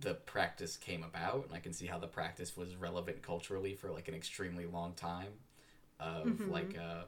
[0.00, 3.90] the practice came about, and I can see how the practice was relevant culturally for
[3.90, 5.32] like an extremely long time.
[5.98, 7.04] Of like uh,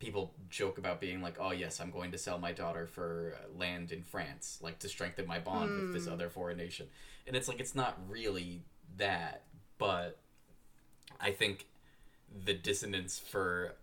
[0.00, 3.58] people joke about being like, "Oh yes, I'm going to sell my daughter for uh,
[3.58, 6.88] land in France, like to strengthen my bond with this other foreign nation,"
[7.26, 8.64] and it's like it's not really
[8.96, 9.42] that,
[9.78, 10.18] but
[11.20, 11.66] I think
[12.44, 13.74] the dissonance for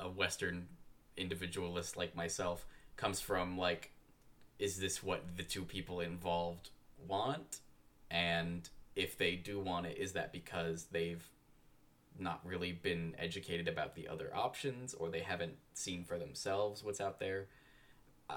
[0.00, 0.68] a Western
[1.16, 3.90] individualist like myself comes from like,
[4.58, 6.70] is this what the two people involved
[7.06, 7.60] want?
[8.10, 11.24] And if they do want it, is that because they've
[12.18, 17.00] not really been educated about the other options or they haven't seen for themselves what's
[17.00, 17.46] out there?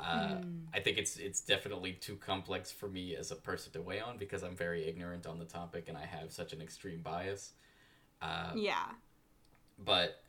[0.03, 0.41] Uh,
[0.73, 4.17] I think it's it's definitely too complex for me as a person to weigh on
[4.17, 7.53] because I'm very ignorant on the topic and I have such an extreme bias.
[8.21, 8.85] Uh, yeah.
[9.83, 10.21] but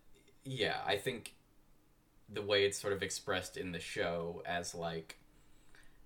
[0.45, 1.35] yeah, I think
[2.29, 5.19] the way it's sort of expressed in the show as like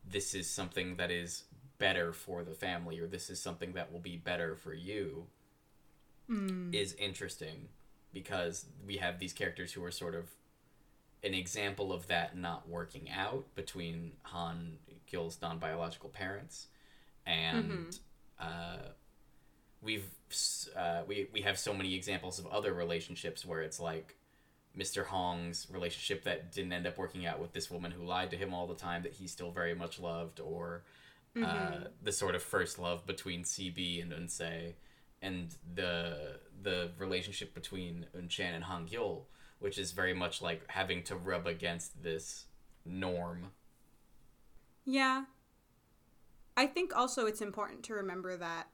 [0.09, 1.45] this is something that is
[1.79, 5.27] better for the family or this is something that will be better for you
[6.73, 7.69] is interesting
[8.13, 10.27] because we have these characters who are sort of
[11.23, 16.69] an example of that not working out between Han Gil's non-biological parents
[17.27, 17.99] and
[18.39, 18.89] uh,
[19.83, 20.07] we've
[20.77, 24.17] uh, we we have so many examples of other relationships where it's like
[24.77, 25.05] Mr.
[25.05, 28.55] Hong's relationship that didn't end up working out with this woman who lied to him
[28.55, 30.83] all the time that he still very much loved, or
[31.45, 34.75] uh, the sort of first love between CB and Unsei,
[35.23, 39.23] and the the relationship between Unchan and Hang Yul,
[39.61, 42.47] which is very much like having to rub against this
[42.85, 43.53] norm.
[44.85, 45.25] Yeah.
[46.57, 48.69] I think also it's important to remember that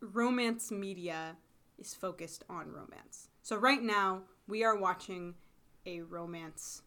[0.00, 1.36] romance media
[1.78, 3.28] is focused on romance.
[3.42, 5.34] So right now we are watching
[5.86, 6.82] a romance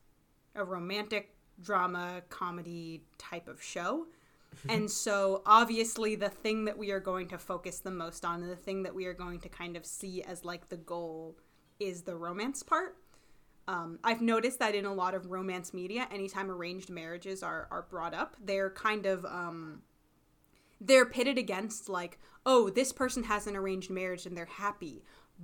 [0.56, 4.08] a romantic drama comedy type of show.
[4.70, 8.52] and so obviously the thing that we are going to focus the most on and
[8.52, 11.38] the thing that we are going to kind of see as like the goal
[11.80, 12.96] is the romance part.
[13.68, 17.86] Um, I've noticed that in a lot of romance media, anytime arranged marriages are, are
[17.90, 19.82] brought up, they're kind of um,
[20.80, 25.04] they're pitted against like, oh, this person has an arranged marriage and they're happy,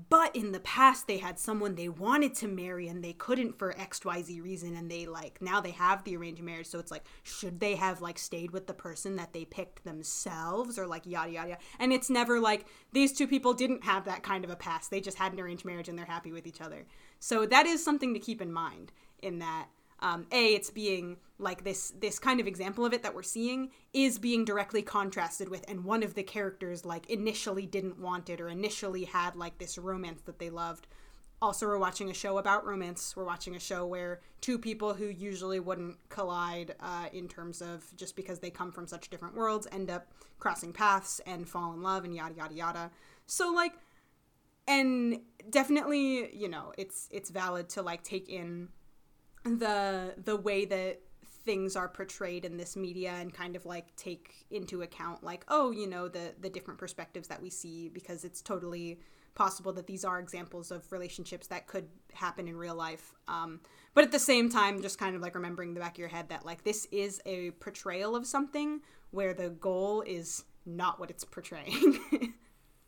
[0.09, 3.73] but in the past they had someone they wanted to marry and they couldn't for
[3.73, 6.67] xyz reason and they like now they have the arranged marriage.
[6.67, 10.79] So it's like should they have like stayed with the person that they picked themselves
[10.79, 11.61] or like yada yada yada.
[11.77, 14.89] And it's never like these two people didn't have that kind of a past.
[14.89, 16.85] They just had an arranged marriage and they're happy with each other
[17.23, 19.67] so that is something to keep in mind in that
[20.01, 23.71] um, a it's being like this this kind of example of it that we're seeing
[23.93, 28.41] is being directly contrasted with and one of the characters like initially didn't want it
[28.41, 30.85] or initially had like this romance that they loved.
[31.41, 33.15] Also we're watching a show about romance.
[33.15, 37.85] We're watching a show where two people who usually wouldn't collide uh, in terms of
[37.95, 40.07] just because they come from such different worlds end up
[40.39, 42.91] crossing paths and fall in love and yada yada yada.
[43.27, 43.75] So like
[44.67, 48.69] and definitely you know it's it's valid to like take in
[49.43, 51.01] the the way that
[51.45, 55.71] things are portrayed in this media and kind of like take into account like oh
[55.71, 58.99] you know the the different perspectives that we see because it's totally
[59.35, 63.59] possible that these are examples of relationships that could happen in real life um,
[63.93, 66.29] but at the same time just kind of like remembering the back of your head
[66.29, 68.79] that like this is a portrayal of something
[69.11, 71.99] where the goal is not what it's portraying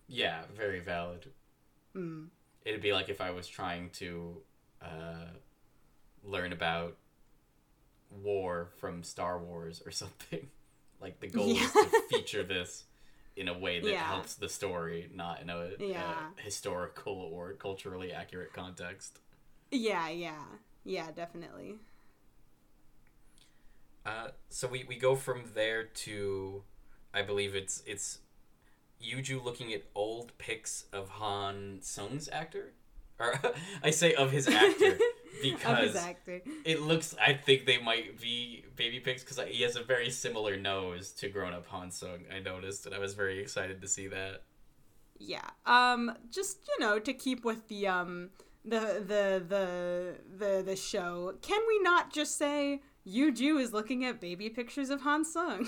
[0.08, 1.28] Yeah, very valid.
[2.66, 4.42] It'd be like if I was trying to
[4.82, 5.28] uh,
[6.24, 6.98] learn about
[8.10, 10.48] war from Star Wars or something.
[11.02, 12.86] Like the goal is to feature this
[13.36, 14.08] in a way that Yeah.
[14.08, 16.30] helps the story, not in a, Yeah.
[16.38, 19.20] a historical or culturally accurate context.
[19.72, 20.44] yeah yeah
[20.86, 21.76] yeah definitely
[24.06, 26.64] Uh, so we, we go from there to,
[27.14, 28.20] I believe it's it's
[29.04, 32.74] Yuju looking at old pics of Han Sung's actor,
[33.20, 33.40] or
[33.84, 34.98] I say of his actor
[35.42, 37.16] because his actor it looks.
[37.20, 41.30] I think they might be baby pics because he has a very similar nose to
[41.30, 42.20] grown up Han Sung.
[42.34, 44.44] I noticed, and I was very excited to see that.
[45.18, 45.50] Yeah.
[45.66, 48.30] Um just, you know, to keep with the um
[48.64, 54.20] the the the the the show, can we not just say Yuju is looking at
[54.20, 55.68] baby pictures of Han Sung?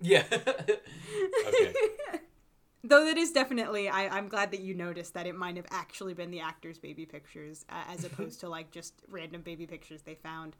[0.00, 0.24] Yeah.
[0.32, 1.72] okay.
[2.84, 6.14] Though that is definitely I, I'm glad that you noticed that it might have actually
[6.14, 10.16] been the actor's baby pictures uh, as opposed to like just random baby pictures they
[10.16, 10.56] found.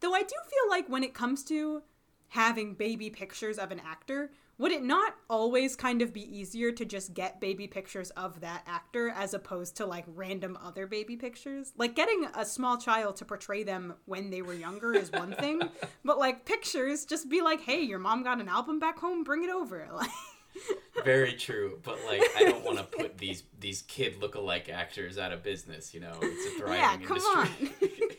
[0.00, 1.82] Though I do feel like when it comes to
[2.28, 6.84] having baby pictures of an actor, would it not always kind of be easier to
[6.84, 11.72] just get baby pictures of that actor as opposed to like random other baby pictures?
[11.76, 15.62] Like getting a small child to portray them when they were younger is one thing,
[16.04, 19.42] but like pictures, just be like, hey, your mom got an album back home, bring
[19.42, 19.88] it over.
[19.92, 20.10] Like,
[21.04, 25.32] Very true, but like I don't want to put these these kid lookalike actors out
[25.32, 25.94] of business.
[25.94, 28.18] You know, it's a thriving yeah, come industry.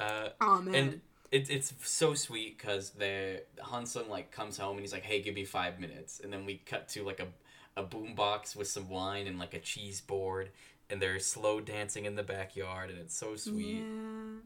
[0.00, 0.74] uh, oh man.
[0.74, 1.00] and
[1.32, 5.34] it, it's so sweet because the Hansung like comes home and he's like, "Hey, give
[5.34, 7.28] me five minutes," and then we cut to like a
[7.74, 10.50] a boombox with some wine and like a cheese board,
[10.90, 13.78] and they're slow dancing in the backyard, and it's so sweet.
[13.78, 14.40] Yeah.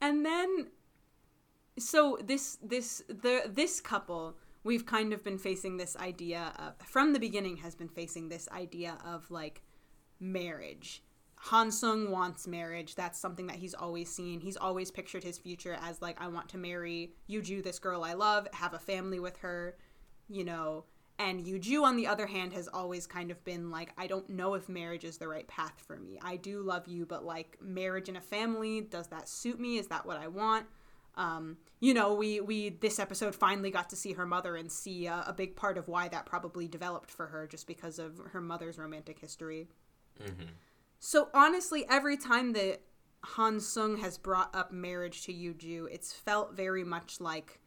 [0.00, 0.68] And then
[1.78, 7.12] so this this the this couple we've kind of been facing this idea of from
[7.12, 9.62] the beginning has been facing this idea of like
[10.20, 11.02] marriage.
[11.46, 12.94] Hansung wants marriage.
[12.94, 14.40] That's something that he's always seen.
[14.40, 18.12] He's always pictured his future as like I want to marry Yuju, this girl I
[18.12, 19.76] love, have a family with her,
[20.28, 20.84] you know.
[21.18, 24.54] And Yuju, on the other hand, has always kind of been like, I don't know
[24.54, 26.18] if marriage is the right path for me.
[26.22, 29.78] I do love you, but like marriage and a family, does that suit me?
[29.78, 30.66] Is that what I want?
[31.14, 35.08] Um, you know, we we this episode finally got to see her mother and see
[35.08, 38.40] uh, a big part of why that probably developed for her, just because of her
[38.40, 39.68] mother's romantic history.
[40.18, 40.44] hmm
[40.98, 42.80] So honestly, every time that
[43.24, 47.60] Han Sung has brought up marriage to Yuju, it's felt very much like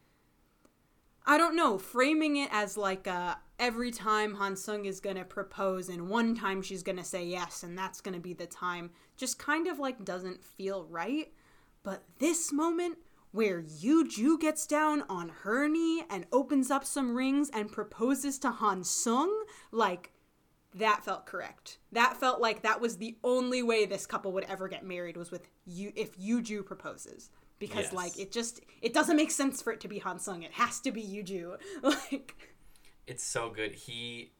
[1.28, 5.88] I don't know, framing it as like a every time Han Sung is gonna propose
[5.88, 9.66] and one time she's gonna say yes and that's gonna be the time just kind
[9.66, 11.32] of like doesn't feel right.
[11.82, 12.98] But this moment
[13.36, 18.38] where Yu Ju gets down on her knee and opens up some rings and proposes
[18.40, 20.12] to Han Sung, like
[20.74, 21.78] that felt correct.
[21.92, 25.30] That felt like that was the only way this couple would ever get married was
[25.30, 27.92] with you if Yu Ju proposes because Yes.
[27.92, 30.42] like it just it doesn't make sense for it to be Han Sung.
[30.42, 31.56] It has to be Yuju.
[31.82, 32.54] Like
[33.06, 33.74] It's so good.
[33.74, 34.32] He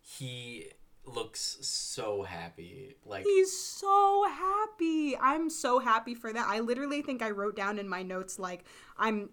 [0.00, 0.70] he
[1.14, 2.94] looks so happy.
[3.04, 5.16] Like he's so happy.
[5.16, 6.46] I'm so happy for that.
[6.48, 8.64] I literally think I wrote down in my notes like
[8.98, 9.30] I'm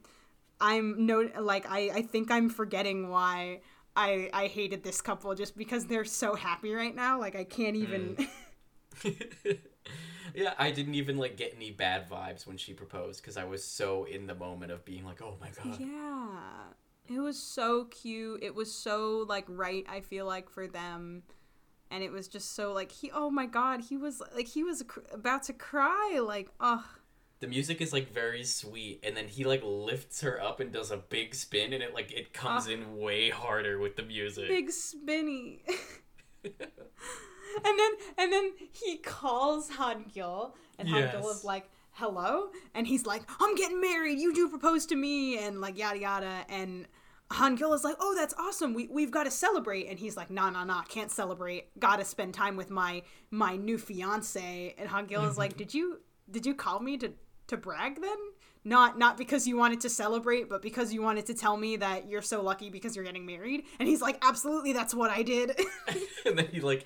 [0.59, 3.61] I'm no like I I think I'm forgetting why
[3.95, 7.19] I I hated this couple just because they're so happy right now.
[7.19, 7.83] Like I can't mm.
[7.83, 8.27] even
[10.35, 13.63] yeah, I didn't even like get any bad vibes when she proposed because I was
[13.63, 15.79] so in the moment of being like, oh my god.
[15.79, 16.73] Yeah.
[17.09, 18.43] It was so cute.
[18.43, 21.23] It was so like right, I feel like for them.
[21.89, 24.83] And it was just so like he oh my god, he was like he was
[24.87, 26.83] cr- about to cry like oh
[27.39, 30.91] The music is like very sweet, and then he like lifts her up and does
[30.91, 32.71] a big spin, and it like it comes Ah.
[32.71, 34.47] in way harder with the music.
[34.47, 35.63] big spinny.
[36.43, 42.85] and then and then he calls Han Gil and Han Gil is like hello and
[42.85, 46.87] he's like I'm getting married you do propose to me and like yada yada and
[47.31, 48.73] Han Gil is like oh that's awesome.
[48.73, 49.87] We we've got to celebrate.
[49.87, 51.77] And he's like nah nah nah can't celebrate.
[51.79, 54.75] Gotta spend time with my my new fiance.
[54.77, 55.99] And Han Gil is like did you
[56.31, 57.11] did you call me to
[57.47, 58.17] to brag then?
[58.63, 62.09] Not not because you wanted to celebrate but because you wanted to tell me that
[62.09, 63.63] you're so lucky because you're getting married?
[63.79, 65.59] And he's like absolutely that's what i did.
[66.25, 66.85] And then he like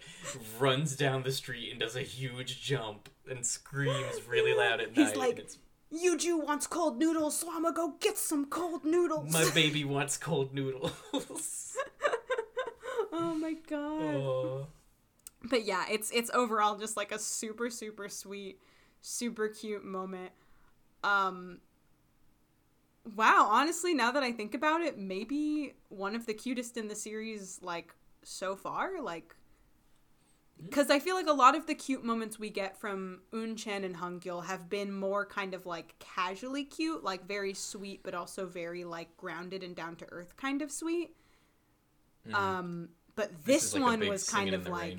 [0.60, 5.08] runs down the street and does a huge jump and screams really loud at He's
[5.10, 5.18] night.
[5.18, 5.58] like- and it's,
[5.94, 10.18] yuju wants cold noodles so i'm gonna go get some cold noodles my baby wants
[10.18, 10.94] cold noodles.
[13.14, 14.68] oh my god oh.
[15.44, 18.60] but yeah it's it's overall just like a super super sweet
[19.02, 20.32] super cute moment
[21.04, 21.60] um
[23.16, 26.96] wow honestly now that i think about it maybe one of the cutest in the
[26.96, 29.36] series like so far like
[30.66, 33.84] because i feel like a lot of the cute moments we get from un chan
[33.84, 38.46] and hangyul have been more kind of like casually cute like very sweet but also
[38.46, 41.16] very like grounded and down to earth kind of sweet
[42.34, 44.98] um but this, is like one was kind of like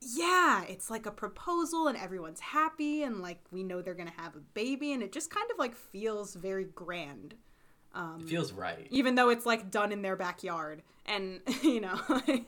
[0.00, 4.36] yeah, it's like a proposal and everyone's happy and like we know they're gonna have
[4.36, 7.34] a baby and it just kind of like feels very grand.
[7.94, 8.86] Um, It feels right.
[8.90, 11.98] even though it's like done in their backyard and you know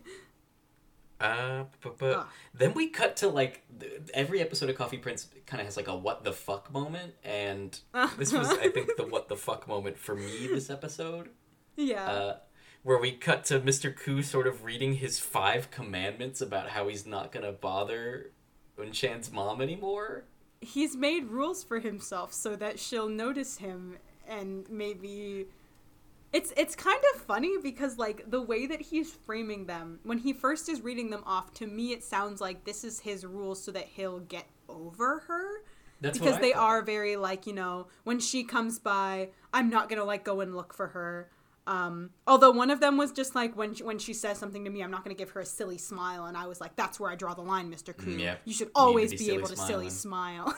[1.21, 5.61] Uh, but, but then we cut to like th- every episode of Coffee Prince kind
[5.61, 7.79] of has like a what the fuck moment, and
[8.19, 11.29] this was I think the what the fuck moment for me this episode,
[11.77, 12.37] yeah uh,
[12.83, 13.95] where we cut to Mr.
[13.95, 18.31] Koo sort of reading his five commandments about how he's not gonna bother
[18.81, 20.25] Unchan's mom anymore.
[20.63, 23.97] he's made rules for himself so that she'll notice him
[24.27, 25.47] and maybe
[26.33, 30.33] it's it's kind of funny because like the way that he's framing them when he
[30.33, 33.73] first is reading them off to me it sounds like this is his rules so
[33.73, 35.63] that he'll get over her
[36.01, 36.63] That's because they thought.
[36.63, 40.55] are very like you know when she comes by i'm not gonna like go and
[40.55, 41.29] look for her
[41.67, 44.71] um although one of them was just like when she, when she says something to
[44.71, 47.11] me i'm not gonna give her a silly smile and i was like that's where
[47.11, 48.17] i draw the line mr Koo.
[48.17, 48.35] Mm, yeah.
[48.45, 50.55] you should to always be be, able to silly smile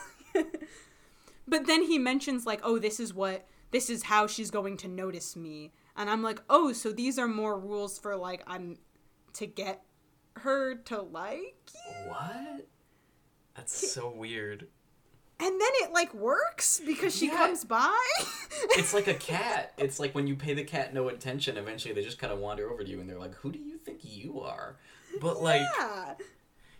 [1.47, 4.87] but then he mentions like oh this is what this is how she's going to
[4.87, 8.77] notice me and i'm like oh so these are more rules for like i'm
[9.33, 9.83] to get
[10.37, 12.67] her to like you What?
[13.55, 14.67] That's so weird.
[15.39, 17.37] and then it like works because she Yeah.
[17.37, 17.95] comes by
[18.71, 19.73] It's like a cat.
[19.77, 22.69] It's like when you pay the cat no attention, eventually they just kind of wander
[22.71, 24.77] over to you and they're like, "Who do you think you are?"
[25.21, 26.13] But like yeah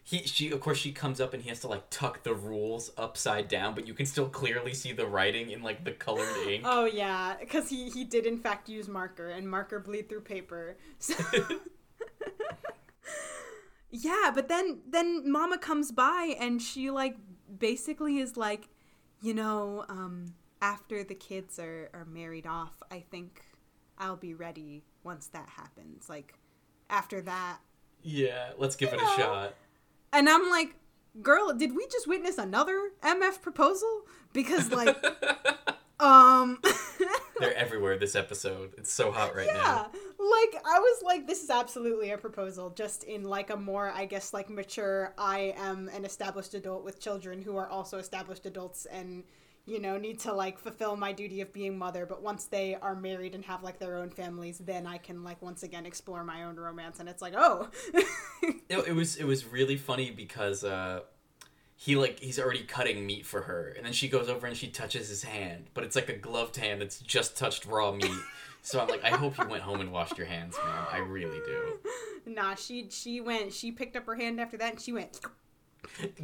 [0.04, 2.92] he she of course she comes up and he has to like tuck the rules
[2.98, 6.64] upside down, but you can still clearly see the writing in like the colored ink.
[6.68, 10.78] oh yeah because he he did in fact use marker and marker bleed through paper
[11.00, 11.16] so
[13.92, 17.16] yeah but then then mama comes by and she like
[17.60, 18.68] basically is like
[19.22, 23.44] you know um after the kids are are married off i think
[24.00, 26.34] i'll be ready once that happens like
[26.90, 27.60] after that
[28.04, 29.14] yeah, let's give it know.
[29.14, 29.54] a shot.
[30.14, 30.76] And i'm like
[31.22, 34.96] girl did we just witness another mf proposal because like
[36.00, 36.60] um
[37.40, 38.74] They're everywhere this episode.
[38.78, 39.54] It's so hot right now.
[39.54, 39.92] yeah now.
[40.20, 44.06] like i was like this is absolutely a proposal just in like a more i
[44.06, 48.86] guess like mature i am an established adult with children who are also established adults
[48.86, 49.24] and
[49.66, 52.96] you know, need to like fulfill my duty of being mother, but once they are
[52.96, 56.44] married and have like their own families, then I can like once again explore my
[56.44, 57.70] own romance and it's like, oh.
[58.44, 61.02] it, it was it was really funny because uh
[61.76, 64.68] he like he's already cutting meat for her and then she goes over and she
[64.68, 68.12] touches his hand but it's like a gloved hand that's just touched raw meat.
[68.62, 71.40] So i'm like i hope you went home and washed your hands man i really
[71.46, 71.80] do.
[72.26, 75.20] Nah she she went she picked up her hand after that and she went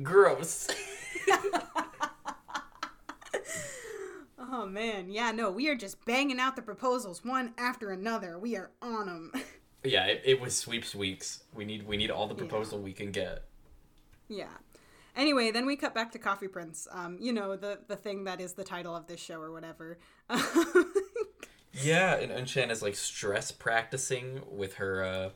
[0.02, 0.70] gross
[4.52, 8.56] oh man yeah no we are just banging out the proposals one after another we
[8.56, 9.32] are on them
[9.84, 13.12] yeah it, it was sweeps weeks we need we need all the proposal we can
[13.12, 13.46] get
[14.28, 14.48] yeah
[15.20, 16.88] Anyway, then we cut back to Coffee Prince.
[16.92, 19.98] Um, you know, the the thing that is the title of this show or whatever.
[21.74, 25.30] yeah, and Unshan is like stress practicing with her uh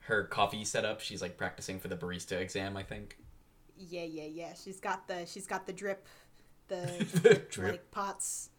[0.00, 1.00] her coffee setup.
[1.00, 3.16] She's like practicing for the barista exam, I think.
[3.76, 4.52] Yeah, yeah, yeah.
[4.52, 6.06] She's got the she's got the drip
[7.22, 8.50] the, the like pots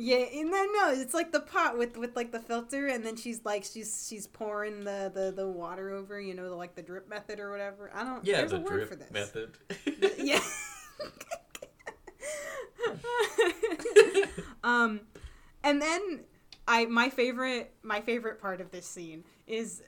[0.00, 3.16] yeah, and then no, it's like the pot with with like the filter, and then
[3.16, 6.82] she's like she's she's pouring the the the water over, you know, the, like the
[6.82, 7.90] drip method or whatever.
[7.92, 8.24] I don't.
[8.24, 9.10] Yeah, there's the a word drip for this.
[9.10, 9.58] method.
[10.18, 10.38] yeah.
[14.62, 15.00] um,
[15.64, 16.20] and then
[16.68, 19.82] I my favorite my favorite part of this scene is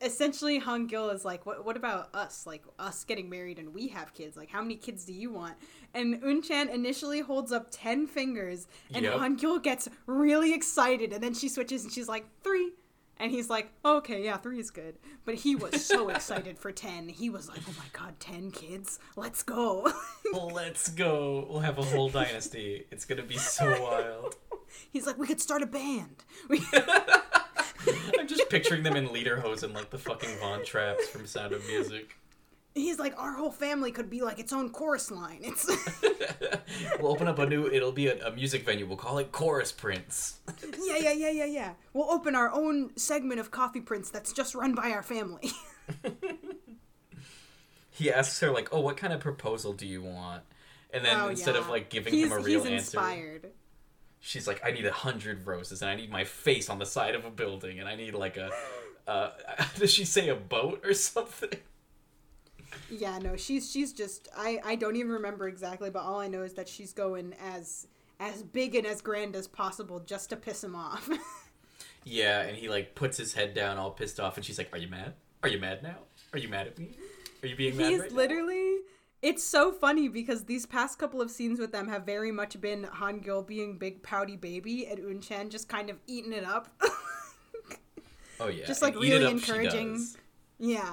[0.00, 2.46] essentially Hong Gil is like, what, what about us?
[2.46, 4.36] Like us getting married and we have kids.
[4.36, 5.54] Like how many kids do you want?
[5.94, 9.36] And Unchan initially holds up ten fingers, and yep.
[9.38, 12.72] Gil gets really excited, and then she switches and she's like three.
[13.18, 14.96] And he's like, oh, okay, yeah, three is good.
[15.24, 17.08] But he was so excited for 10.
[17.08, 18.98] He was like, oh my god, 10 kids?
[19.16, 19.90] Let's go.
[20.32, 21.46] Let's go.
[21.48, 22.86] We'll have a whole dynasty.
[22.90, 24.34] It's going to be so wild.
[24.90, 26.24] He's like, we could start a band.
[28.18, 32.16] I'm just picturing them in lederhosen like the fucking Von Trapps from Sound of Music.
[32.74, 35.38] He's like, our whole family could be like its own chorus line.
[35.42, 35.70] It's
[36.98, 37.68] we'll open up a new.
[37.68, 38.84] It'll be a, a, music venue.
[38.84, 40.40] We'll call it Chorus Prince.
[40.82, 41.72] yeah, yeah, yeah, yeah, yeah.
[41.92, 45.52] We'll open our own segment of Coffee Prince that's just run by our family.
[47.90, 50.42] he asks her like, "Oh, what kind of proposal do you want?"
[50.92, 51.60] And then oh, instead yeah.
[51.60, 53.50] of like giving he's, him a real he's answer, inspired.
[54.24, 57.14] She's like, "I need a hundred roses, and I need my face on the side
[57.14, 58.50] of a building, and I need like a."
[59.06, 59.30] Uh,
[59.78, 61.58] does she say a boat or something?
[62.90, 66.42] Yeah, no, she's she's just I I don't even remember exactly, but all I know
[66.42, 67.86] is that she's going as
[68.18, 71.08] as big and as grand as possible just to piss him off.
[72.04, 74.78] yeah, and he like puts his head down all pissed off and she's like, "Are
[74.78, 75.14] you mad?
[75.42, 75.98] Are you mad now?
[76.32, 76.96] Are you mad at me?
[77.42, 78.73] Are you being mad He's right literally now?
[79.24, 82.84] It's so funny because these past couple of scenes with them have very much been
[82.84, 86.68] Han Gil being big pouty baby and Unchan just kind of eating it up.
[88.40, 88.66] oh yeah.
[88.66, 90.06] Just like and really encouraging.
[90.58, 90.92] Yeah.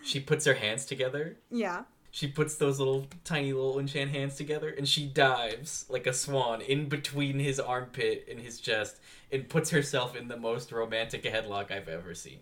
[0.00, 1.36] She puts her hands together.
[1.50, 1.82] Yeah.
[2.10, 6.62] She puts those little tiny little Unchan hands together and she dives like a swan
[6.62, 8.98] in between his armpit and his chest
[9.30, 12.38] and puts herself in the most romantic headlock I've ever seen.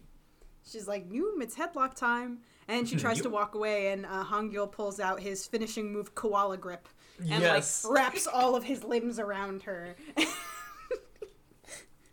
[0.64, 2.42] She's like, Noom, it's headlock time.
[2.68, 6.56] And she tries to walk away, and uh, Hangyul pulls out his finishing move, Koala
[6.56, 6.88] Grip,
[7.18, 7.84] and yes.
[7.84, 9.94] like wraps all of his limbs around her.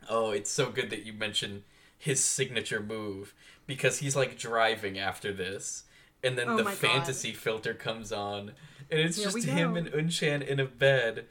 [0.10, 1.64] oh, it's so good that you mentioned
[1.98, 3.34] his signature move
[3.66, 5.84] because he's like driving after this
[6.24, 7.40] and then oh the fantasy God.
[7.40, 8.54] filter comes on
[8.90, 11.26] and it's Here just him and Unchan in a bed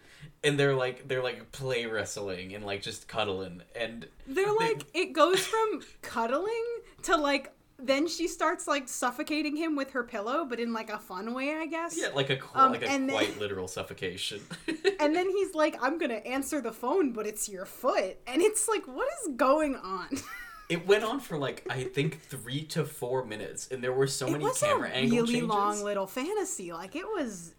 [0.44, 4.66] and they're like they're like play wrestling and like just cuddling and they're they...
[4.66, 6.64] like it goes from cuddling
[7.02, 7.52] to like
[7.82, 11.54] then she starts like suffocating him with her pillow, but in like a fun way,
[11.54, 11.98] I guess.
[11.98, 14.40] Yeah, like a um, like a quite then, literal suffocation.
[15.00, 18.68] and then he's like, "I'm gonna answer the phone, but it's your foot," and it's
[18.68, 20.08] like, what is going on?
[20.68, 24.26] It went on for like I think three to four minutes, and there were so
[24.28, 25.48] it many camera a angle really changes.
[25.50, 26.72] long little fantasy.
[26.72, 27.52] Like it was,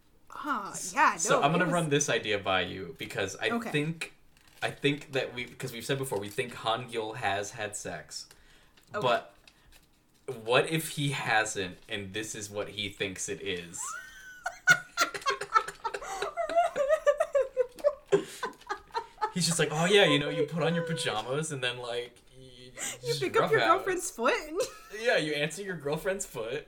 [0.44, 1.12] uh, yeah.
[1.12, 1.74] No, so I'm gonna was...
[1.74, 3.70] run this idea by you because I okay.
[3.70, 4.14] think,
[4.64, 8.26] I think that we because we've said before we think Han Gil has had sex,
[8.96, 9.06] okay.
[9.06, 9.33] but
[10.44, 13.80] what if he hasn't, and this is what he thinks it is?
[19.34, 22.16] He's just like, oh yeah, you know, you put on your pajamas and then like
[23.04, 23.78] you pick up your out.
[23.78, 24.34] girlfriend's foot.
[25.04, 26.68] yeah, you answer your girlfriend's foot.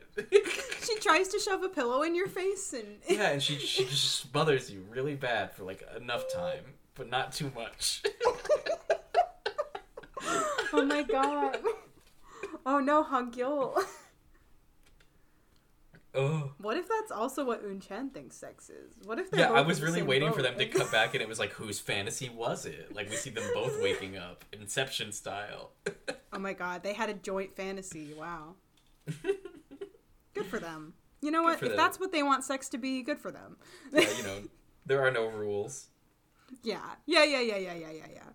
[0.84, 4.16] she tries to shove a pillow in your face and yeah, and she she just
[4.16, 6.64] smothers you really bad for like enough time,
[6.96, 8.02] but not too much.
[10.74, 11.58] oh my god.
[12.66, 13.78] Oh no, Hangyul.
[16.18, 16.52] Oh.
[16.60, 18.94] What if that's also what Unchan thinks sex is?
[19.04, 20.38] What if Yeah, I was really waiting boat?
[20.38, 22.96] for them to come back and it was like whose fantasy was it?
[22.96, 25.72] Like we see them both waking up, Inception style.
[26.32, 28.14] oh my god, they had a joint fantasy.
[28.18, 28.56] Wow.
[30.34, 30.94] good for them.
[31.22, 31.56] You know what?
[31.56, 31.76] If them.
[31.76, 33.58] that's what they want sex to be, good for them.
[33.92, 34.44] yeah, you know,
[34.86, 35.88] there are no rules.
[36.64, 36.80] Yeah.
[37.06, 38.30] Yeah, yeah, yeah, yeah, yeah, yeah, yeah.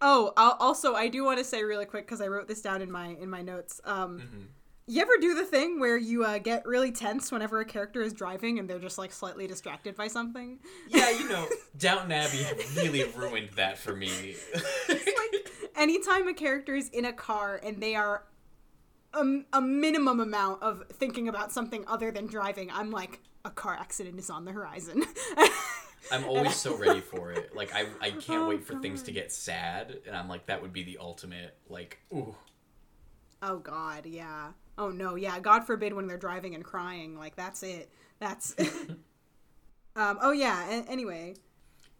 [0.00, 2.82] Oh, I'll, also I do want to say really quick cuz I wrote this down
[2.82, 3.80] in my in my notes.
[3.84, 4.42] Um Mm-hmm.
[4.86, 8.12] you ever do the thing where you uh, get really tense whenever a character is
[8.12, 10.58] driving and they're just like slightly distracted by something?
[10.88, 11.46] Yeah, you know,
[11.76, 12.46] Downton Abbey
[12.76, 14.36] really ruined that for me.
[14.88, 18.24] like anytime a character is in a car and they are
[19.20, 23.74] a, a minimum amount of thinking about something other than driving, I'm like, a car
[23.74, 25.04] accident is on the horizon.
[26.12, 27.54] I'm always so ready for it.
[27.54, 30.62] Like I, I can't Oh, wait for things to get sad, and I'm like, that
[30.62, 31.54] would be the ultimate.
[31.68, 32.34] Like, ooh,
[33.42, 34.52] oh God, yeah.
[34.78, 35.38] Oh no, yeah.
[35.40, 37.18] God forbid when they're driving and crying.
[37.18, 37.90] Like that's it.
[38.20, 38.54] That's.
[39.96, 40.18] um.
[40.22, 40.68] Oh yeah.
[40.68, 41.34] a- anyway.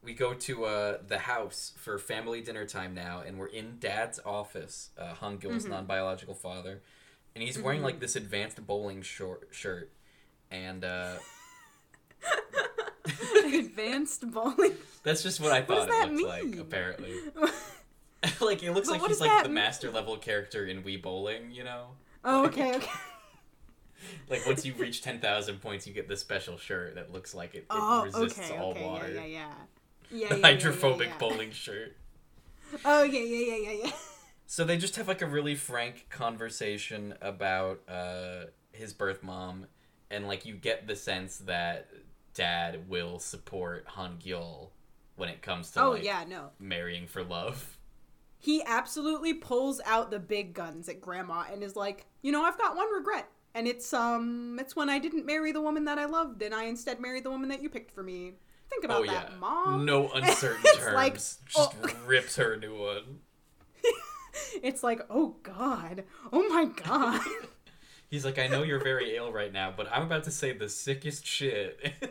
[0.02, 4.20] we go to uh, the house for family dinner time now, and we're in Dad's
[4.24, 4.90] office.
[4.96, 5.72] Uh, Hung Gil's Mm-hmm.
[5.72, 6.82] non-biological father,
[7.38, 9.92] and he's wearing like this advanced bowling short shirt,
[10.50, 11.14] and uh,
[13.54, 14.72] Advanced bowling.
[15.04, 16.56] that's just what I thought it that looked like.
[16.60, 17.12] Apparently,
[18.40, 19.54] like it looks But like what he's like the mean?
[19.54, 21.52] master level character in Wii Bowling.
[21.52, 21.86] You know,
[22.24, 22.74] oh, okay.
[22.76, 22.90] Okay.
[24.28, 27.54] like once you reach ten thousand points, you get this special shirt that looks like
[27.54, 28.58] it, it Oh, resists okay.
[28.58, 28.84] all Okay.
[28.84, 29.12] water.
[29.12, 29.24] Yeah.
[29.24, 29.26] Yeah.
[29.26, 29.48] Yeah.
[30.10, 30.28] Yeah.
[30.30, 31.18] The yeah, hydrophobic yeah.
[31.18, 31.96] bowling shirt.
[32.84, 33.20] Oh yeah.
[33.20, 33.54] Yeah.
[33.56, 33.70] Yeah.
[33.72, 33.84] Yeah.
[33.84, 33.90] Yeah.
[34.50, 39.66] So they just have like a really frank conversation about uh, his birth mom,
[40.10, 41.88] and like you get the sense that
[42.32, 44.70] dad will support Han Gyul
[45.16, 46.24] when it comes to Oh like yeah.
[46.26, 46.48] No.
[46.58, 47.76] marrying for love.
[48.38, 52.56] he absolutely pulls out the big guns at grandma and is like, you know, I've
[52.56, 53.28] got one regret.
[53.54, 56.64] And it's um it's when I didn't marry the woman that I loved and I
[56.64, 58.34] instead married the woman that you picked for me.
[58.70, 59.84] Think about oh yeah, that, mom.
[59.84, 60.94] no uncertain It's terms.
[60.94, 61.72] like, just oh.
[62.06, 63.20] rips her a new one.
[64.62, 66.04] It's like, oh god.
[66.32, 67.20] Oh my god.
[68.10, 70.68] He's like, I know you're very ill right now, but I'm about to say the
[70.68, 71.78] sickest shit.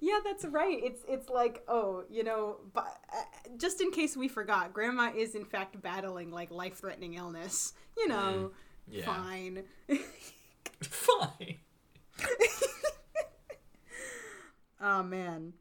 [0.00, 0.78] yeah, that's right.
[0.82, 3.22] It's it's like, oh, you know, but uh,
[3.56, 7.72] just in case we forgot, grandma is in fact battling like life-threatening illness.
[7.96, 8.52] You know,
[8.88, 9.64] yeah, fine.
[10.82, 11.56] fine.
[14.82, 15.52] Oh man.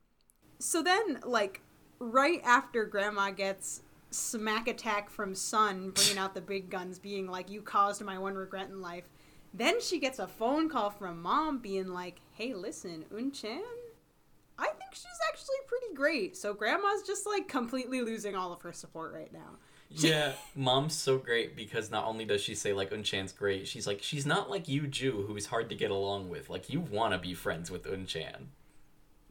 [0.57, 1.61] So then, like,
[1.99, 7.49] right after Grandma gets smack attack from son bringing out the big guns, being like,
[7.49, 9.09] "You caused my one regret in life."
[9.53, 13.61] Then she gets a phone call from Mom, being like, "Hey, listen, Unchan,
[14.57, 18.73] I think she's actually pretty great." So Grandma's just like completely losing all of her
[18.73, 19.57] support right now.
[19.93, 24.01] Yeah, mom's so great because not only does she say like Unchan's great, she's like
[24.01, 26.49] she's not like you Jew who's hard to get along with.
[26.49, 28.45] Like you want to be friends with Unchan.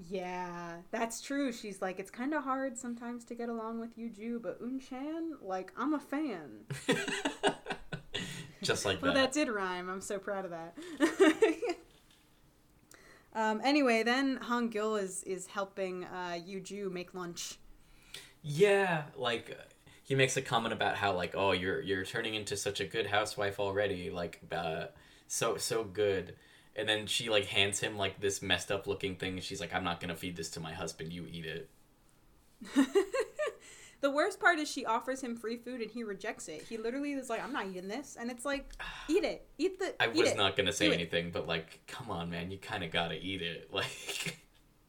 [0.08, 1.52] Yeah, that's true.
[1.52, 5.32] She's like, it's kind of hard sometimes to get along with you, Jew, but Unchan,
[5.42, 6.60] like, I'm a fan.
[8.62, 9.32] Just like Well, that.
[9.32, 9.88] that did rhyme.
[9.90, 10.76] I'm so proud of that.
[13.34, 17.58] um, anyway, then Hong Gil is is helping uh, Yuju make lunch.
[18.42, 19.56] Yeah, like
[20.02, 23.06] he makes a comment about how like oh you're you're turning into such a good
[23.06, 24.86] housewife already, like uh
[25.26, 26.34] so so good.
[26.76, 29.34] And then she like hands him like this messed up looking thing.
[29.34, 31.12] and She's like, "I'm not gonna feed this to my husband.
[31.12, 31.68] You eat it."
[34.00, 36.62] the worst part is she offers him free food and he rejects it.
[36.62, 38.72] He literally is like, "I'm not eating this," and it's like,
[39.08, 40.36] "Eat it, eat the." I eat was it.
[40.36, 40.92] not gonna say it.
[40.94, 43.68] anything, but like, come on, man, you kind of gotta eat it.
[43.72, 44.38] Like,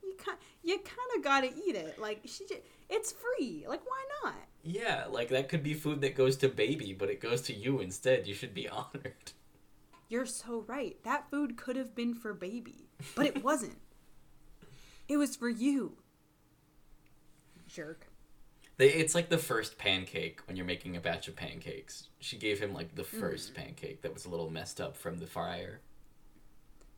[0.03, 1.99] You kind, you kind of gotta eat it.
[1.99, 3.65] Like she, just, it's free.
[3.67, 4.35] Like why not?
[4.63, 7.79] yeah, like that could be food that goes to baby, but it goes to you
[7.79, 8.27] instead.
[8.27, 9.31] You should be honored.
[10.11, 10.97] You're so right.
[11.03, 13.77] That food could have been for baby, but it wasn't.
[15.07, 15.93] it was for you.
[17.65, 18.07] Jerk.
[18.75, 22.09] They, it's like the first pancake when you're making a batch of pancakes.
[22.19, 23.53] She gave him like the 1st mm-hmm.
[23.53, 25.79] pancake that was a little messed up from the fryer.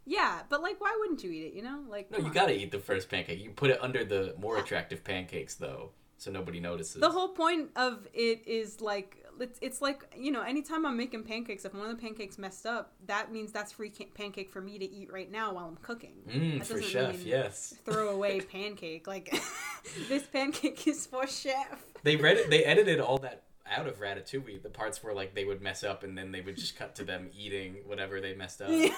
[0.05, 1.53] Yeah, but like, why wouldn't you eat it?
[1.53, 2.31] You know, like No, you on.
[2.31, 3.43] gotta eat the first pancake.
[3.43, 6.99] You put it under the more attractive pancakes though, so nobody notices.
[6.99, 11.23] The whole point of it is like it's, it's like you know, anytime I'm making
[11.23, 14.61] pancakes, if one of the pancakes messed up, that means that's free ca- pancake for
[14.61, 16.15] me to eat right now while I'm cooking.
[16.27, 17.75] mm, that for chef, yes.
[17.85, 19.07] Throw away pancake.
[19.07, 19.33] Like
[20.09, 21.83] this pancake is for chef.
[22.03, 22.49] They read it.
[22.49, 24.61] They edited all that out of Ratatouille.
[24.61, 27.03] The parts where like they would mess up and then they would just cut to
[27.03, 28.69] them eating whatever they messed up.
[28.71, 28.93] Yeah.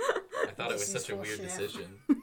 [0.00, 1.46] I thought it was such a weird chef.
[1.58, 1.98] decision.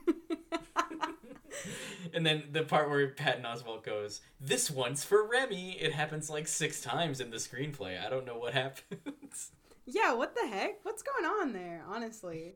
[2.13, 6.47] and then the part where Patton Oswalt goes, "This one's for Remy." It happens like
[6.47, 8.03] six times in the screenplay.
[8.03, 9.51] I don't know what happens.
[9.91, 10.85] Yeah, what the heck?
[10.85, 12.53] What's going on there, honestly?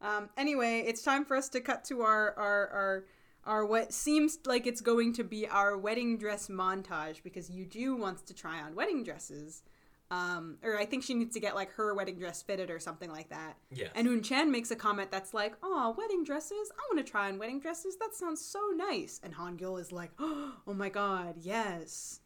[0.00, 3.04] Um, anyway, it's time for us to cut to our, our, our,
[3.44, 8.22] our what seems like it's going to be our wedding dress montage because Yuju wants
[8.22, 9.62] to try on wedding dresses.
[10.10, 13.10] Um, or I think she needs to get like her wedding dress fitted or something
[13.10, 13.56] like that.
[13.70, 13.88] Yeah.
[13.94, 16.72] And Un Chan makes a comment that's like, "Oh, wedding dresses!
[16.72, 17.96] I want to try on wedding dresses.
[17.98, 22.20] That sounds so nice." And Han Gil is like, "Oh my god, yes!"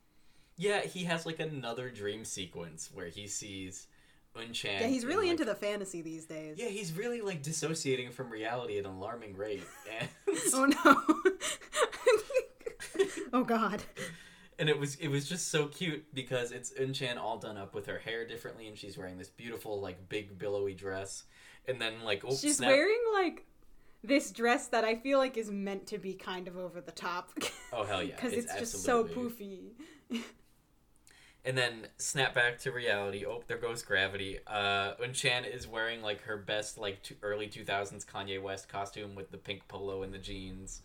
[0.56, 3.88] yeah, he has like another dream sequence where he sees
[4.36, 4.80] Un Chan.
[4.80, 6.56] Yeah, he's really in, into the fantasy these days.
[6.59, 9.64] Yeah, he's really like dissociating from reality at an alarming rate.
[9.98, 10.09] And,
[10.54, 11.02] Oh no.
[13.32, 13.82] oh god.
[14.62, 17.86] And it was it was just so cute because it's Unchan all done up with
[17.86, 21.24] her hair differently and she's wearing this beautiful like big billowy dress.
[21.66, 22.68] And then like oh She's snap.
[22.68, 23.44] wearing like
[24.05, 27.30] this dress that I feel like is meant to be kind of over the top.
[27.74, 28.14] Oh hell yeah.
[28.14, 29.70] Because it's, just so poofy.
[31.44, 33.24] And then snap back to reality.
[33.26, 34.39] Oh, there goes gravity.
[34.47, 38.68] Uh, Un Chan is wearing like her best like two, early two thousands Kanye West
[38.68, 40.82] costume with the pink polo and the jeans.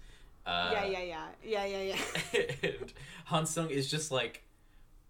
[0.48, 1.26] Uh, yeah, yeah, yeah.
[1.44, 1.96] Yeah, yeah,
[2.34, 2.42] yeah.
[2.64, 2.94] and
[3.26, 4.44] Han Sung is just like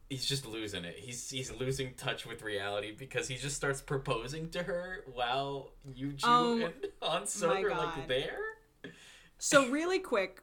[0.09, 0.95] he's just losing it.
[0.97, 6.21] He's he's losing touch with reality because he just starts proposing to her while Yuju
[6.23, 6.73] Oh, and
[7.03, 7.97] Han Sung my are God.
[7.97, 8.39] like there.
[9.37, 10.41] So really quick,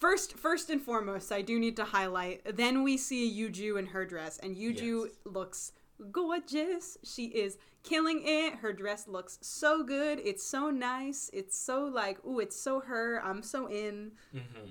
[0.00, 2.56] first first and foremost, I do need to highlight.
[2.56, 5.10] Then we see Yuju in her dress, and Yuju Yes.
[5.24, 5.72] looks
[6.10, 6.98] gorgeous.
[7.02, 8.56] She is killing it.
[8.56, 10.20] Her dress looks so good.
[10.24, 11.30] It's so nice.
[11.32, 13.20] It's so like, ooh, it's so her.
[13.24, 14.12] I'm so in.
[14.32, 14.70] hmm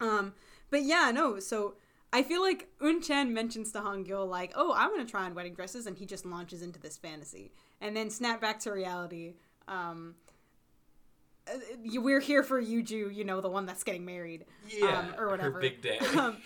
[0.00, 0.34] Um,
[0.70, 1.38] but yeah, no.
[1.40, 1.74] So
[2.12, 5.24] I feel like Un Chan mentions to Han Gil like, "Oh, I want to try
[5.24, 8.72] on wedding dresses," and he just launches into this fantasy, and then snap back to
[8.72, 9.34] reality.
[9.68, 10.14] Um,
[11.46, 11.52] uh,
[11.84, 15.52] we're here for Yuju, you know, the one that's getting married, Yeah, um, or whatever.
[15.52, 15.98] Her big day.
[16.16, 16.38] um,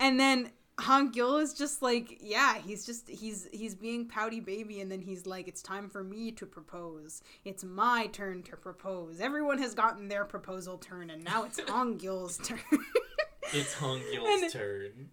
[0.00, 0.50] and then
[0.80, 5.00] Han Gil is just like, yeah, he's just he's he's being pouty baby, and then
[5.00, 7.22] he's like, it's time for me to propose.
[7.44, 9.20] It's my turn to propose.
[9.20, 12.58] Everyone has gotten their proposal turn, and now it's Han Gil's turn.
[13.52, 15.10] it's Han And- Gil's turn.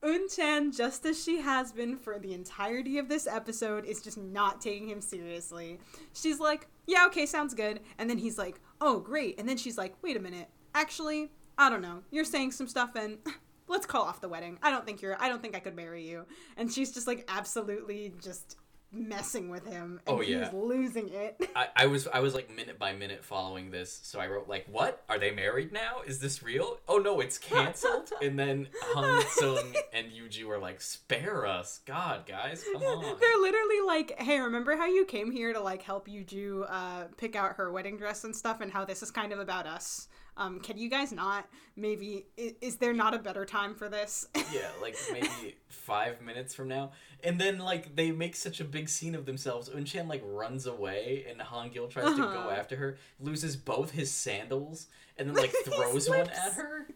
[0.00, 4.16] Un Chan, just as she has been for the entirety of this episode, is just
[4.16, 5.80] not taking him seriously.
[6.14, 7.80] She's like, yeah, okay, sounds good.
[7.98, 9.40] And then he's like, oh, great.
[9.40, 10.48] And then she's like, wait a minute.
[10.72, 12.04] Actually, I don't know.
[12.12, 13.18] You're saying some stuff and
[13.68, 14.58] let's call off the wedding.
[14.62, 16.26] I don't think you're, I don't think I could marry you.
[16.56, 18.56] And she's just like absolutely just
[18.90, 20.00] messing with him.
[20.06, 20.44] And Oh, yeah.
[20.44, 21.36] He's losing it.
[21.56, 24.66] I, I was I was like minute by minute following this, so I wrote like,
[24.70, 25.98] "What are they married now?
[26.06, 26.78] Is this real?
[26.88, 32.24] Oh no, it's canceled." and then Han Sung and Yuju were like, "Spare us, God,
[32.26, 36.08] guys, come on." They're literally like, "Hey, remember how you came here to like help
[36.08, 39.38] Yuju uh, pick out her wedding dress and stuff, and how this is kind of
[39.38, 40.08] about us?
[40.38, 41.46] Um, can you guys not
[41.76, 42.26] maybe?
[42.36, 46.68] Is, is there not a better time for this?" yeah, like maybe five minutes from
[46.68, 46.92] now,
[47.24, 49.68] and then like they make such a big scene of themselves.
[49.68, 52.50] Unchan like runs away, and Han Gil tries to go Uh-huh.
[52.50, 54.86] after her, loses both his sandals,
[55.16, 56.86] and then like throws one at her.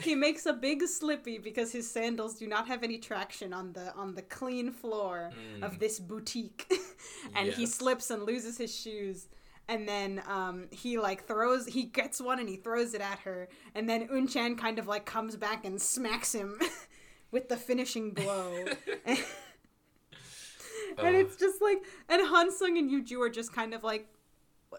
[0.00, 3.94] he makes a big slippy because his sandals do not have any traction on the
[3.94, 5.30] on the clean floor
[5.62, 6.66] of this boutique,
[7.36, 7.68] and he Mm.
[7.68, 9.28] Slips and loses his shoes.
[9.70, 13.48] And then um, he like throws, he gets one and he throws it at her,
[13.72, 16.58] and then Unchan kind of like comes back and smacks him
[17.30, 18.64] with the finishing blow.
[19.06, 19.18] and,
[20.98, 21.78] and it's just like,
[22.08, 24.08] and Han Sung and Yuju are just kind of like,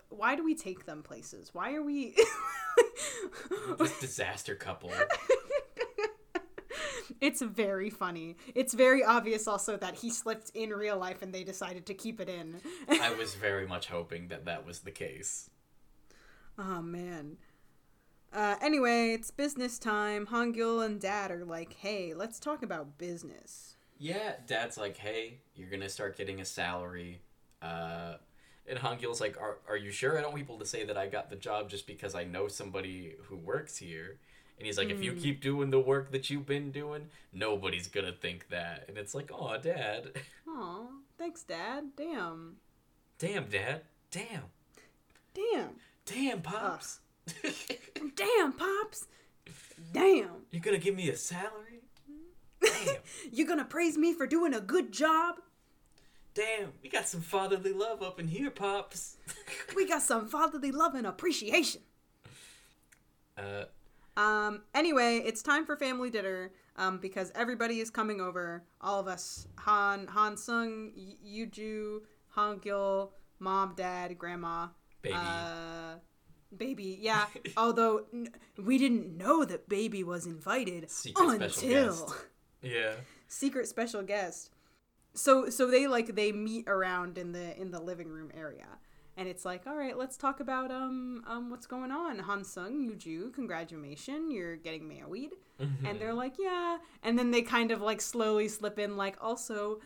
[0.09, 1.53] why do we take them places?
[1.53, 2.13] Why are we?
[3.77, 4.91] this disaster couple.
[7.22, 8.35] It's very funny.
[8.56, 12.19] It's very obvious also that he slipped in real life and they decided to keep
[12.19, 12.60] it in.
[12.89, 15.49] I was very much hoping that that was the case.
[16.57, 17.38] oh man.
[18.34, 20.26] Uh, anyway, it's business time.
[20.27, 25.69] Hongil and Dad are like, "Hey, let's talk about business." Yeah, Dad's like, "Hey, you're
[25.69, 27.22] gonna start getting a salary,"
[27.61, 28.15] uh,
[28.65, 30.18] and Hangil's like, "Are are you sure?
[30.18, 32.48] I don't want people to say that I got the job just because I know
[32.48, 34.18] somebody who works here."
[34.61, 38.11] And he's like, "If you keep doing the work that you've been doing, nobody's gonna
[38.11, 40.11] think that." And it's like, "Oh, Dad,
[40.47, 40.85] Aw,
[41.17, 41.85] thanks, Dad.
[41.97, 42.57] Damn,
[43.17, 43.81] damn, Dad,
[44.11, 44.43] damn,
[45.33, 45.69] damn,
[46.05, 46.99] damn, pops,
[48.15, 49.07] damn, pops.
[49.91, 51.81] Damn, you're gonna give me a salary?
[52.61, 52.97] Damn,
[53.31, 55.38] you gonna praise me for doing a good job?
[56.35, 59.17] damn, we got some fatherly love up in here, pops."
[59.75, 61.81] We got some fatherly love and appreciation.
[63.39, 63.63] uh,
[64.22, 66.52] Um, anyway, it's time for family dinner.
[66.77, 68.64] Um, because everybody is coming over.
[68.80, 71.99] All of us, Han, Han Sung, Yuju,
[72.30, 74.68] Han Gil, mom, dad, grandma,
[75.02, 75.15] baby.
[75.15, 75.95] uh,
[76.56, 76.98] baby.
[77.02, 77.26] Yeah.
[77.57, 82.14] Although n- we didn't know that baby was invited Secret until
[82.61, 82.93] yeah.
[83.27, 84.52] secret special guest.
[85.14, 88.68] So so they like they meet around in the in the living room area.
[89.17, 92.19] And it's like, all right, let's talk about um um what's going on.
[92.19, 95.31] Hansung, Yuju, congratulations, you're getting married.
[95.59, 95.85] Mm-hmm.
[95.85, 96.77] And they're like, yeah.
[97.03, 99.79] And then they kind of like slowly slip in, like, also,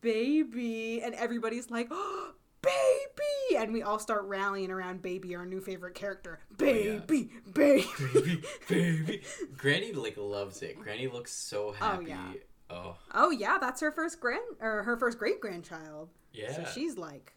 [0.00, 1.00] baby.
[1.02, 2.32] And everybody's like, oh,
[2.62, 3.56] baby.
[3.62, 6.40] And we all start rallying around baby, our new favorite character.
[6.56, 7.30] Baby, baby.
[7.52, 9.22] baby, baby.
[9.56, 10.78] Granny like loves it.
[10.78, 12.04] Granny looks so happy.
[12.04, 12.32] Oh yeah.
[12.70, 16.08] Oh, Oh yeah, that's her first grand or her first great grandchild.
[16.32, 16.52] yeah.
[16.52, 17.34] So she's like,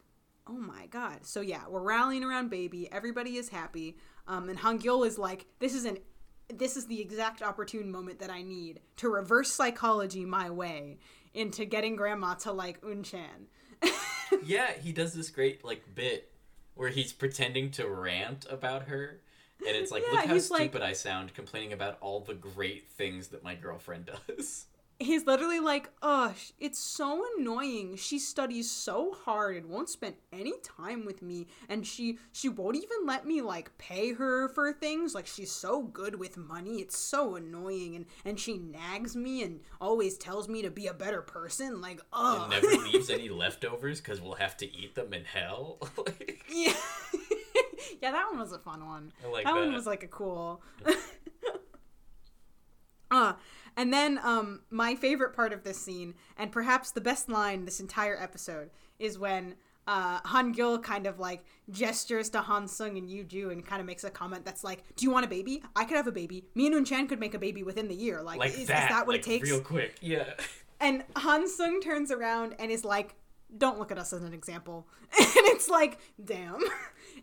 [0.48, 1.24] oh my god.
[1.24, 2.90] So yeah, we're rallying around baby.
[2.90, 3.96] Everybody is happy.
[4.28, 5.98] Um, and Hangyul is like, this is an,
[6.52, 10.98] this is the exact opportune moment that I need to reverse psychology my way
[11.34, 13.46] into getting grandma to like Unchan.
[14.44, 16.32] yeah, he does this great like bit
[16.74, 19.20] where he's pretending to rant about her.
[19.66, 22.34] And it's like, Yeah, look how he's like- stupid I sound complaining about all the
[22.34, 24.66] great things that my girlfriend does.
[24.98, 27.96] He's literally like, ugh, it's so annoying.
[27.96, 32.76] She studies so hard and won't spend any time with me, and she she won't
[32.76, 35.14] even let me like pay her for things.
[35.14, 36.80] Like she's so good with money.
[36.80, 40.94] It's so annoying, and and she nags me and always tells me to be a
[40.94, 41.80] better person.
[41.82, 42.50] Like, ugh.
[42.50, 45.78] And never leaves any leftovers because we'll have to eat them in hell.
[45.96, 46.72] Like, yeah.
[48.02, 49.12] yeah, that one was a fun one.
[49.24, 50.62] I like that, one was like a cool.
[53.76, 57.80] and then um, my favorite part of this scene, and perhaps the best line this
[57.80, 63.08] entire episode, is when uh, Han Gil kind of like gestures to Han Sung and
[63.08, 65.62] Yuju and kind of makes a comment that's like, "Do you want a baby?
[65.76, 66.44] I could have a baby.
[66.54, 68.22] Me and Un Chan could make a baby within the year.
[68.22, 68.88] Like, like is, is that.
[68.90, 69.96] that what like, it takes?" Real quick.
[70.00, 70.34] Yeah.
[70.80, 73.14] And Han Sung turns around and is like,
[73.56, 74.86] "Don't look at us as an example."
[75.18, 76.60] and it's like, "Damn,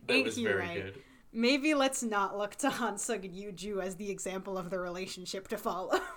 [0.06, 1.02] That ain't was he very right?" good.
[1.32, 5.48] Maybe let's not look to Han Sung and Yuju as the example of the relationship
[5.48, 6.00] to follow.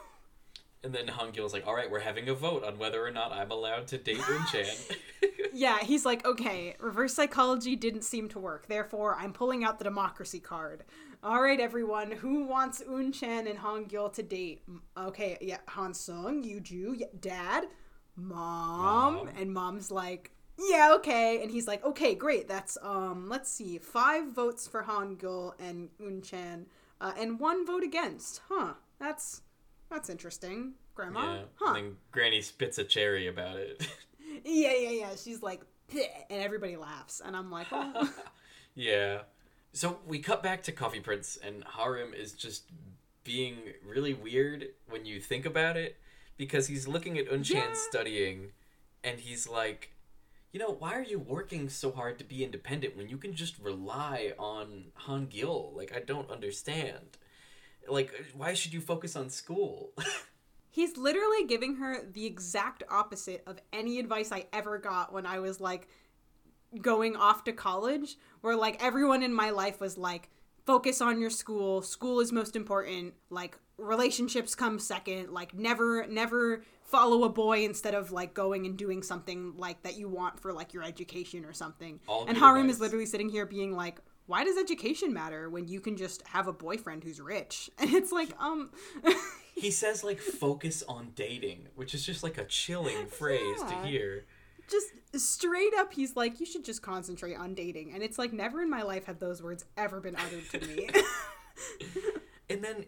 [0.83, 3.51] And then Hangil's like, all right, we're having a vote on whether or not I'm
[3.51, 4.95] allowed to date Unchan.
[5.53, 8.67] yeah, he's like, okay, reverse psychology didn't seem to work.
[8.67, 10.83] Therefore, I'm pulling out the democracy card.
[11.23, 14.61] All right, everyone, who wants Un Chan and Han Gil to date?
[14.95, 17.65] Okay, yeah, Han Sung, Yuju, yeah, Dad,
[18.15, 19.29] Mom, Mom.
[19.35, 22.47] and Mom's like, yeah, okay, and he's like, okay, great.
[22.47, 26.67] That's um, let's see, five votes for Han Gil and Un Chan,
[27.01, 28.41] uh, and one vote against.
[28.47, 28.73] Huh?
[28.99, 29.41] That's
[29.89, 31.21] that's interesting, Grandma.
[31.35, 31.41] yeah.
[31.55, 31.73] Huh?
[31.73, 33.87] And then Granny spits a cherry about it.
[34.45, 35.09] Yeah, yeah, yeah.
[35.15, 35.61] She's like,
[35.91, 36.03] and
[36.43, 38.13] everybody laughs, and I'm like, oh.
[38.75, 39.21] yeah.
[39.73, 42.65] So we cut back to Coffee Prince, and Harim is just
[43.23, 43.55] being
[43.85, 45.97] really weird when you think about it,
[46.37, 47.73] because he's looking at Unchan Yeah.
[47.73, 48.51] studying,
[49.03, 49.91] and he's like,
[50.51, 53.57] you know, why are you working so hard to be independent when you can just
[53.59, 55.73] rely on Han Gil?
[55.75, 57.17] Like, I don't understand.
[57.89, 59.91] Like, why should you focus on school?
[60.77, 65.39] he's literally giving her the exact opposite of any advice I ever got when I
[65.39, 65.87] was like
[66.79, 70.29] going off to college, where like everyone in my life was like,
[70.67, 76.61] focus on your school, school is most important, like relationships come second, like never, never
[76.83, 80.53] follow a boy instead of like going and doing something like that you want for
[80.53, 81.99] like your education or something.
[82.07, 82.75] All and Harim advice.
[82.75, 86.47] is literally sitting here being like, why does education matter when you can just have
[86.47, 87.69] a boyfriend who's rich?
[87.79, 88.69] And it's like, um,
[89.55, 93.69] he says, like, focus on dating, which is just like a chilling phrase Yeah.
[93.81, 94.25] to hear.
[94.69, 97.93] just straight up, he's like, you should just concentrate on dating.
[97.93, 100.89] And it's like, never in my life have those words ever been uttered to me.
[102.49, 102.85] and then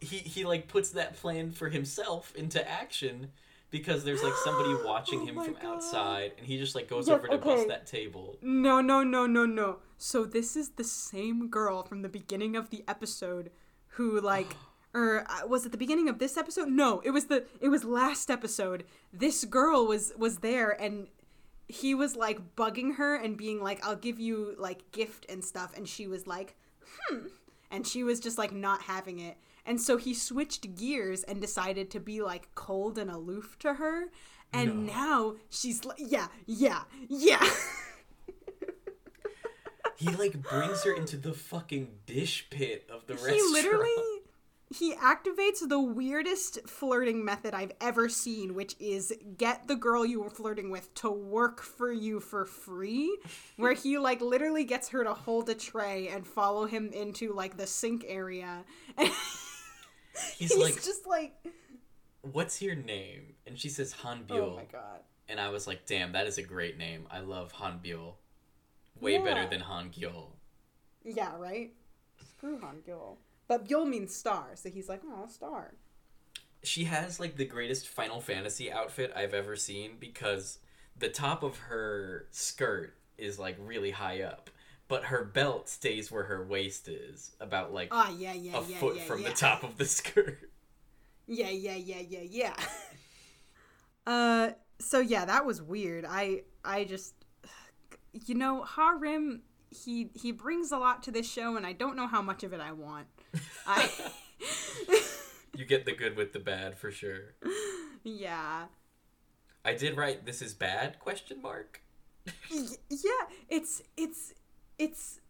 [0.00, 3.28] he he like puts that plan for himself into action
[3.72, 5.64] because there's like somebody watching Oh him my from God.
[5.64, 9.26] outside and he just like goes Yes, over to bust that table no, no, no,
[9.26, 9.78] no, no.
[9.98, 13.50] So this is the same girl from the beginning of the episode
[13.96, 14.54] who, like,
[14.94, 16.68] or uh, was it the beginning of this episode?
[16.68, 18.84] No, it was the it was last episode.
[19.12, 21.08] This girl was was there and
[21.68, 25.72] he was like bugging her and being like, "I'll give you like gift and stuff,"
[25.76, 26.56] and she was like,
[27.08, 27.26] "Hmm,"
[27.70, 29.38] and she was just like not having it.
[29.64, 34.06] And so he switched gears and decided to be like cold and aloof to her.
[34.52, 34.92] And No.
[34.92, 37.42] now she's like, yeah, yeah, yeah.
[39.96, 43.94] he like brings her into the fucking dish pit of the restaurant he literally
[44.74, 50.22] he activates the weirdest flirting method I've ever seen, which is get the girl you
[50.22, 53.18] were flirting with to work for you for free,
[53.56, 57.58] where he like literally gets her to hold a tray and follow him into like
[57.58, 58.64] the sink area.
[58.96, 59.10] And
[60.36, 61.34] he's, he's like just like
[62.22, 65.00] what's your name and she says han Oh my god.
[65.28, 68.14] and i was like damn that is a great name i love han Byul.
[69.00, 70.28] way better than han Gyul.
[71.04, 71.72] Yeah, right?
[72.28, 73.18] Screw Han Gil.
[73.48, 75.74] But Gil means star, so he's like, oh, star.
[76.62, 80.58] she has like the greatest Final Fantasy outfit I've ever seen because
[80.96, 84.48] the top of her skirt is like really high up,
[84.92, 88.76] but her belt stays where her waist is, about like Oh yeah, yeah, a yeah,
[88.76, 89.30] foot yeah, from yeah.
[89.30, 90.50] the top of the skirt.
[91.26, 92.54] Yeah, yeah, yeah, yeah, yeah.
[94.06, 96.04] uh, so yeah, that was weird.
[96.06, 97.14] I, I just,
[98.26, 99.40] you know, Harim,
[99.70, 102.52] he he brings a lot to this show, and I don't know how much of
[102.52, 103.06] it I want.
[103.66, 103.88] I,
[105.56, 107.32] You get the good with the bad for sure.
[108.04, 108.64] yeah,
[109.64, 111.80] I did write this is bad question mark.
[112.50, 113.24] Yeah.
[113.48, 114.34] It's it's
[114.82, 115.20] it's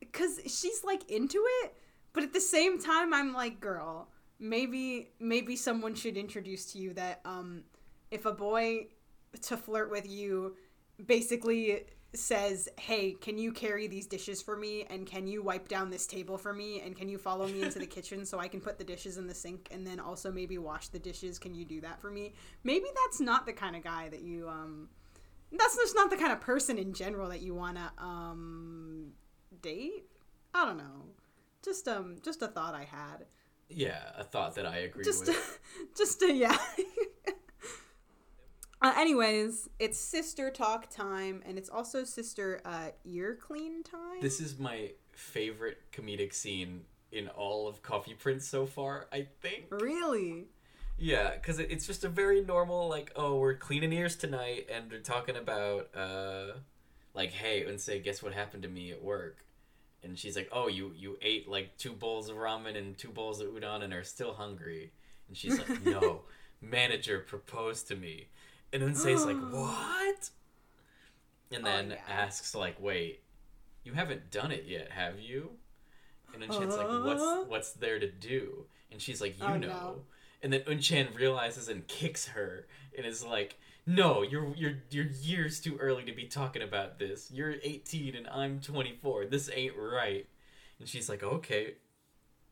[0.00, 1.74] because she's like into it,
[2.12, 4.08] but at the same time, I'm like, girl,
[4.40, 7.62] maybe maybe someone should introduce to you that um,
[8.10, 8.88] if a boy
[9.42, 10.56] to flirt with you
[11.06, 15.90] basically says, "Hey, can you carry these dishes for me and can you wipe down
[15.90, 18.60] this table for me and can you follow me into the kitchen so I can
[18.60, 21.38] put the dishes in the sink and then also maybe wash the dishes?
[21.38, 22.32] Can you do that for me?"
[22.64, 24.88] Maybe that's not the kind of guy that you um
[25.52, 29.12] that's just not the kind of person in general that you want to um
[29.62, 30.04] date.
[30.54, 31.06] I don't know.
[31.64, 33.26] Just um just a thought I had.
[33.68, 35.58] Yeah, a thought that I agree Just with.
[35.96, 36.56] just a yeah.
[38.80, 44.20] Uh, anyways, it's sister talk time, and it's also sister uh, ear clean time.
[44.20, 49.64] This is my favorite comedic scene in all of Coffee Prince so far, I think.
[49.70, 50.44] really?
[50.98, 54.98] Yeah, because it's just a very normal, like, oh, we're cleaning ears tonight, and they're
[54.98, 56.54] talking about, uh,
[57.14, 59.44] like, hey, and say, guess what happened to me at work?
[60.02, 63.40] And she's like, oh, you, you ate, like, two bowls of ramen and two bowls
[63.40, 64.92] of udon and are still hungry.
[65.28, 66.22] And she's like, no,
[66.60, 68.28] manager proposed to me.
[68.72, 70.30] And Unsei's like, what?
[71.50, 71.98] And Oh, then yeah.
[72.08, 73.22] asks, like, wait,
[73.84, 75.52] you haven't done it yet, have you?
[76.34, 77.00] And Unchan's like, Uh?
[77.04, 78.66] what's, what's there to do?
[78.92, 79.68] And she's like, you Oh, know.
[79.68, 80.02] no.
[80.42, 82.66] And then Unchan realizes and kicks her
[82.96, 87.30] and is like, "No, you're you're you're years too early to be talking about this.
[87.32, 89.26] You're 18 and I'm 24.
[89.26, 90.26] This ain't right."
[90.78, 91.74] And she's like, "Okay."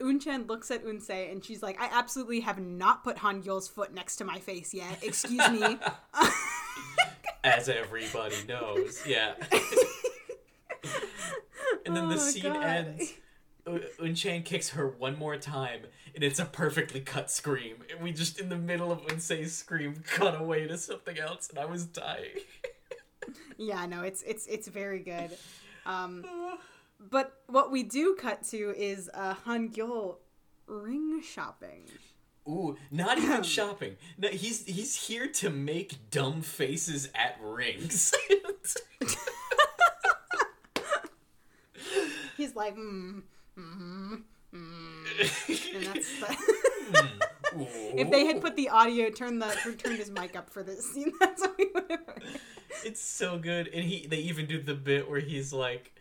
[0.01, 3.95] Unchan looks at Unsei and she's like, I absolutely have not put Han Gyul's foot
[3.95, 4.99] next to my face yet.
[5.03, 5.79] Excuse me.
[7.45, 9.33] As everybody knows, yeah.
[11.87, 12.63] and then the Oh, scene God.
[12.65, 13.15] ends.
[13.67, 15.81] Unchan kicks her one more time,
[16.15, 17.77] and it's a perfectly cut scream.
[17.91, 21.59] And we just, in the middle of Unsei's scream, cut away to something else, and
[21.59, 22.31] I was dying.
[23.57, 25.31] yeah, no, it's it's it's very good.
[25.85, 26.25] Um,
[27.11, 30.17] but what we do cut to is uh, Han Gyul
[30.67, 31.85] ring shopping.
[32.49, 33.97] Ooh, not even shopping.
[34.17, 38.15] No, he's he's here to make dumb faces at rings.
[42.37, 43.23] He's like, mm,
[43.59, 44.23] mm,
[44.55, 45.05] mm.
[45.17, 46.37] The
[47.97, 49.47] if they had put the audio, turn the
[49.79, 52.23] turned his mic up for this scene, that's what we would have heard.
[52.85, 55.95] it's so good, and he they even do the bit where he's like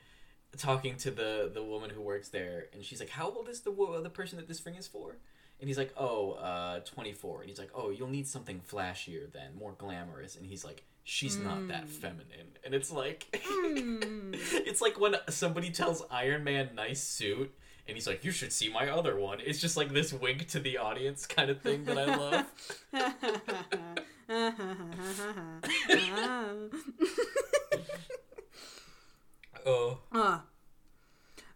[0.57, 3.71] talking to the the woman who works there, and she's like, "How old is the
[3.71, 5.17] wo- the person that this ring is for?"
[5.59, 9.55] And he's like, "Oh, uh, 24." And he's like, "Oh, you'll need something flashier then,
[9.57, 15.15] more glamorous." And he's like, "She's not that feminine." And it's like, it's like when
[15.29, 17.55] somebody tells Iron Man nice suit.
[17.87, 20.59] And he's like, "You should see my other one." It's just like this wink to
[20.59, 22.45] the audience kind of thing that I love.
[29.67, 30.39] Oh, Uh.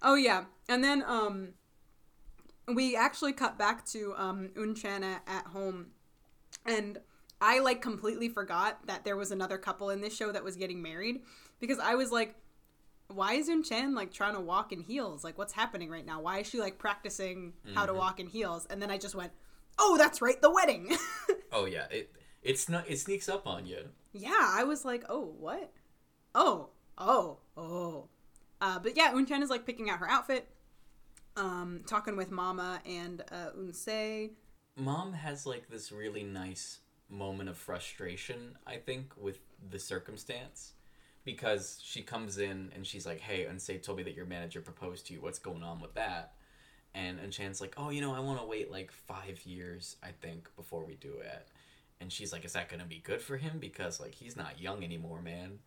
[0.02, 1.50] Oh yeah, and then um,
[2.74, 5.88] we actually cut back to um Unchana at home,
[6.66, 7.00] and
[7.42, 10.82] I like completely forgot that there was another couple in this show that was getting
[10.82, 11.22] married
[11.60, 12.36] because I was like,
[13.08, 15.24] why is Unchan like trying to walk in heels?
[15.24, 16.22] Like, what's happening right now?
[16.22, 18.68] Why is she like practicing how to walk in heels?
[18.70, 19.32] And then I just went,
[19.80, 20.96] oh, that's right, the wedding.
[21.52, 21.86] oh yeah.
[21.90, 22.12] It
[22.42, 22.90] it's not.
[22.90, 23.90] It sneaks up on you.
[24.14, 25.72] yeah, I was like, oh, what?
[26.34, 28.08] Oh, oh, oh.
[28.62, 30.48] Uh, but yeah, Unchan is like picking out her outfit,
[31.38, 34.32] um, talking with Mama and uh, Unsei.
[34.76, 36.80] Mom has like this really nice
[37.10, 40.74] moment of frustration, I think, with the circumstance.
[41.26, 45.08] Because she comes in and she's like, Hey, Unsei told me that your manager proposed
[45.08, 45.22] to you.
[45.22, 46.34] What's going on with that?
[46.96, 50.50] And Unchan's like, Oh, you know, I want to wait like five years, I think,
[50.56, 51.48] before we do it.
[52.02, 53.58] And she's like, Is that going to be good for him?
[53.60, 55.60] Because, like, he's not young anymore, man.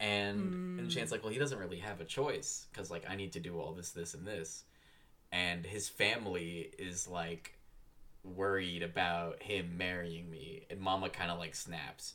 [0.00, 0.78] And hmm.
[0.80, 2.66] Unchan's like, Well, he doesn't really have a choice.
[2.72, 4.64] Because, like, I need to do all this, this, and this.
[5.30, 7.55] And his family is like,
[8.26, 10.66] worried about him marrying me.
[10.70, 12.14] And mama kind of like snaps.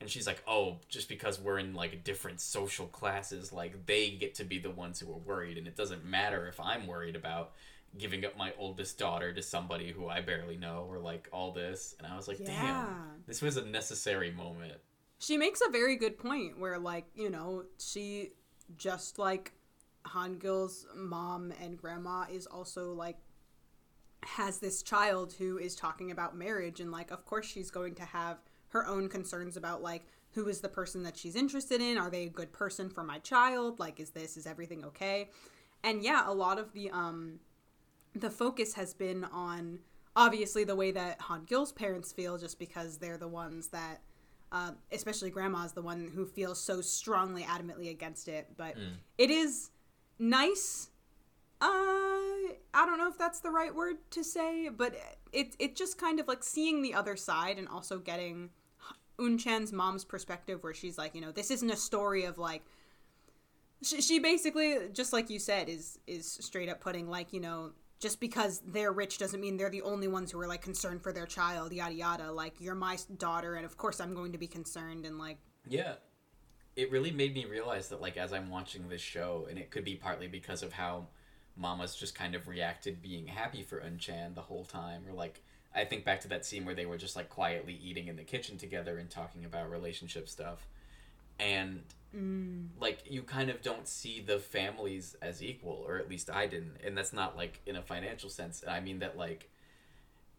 [0.00, 4.34] And she's like oh just because we're in like different social classes like they get
[4.36, 5.58] to be the ones who are worried.
[5.58, 7.52] And it doesn't matter if i'm worried about
[7.98, 11.94] giving up my oldest daughter to somebody who i barely know or like all this.
[11.98, 12.46] And i was like Yeah.
[12.46, 12.86] damn
[13.26, 14.78] this was a necessary moment.
[15.18, 18.30] She makes a very good point where, like, you know, she
[18.78, 19.52] just like
[20.06, 23.18] Hangil's mom and grandma is also like
[24.22, 28.04] has this child who is talking about marriage and like of course she's going to
[28.04, 28.38] have
[28.68, 31.98] her own concerns about like who is the person that she's interested in?
[31.98, 33.80] Are they a good person for my child?
[33.80, 35.30] Like is this is everything okay?
[35.82, 37.40] And yeah a lot of the um
[38.14, 39.78] the focus has been on
[40.16, 44.00] obviously the way that han gil's parents feel just because they're the ones that
[44.52, 48.48] uh, especially grandma's the one who feels so strongly adamantly against it.
[48.56, 48.76] But
[49.18, 49.70] it is
[50.18, 50.90] nice
[51.60, 51.66] uh
[52.74, 54.94] i don't know if that's the right word to say but
[55.32, 58.50] it it just kind of like seeing the other side and also getting
[59.18, 62.62] unchan's mom's perspective where she's like you know this isn't a story of like
[63.82, 67.72] she, she basically just like you said is is straight up putting like you know
[67.98, 71.12] just because they're rich doesn't mean they're the only ones who are like concerned for
[71.12, 74.46] their child yada yada like you're my daughter and of course i'm going to be
[74.46, 75.38] concerned and like
[75.68, 75.94] Yeah.
[76.76, 79.84] It really made me realize that, like, as I'm watching this show, and it could
[79.84, 81.08] be partly because of how
[81.60, 85.42] Mama's just kind of reacted being happy for Unchan the whole time, or like,
[85.74, 88.24] I think back to that scene where they were just like quietly eating in the
[88.24, 90.66] kitchen together and talking about relationship stuff.
[91.38, 91.82] And
[92.16, 92.68] mm.
[92.80, 96.78] like you kind of don't see the families as equal, or at least I didn't.
[96.84, 98.64] And that's not like in a financial sense.
[98.66, 99.50] I mean that like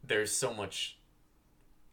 [0.03, 0.97] there's so much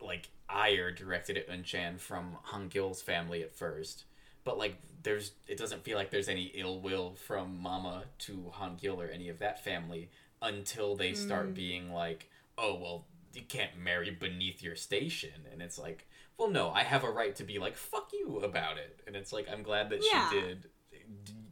[0.01, 4.05] like ire directed at Unchan from Hangyul's family at first.
[4.49, 8.97] But like there's it doesn't feel like there's any ill will from Mama to Hangyul
[8.97, 10.11] or any of that family
[10.41, 11.53] until they start hmm.
[11.53, 13.05] being like, Oh well,
[13.35, 16.09] you can't marry beneath your station and it's like,
[16.39, 19.35] Well no, I have a right to be like, fuck you about it and it's
[19.35, 20.31] like I'm glad that Yeah.
[20.31, 20.71] she did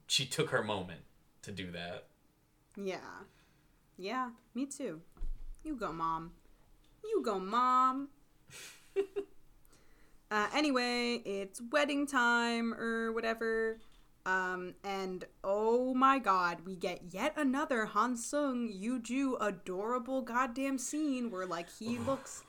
[0.07, 1.03] she took her moment
[1.43, 2.07] to do that.
[2.83, 2.97] Yeah.
[3.99, 5.03] Yeah, me too.
[5.63, 6.31] You go, mom.
[7.05, 8.09] You go, mom.
[10.31, 13.79] uh, anyway, it's wedding time or whatever.
[14.25, 21.31] Um, and oh my god, we get yet another Han Sung Yuju adorable goddamn scene
[21.31, 22.43] where like he looks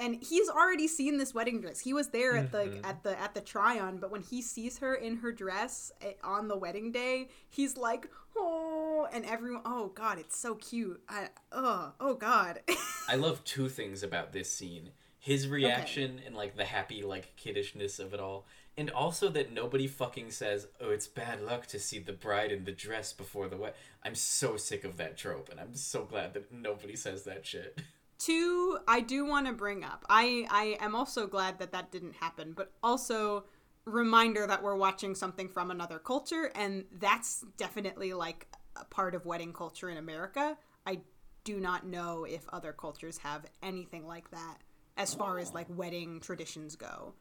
[0.00, 1.78] and he's already seen this wedding dress.
[1.78, 4.78] He was there at the at the at the try on, but when he sees
[4.78, 9.92] her in her dress eh, on the wedding day, he's like, "Oh!" and everyone, "Oh
[9.94, 12.60] god, it's so cute." I oh, oh god.
[13.08, 14.90] I love two things about this scene.
[15.22, 18.46] His reaction and like the happy like kiddishness of it all.
[18.76, 22.64] And also that nobody fucking says, "Oh, it's bad luck to see the bride in
[22.64, 26.32] the dress before the wedding." I'm so sick of that trope and I'm so glad
[26.32, 27.82] that nobody says that shit.
[28.18, 30.06] Two, I do want to bring up.
[30.08, 33.44] I I am also glad that that didn't happen, but also
[33.84, 39.26] reminder that we're watching something from another culture and that's definitely like a part of
[39.26, 40.56] wedding culture in America.
[40.86, 41.00] I
[41.44, 44.58] do not know if other cultures have anything like that
[45.00, 47.14] as far as like wedding traditions go.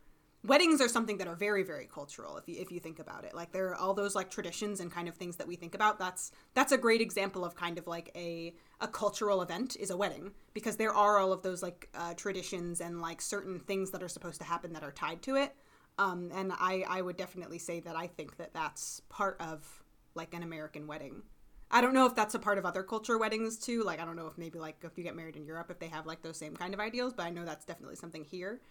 [0.46, 3.34] Weddings are something that are very very cultural if you if you think about it.
[3.34, 5.98] Like there are all those like traditions and kind of things that we think about.
[5.98, 9.98] That's that's a great example of kind of like a a cultural event is a
[9.98, 14.04] wedding because there are all of those like uh, traditions and like certain things that
[14.04, 15.56] are supposed to happen that are tied to it.
[15.98, 19.84] Um, and I I would definitely say that I think that that's part of
[20.16, 21.24] like an American wedding.
[21.72, 23.84] I don't know if that's a part of other culture weddings too.
[23.84, 25.88] Like I don't know if maybe like if you get married in Europe if they
[25.88, 28.62] have like those same kind of ideals, but I know that's definitely something here.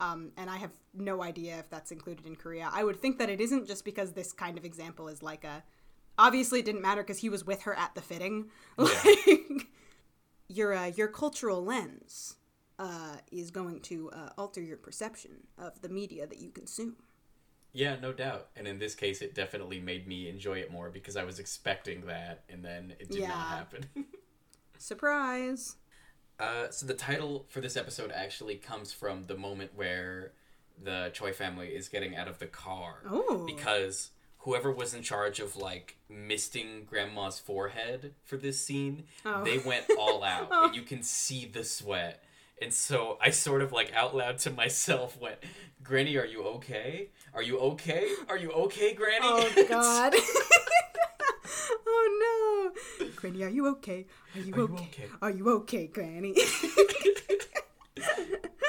[0.00, 2.70] Um, and I have no idea if that's included in Korea.
[2.72, 5.62] I would think that it isn't just because this kind of example is like a.
[6.20, 8.50] Obviously, it didn't matter because he was with her at the fitting.
[8.76, 9.68] Like,
[10.48, 12.36] your uh, your cultural lens
[12.78, 16.96] uh, is going to uh, alter your perception of the media that you consume.
[17.78, 18.48] Yeah, no doubt.
[18.56, 22.06] And in this case it definitely made me enjoy it more because I was expecting
[22.06, 23.28] that and then it did Yeah.
[23.28, 23.86] not happen.
[24.78, 25.76] Surprise!
[26.40, 30.32] Uh, so the title for this episode actually comes from the moment where
[30.82, 33.44] the Choi family is getting out of the car Oh.
[33.46, 39.42] because whoever was in charge of like misting grandma's forehead for this scene, Oh.
[39.44, 42.22] they went all out and you can see the sweat.
[42.60, 45.38] And so I sort of like out loud to myself went,
[45.82, 47.10] "Granny, are you okay?
[47.34, 48.08] Are you okay?
[48.28, 50.14] Are you okay, Granny?" Oh God!
[51.86, 54.06] oh no, Granny, are you okay?
[54.34, 54.88] Are you, you okay?
[54.92, 55.08] okay?
[55.22, 56.34] Are you okay, Granny?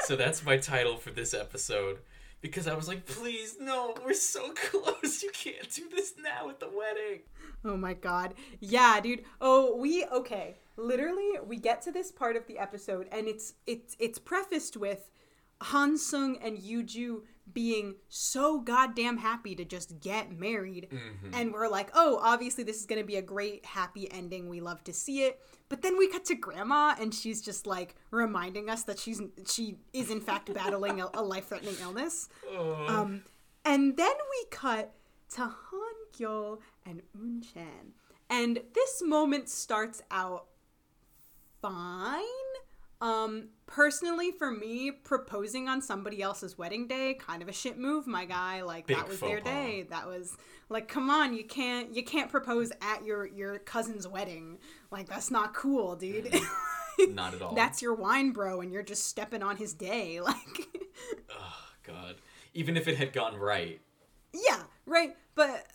[0.04, 1.98] so that's my title for this episode
[2.40, 5.22] because I was like, please, no, we're so close.
[5.22, 7.20] You can't do this now at the wedding.
[7.64, 8.34] Oh my god.
[8.60, 9.24] Yeah, dude.
[9.40, 10.56] Oh, we okay.
[10.80, 15.10] Literally, we get to this part of the episode and it's it's it's prefaced with
[15.62, 20.88] Han Sung and Yuju being so goddamn happy to just get married.
[20.90, 21.34] Mhm.
[21.34, 24.48] And we're like, oh, obviously this is going to be a great, happy ending.
[24.48, 25.40] We love to see it.
[25.68, 29.78] But then we cut to grandma, and she's just like reminding us that she's she
[29.92, 32.28] is in fact battling a, a life-threatening illness.
[32.50, 32.86] Oh.
[32.88, 33.22] Um,
[33.64, 34.94] and then we cut
[35.34, 37.92] to Han Gyo and Un Chan,
[38.28, 40.46] and this moment starts out
[41.60, 42.24] fine.
[43.02, 48.06] Um, personally, for me, proposing on somebody else's wedding day, kind of a shit move,
[48.06, 48.62] my guy.
[48.62, 49.44] Like Big that was their pas.
[49.44, 49.86] day.
[49.88, 50.36] That was
[50.68, 54.58] like, come on, you can't you can't propose at your your cousin's wedding.
[54.90, 56.34] Like that's not cool, dude.
[57.14, 57.54] Not at all.
[57.54, 60.20] That's your wine bro, and you're just stepping on his day.
[60.30, 60.68] Like,
[61.30, 62.16] oh god.
[62.52, 63.80] Even if it had gone right.
[64.34, 65.16] yeah, right.
[65.34, 65.66] But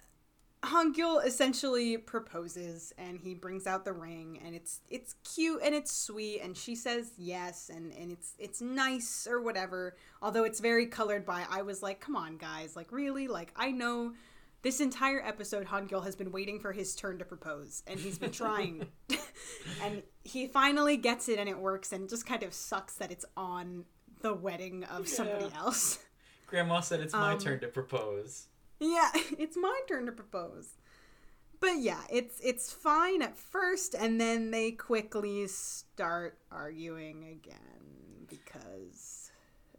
[0.65, 5.91] Hangyul essentially proposes, and he brings out the ring, and it's it's cute and it's
[5.95, 9.95] sweet, and she says yes, and and it's it's nice or whatever.
[10.21, 13.71] Although it's very colored by, I was like, come on, guys, like really, like I
[13.71, 14.13] know.
[14.61, 18.31] This entire episode, Hangyul has been waiting for his turn to propose, and he's been
[18.31, 18.87] trying.
[19.83, 23.11] and he finally gets it, and it works, and it just kind of sucks that
[23.11, 23.85] it's on
[24.21, 25.59] the wedding of somebody Yeah.
[25.59, 25.99] else.
[26.47, 28.47] Grandma said it's my Um, turn to propose.
[28.79, 30.77] Yeah, it's my turn to propose.
[31.59, 39.31] But yeah, it's it's fine at first, and then they quickly start arguing again because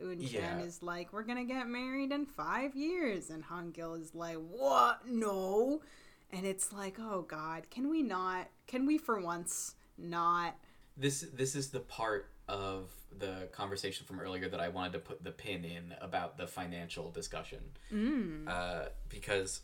[0.02, 0.60] Unchan Yeah.
[0.60, 5.06] is like, "We're gonna get married in five years," and Hangyul is like, "What?
[5.06, 5.82] No!"
[6.30, 8.48] And it's like, "Oh God, can we not?
[8.66, 10.56] Can we for once not?"
[10.96, 15.24] This this is the part of the conversation from earlier that I wanted to put
[15.24, 17.60] the pin in about the financial discussion.
[17.92, 18.48] Mm.
[18.48, 19.62] Uh, because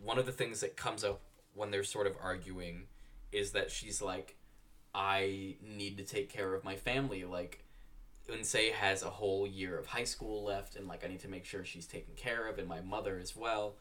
[0.00, 1.20] one of the things that comes up
[1.54, 2.84] when they're sort of arguing
[3.32, 4.36] is that she's like,
[4.94, 7.24] I need to take care of my family.
[7.24, 7.64] Like,
[8.30, 11.44] Unsei has a whole year of high school left, and like, I need to make
[11.44, 13.76] sure she's taken care of, and my mother as well.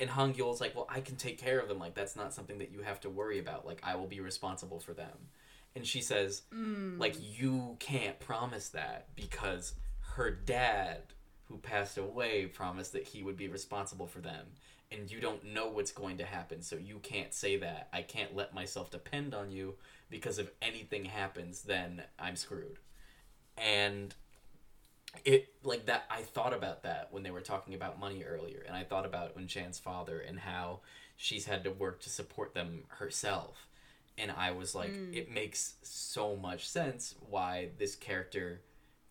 [0.00, 1.78] And Hangyul's like, well, I can take care of them.
[1.78, 3.64] Like, that's not something that you have to worry about.
[3.66, 5.28] Like, I will be responsible for them.
[5.76, 6.98] And she says, Mm.
[6.98, 9.74] like, you can't promise that because
[10.14, 11.02] her dad,
[11.46, 14.46] who passed away, promised that he would be responsible for them.
[14.92, 17.88] And you don't know what's going to happen, so you can't say that.
[17.92, 19.74] I can't let myself depend on you
[20.08, 22.78] because if anything happens, then I'm screwed.
[23.58, 24.14] And
[25.24, 28.76] it like that I thought about that when they were talking about money earlier and
[28.76, 30.80] I thought about Unchan's father and how
[31.16, 33.68] she's had to work to support them herself
[34.18, 35.14] and I was like Mm.
[35.14, 38.60] it makes so much sense why this character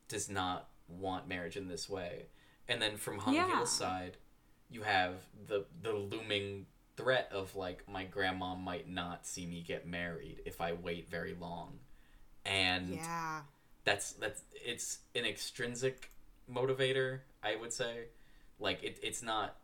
[0.07, 2.27] does not want marriage in this way
[2.67, 3.47] and then from Hung Yeah.
[3.47, 4.17] Gil's side
[4.69, 5.15] you have
[5.47, 6.65] the the looming
[6.95, 11.33] threat of like my grandma might not see me get married if I wait very
[11.33, 11.79] long
[12.45, 13.41] and Yeah.
[13.83, 16.11] that's that's it's an extrinsic
[16.51, 18.05] motivator i would say
[18.59, 19.55] like it, it's not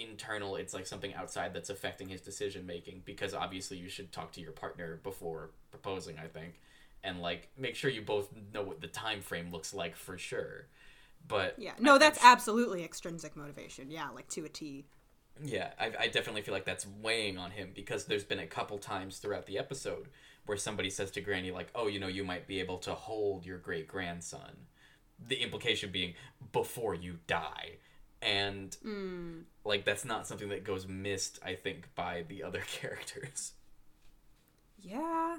[0.00, 4.32] internal it's like something outside that's affecting his decision making because obviously you should talk
[4.32, 6.60] to your partner before proposing i think
[7.04, 10.66] and like make sure you both know what the time frame looks like for sure
[11.26, 11.72] but Yeah.
[11.78, 13.90] No, I'm that's absolutely extrinsic motivation.
[13.90, 14.86] Yeah, like to a T.
[15.42, 18.78] yeah, I, I definitely feel like that's weighing on him because there's been a couple
[18.78, 20.08] times throughout the episode
[20.46, 23.44] where somebody says to Granny, like, oh, you know, you might be able to hold
[23.44, 24.66] your great grandson.
[25.28, 26.14] The implication being
[26.52, 27.76] before you die.
[28.20, 29.44] And, Mm.
[29.64, 33.52] like, that's not something that goes missed, I think, by the other characters.
[34.80, 35.38] Yeah.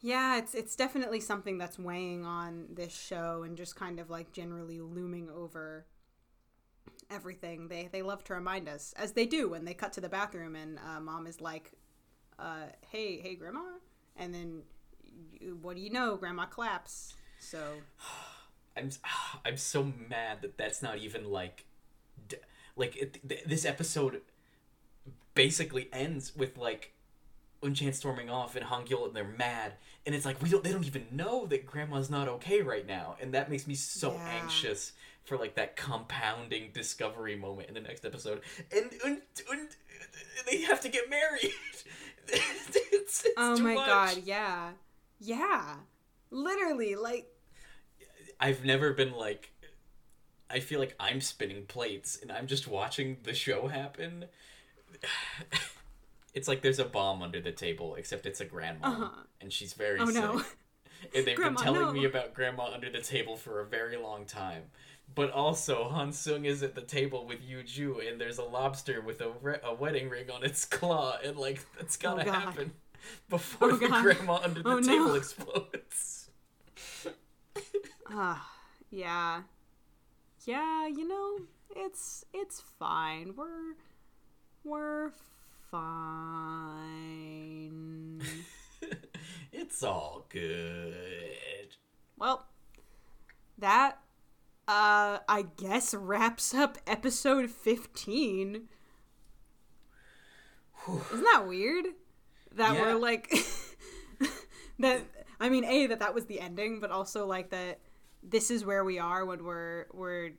[0.00, 4.30] Yeah, it's it's definitely something that's weighing on this show and just kind of like
[4.32, 5.86] generally looming over
[7.10, 7.68] everything.
[7.68, 10.54] They they love to remind us, as they do when they cut to the bathroom
[10.54, 11.72] and uh, mom is like,
[12.38, 13.64] uh, "Hey, hey, grandma,"
[14.16, 14.62] and then
[15.62, 16.16] what do you know?
[16.16, 17.14] Grandma claps.
[17.38, 17.58] So
[18.76, 18.90] I'm
[19.44, 21.64] I'm so mad that that's not even like
[22.76, 24.20] like it, th- this episode
[25.34, 26.92] basically ends with like
[27.62, 29.72] Unchan storming off and Hangyul and they're mad.
[30.04, 33.16] And it's like we don't they don't even know that grandma's not okay right now.
[33.20, 34.30] And that makes me so Yeah.
[34.42, 34.92] anxious
[35.24, 38.42] for like that compounding discovery moment in the next episode.
[38.70, 39.20] And, and,
[39.50, 39.68] and
[40.46, 41.52] they have to get married.
[42.28, 43.86] It's, it's oh my much.
[43.86, 44.70] god, yeah,
[45.20, 45.76] yeah,
[46.32, 47.28] literally like
[48.40, 49.52] I've never been like
[50.48, 54.26] I feel like I'm spinning plates and I'm just watching the show happen.
[56.34, 59.08] It's like there's a bomb under the table, except it's a grandma, Uh-huh.
[59.40, 60.14] and she's very oh sick.
[60.16, 60.44] no.
[61.14, 61.92] And they've Grandma, been telling no.
[61.92, 64.64] me about grandma under the table for a very long time.
[65.14, 69.00] But also, Han Sung is at the table with Yu Ju, and there's a lobster
[69.00, 72.72] with a, re- a wedding ring on its claw, and like that's gotta Oh, happen
[73.30, 74.02] before Oh, the God.
[74.02, 74.86] grandma under the Oh, no.
[74.86, 76.15] table explodes.
[78.10, 78.50] Ah,
[78.90, 79.42] yeah.
[80.44, 81.38] yeah, you know,
[81.74, 83.34] it's it's fine.
[83.36, 83.74] We're
[84.64, 85.10] we're
[85.70, 86.92] fine.
[89.52, 91.76] it's all good.
[92.18, 92.46] Well,
[93.58, 93.98] that
[94.68, 98.68] uh I guess wraps up episode 15.
[100.88, 101.86] Isn't that weird?
[102.52, 102.80] That Yeah.
[102.82, 103.34] we're like
[104.78, 105.02] that
[105.40, 107.80] I mean, A that that was the ending, but also like that
[108.28, 110.30] this is where we are when we're we're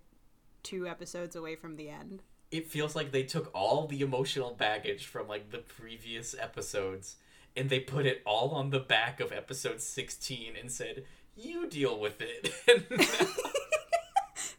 [0.64, 2.24] two episodes away from the end.
[2.52, 7.16] It feels like they took all the emotional baggage from like the previous episodes
[7.56, 11.06] and they put it all on the back of episode 16 and said,
[11.36, 12.54] "You deal with it."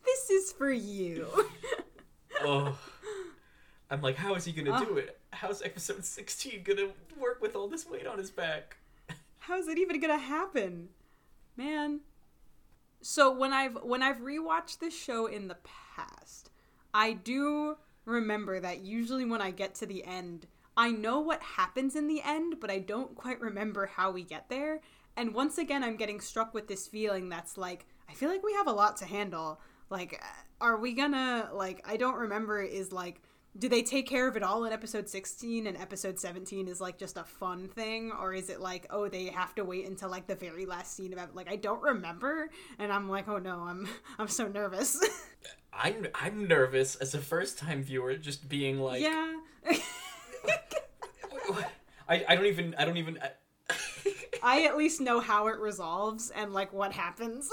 [0.05, 1.27] This is for you.
[2.43, 2.79] oh.
[3.91, 4.85] I'm like, how is he gonna Oh.
[4.85, 4.99] do ah.
[4.99, 5.21] it?
[5.33, 6.89] How's episode 16 gonna
[7.19, 8.77] work with all this weight on his back?
[9.39, 10.91] How's it even gonna happen?
[11.57, 12.01] Man.
[13.01, 15.59] So when I've when I've rewatched this show in the
[15.95, 16.51] past,
[16.93, 20.47] I do remember that usually when I get to the end,
[20.77, 24.49] I know what happens in the end, but I don't quite remember how we get
[24.49, 24.81] there.
[25.17, 28.55] And once again, I'm getting struck with this feeling that's like, I feel like we
[28.55, 29.61] have a lot to handle.
[29.91, 33.21] Like, uh, are we gonna, like, I don't remember, is like,
[33.59, 36.97] do they take care of it all in episode 16 and episode 17 is like
[36.97, 40.27] just a fun thing or is it like oh they have to wait until like
[40.27, 43.61] the very last scene of it like i don't remember and i'm like oh no
[43.61, 45.01] i'm i'm so nervous
[45.71, 49.35] I'm I'm nervous as a first time viewer, just being like, yeah
[52.09, 53.19] I, I don't even I don't even.
[53.23, 53.31] I,
[54.43, 57.49] i at least know how it resolves and like what happens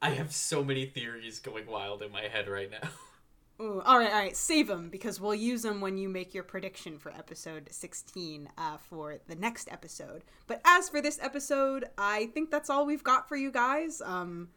[0.00, 2.88] I have so many theories going wild in my head right now.
[3.62, 6.42] Ooh, all right all right save them because we'll use them when you make your
[6.42, 12.26] prediction for episode 16 uh, for the next episode but as for this episode i
[12.34, 14.48] think that's all we've got for you guys um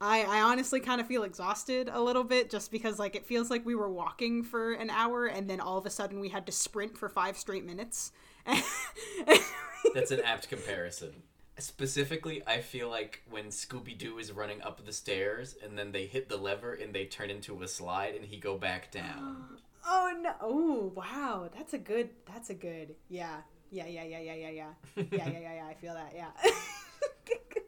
[0.00, 3.50] I, I honestly kind of feel exhausted a little bit just because like it feels
[3.50, 6.46] like we were walking for an hour and then all of a sudden we had
[6.46, 8.12] to sprint for five straight minutes.
[9.94, 11.22] That's an apt comparison.
[11.58, 16.04] Specifically, I feel like when Scooby Doo is running up the stairs and then they
[16.04, 19.58] hit the lever and they turn into a slide and he go back down.
[19.86, 20.34] oh no!
[20.42, 22.10] Oh wow, that's a good.
[22.26, 22.94] That's a good.
[23.08, 23.38] Yeah,
[23.70, 25.66] yeah, yeah, yeah, yeah, yeah, yeah, yeah, yeah, yeah, yeah.
[25.66, 26.12] I feel that.
[26.14, 26.30] Yeah.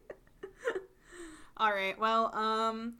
[1.56, 1.98] all right.
[1.98, 2.94] Well, um,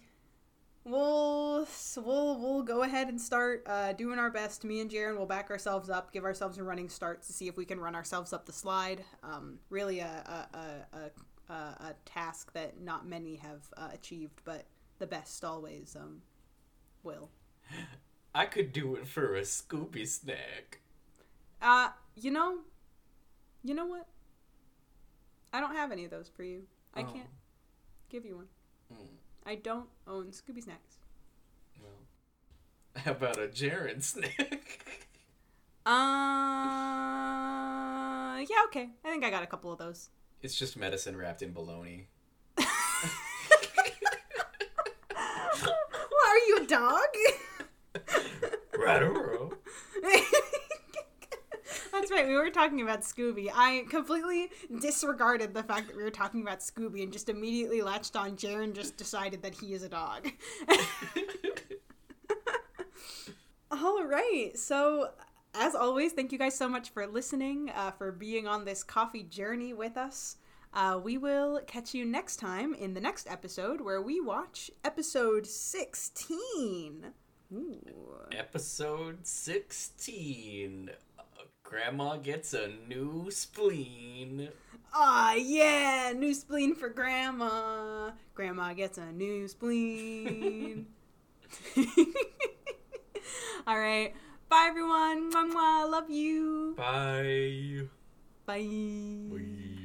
[0.88, 1.66] we'll
[1.96, 4.64] we'll we'll go ahead and start uh, doing our best.
[4.64, 7.56] Me and Jaren will back ourselves up, give ourselves a running start to see if
[7.56, 9.04] we can run ourselves up the slide.
[9.22, 10.56] Um, really a a,
[10.96, 14.66] a, a, a, task that not many have uh, achieved, but
[14.98, 16.22] the best always um
[17.02, 17.30] will.
[18.34, 20.80] I could do it for a Scooby snack.
[21.60, 22.58] Uh, you know,
[23.64, 24.06] you know what?
[25.52, 26.62] I don't have any of those for you.
[26.94, 27.04] I Oh.
[27.04, 27.30] can't
[28.10, 28.48] give you one.
[28.92, 29.16] Hmm.
[29.48, 30.98] I don't own Scooby snacks.
[31.80, 31.90] Well,
[32.96, 34.84] how about a Jaren snack?
[35.86, 35.90] Uh,
[38.40, 38.90] yeah, okay.
[39.02, 40.10] I think I got a couple of those.
[40.42, 42.08] it's just medicine wrapped in bologna.
[42.56, 42.68] what
[46.26, 47.06] are you, a dog?
[48.78, 49.02] Right
[52.08, 52.28] That's right.
[52.28, 53.50] We were talking about Scooby.
[53.54, 54.48] I completely
[54.80, 58.34] disregarded the fact that we were talking about Scooby and just immediately latched on.
[58.34, 60.32] Jaren just decided that he is a dog.
[63.70, 64.52] All right.
[64.54, 65.10] So,
[65.54, 69.24] as always, thank you guys so much for listening, uh, for being on this coffee
[69.24, 70.38] journey with us.
[70.72, 75.46] Uh, we will catch you next time in the next episode where we watch episode
[75.46, 77.12] 16.
[77.52, 77.80] Ooh.
[78.32, 80.90] Episode 16.
[81.68, 84.48] Grandma gets a new spleen.
[84.94, 88.12] Ah, yeah, new spleen for grandma.
[88.34, 90.86] Grandma gets a new spleen.
[93.66, 94.14] All right.
[94.48, 95.30] Bye, everyone.
[95.30, 95.90] Mwah, mwah.
[95.90, 96.72] Love you.
[96.74, 97.84] Bye.
[98.46, 98.64] Bye.
[99.36, 99.77] Bye.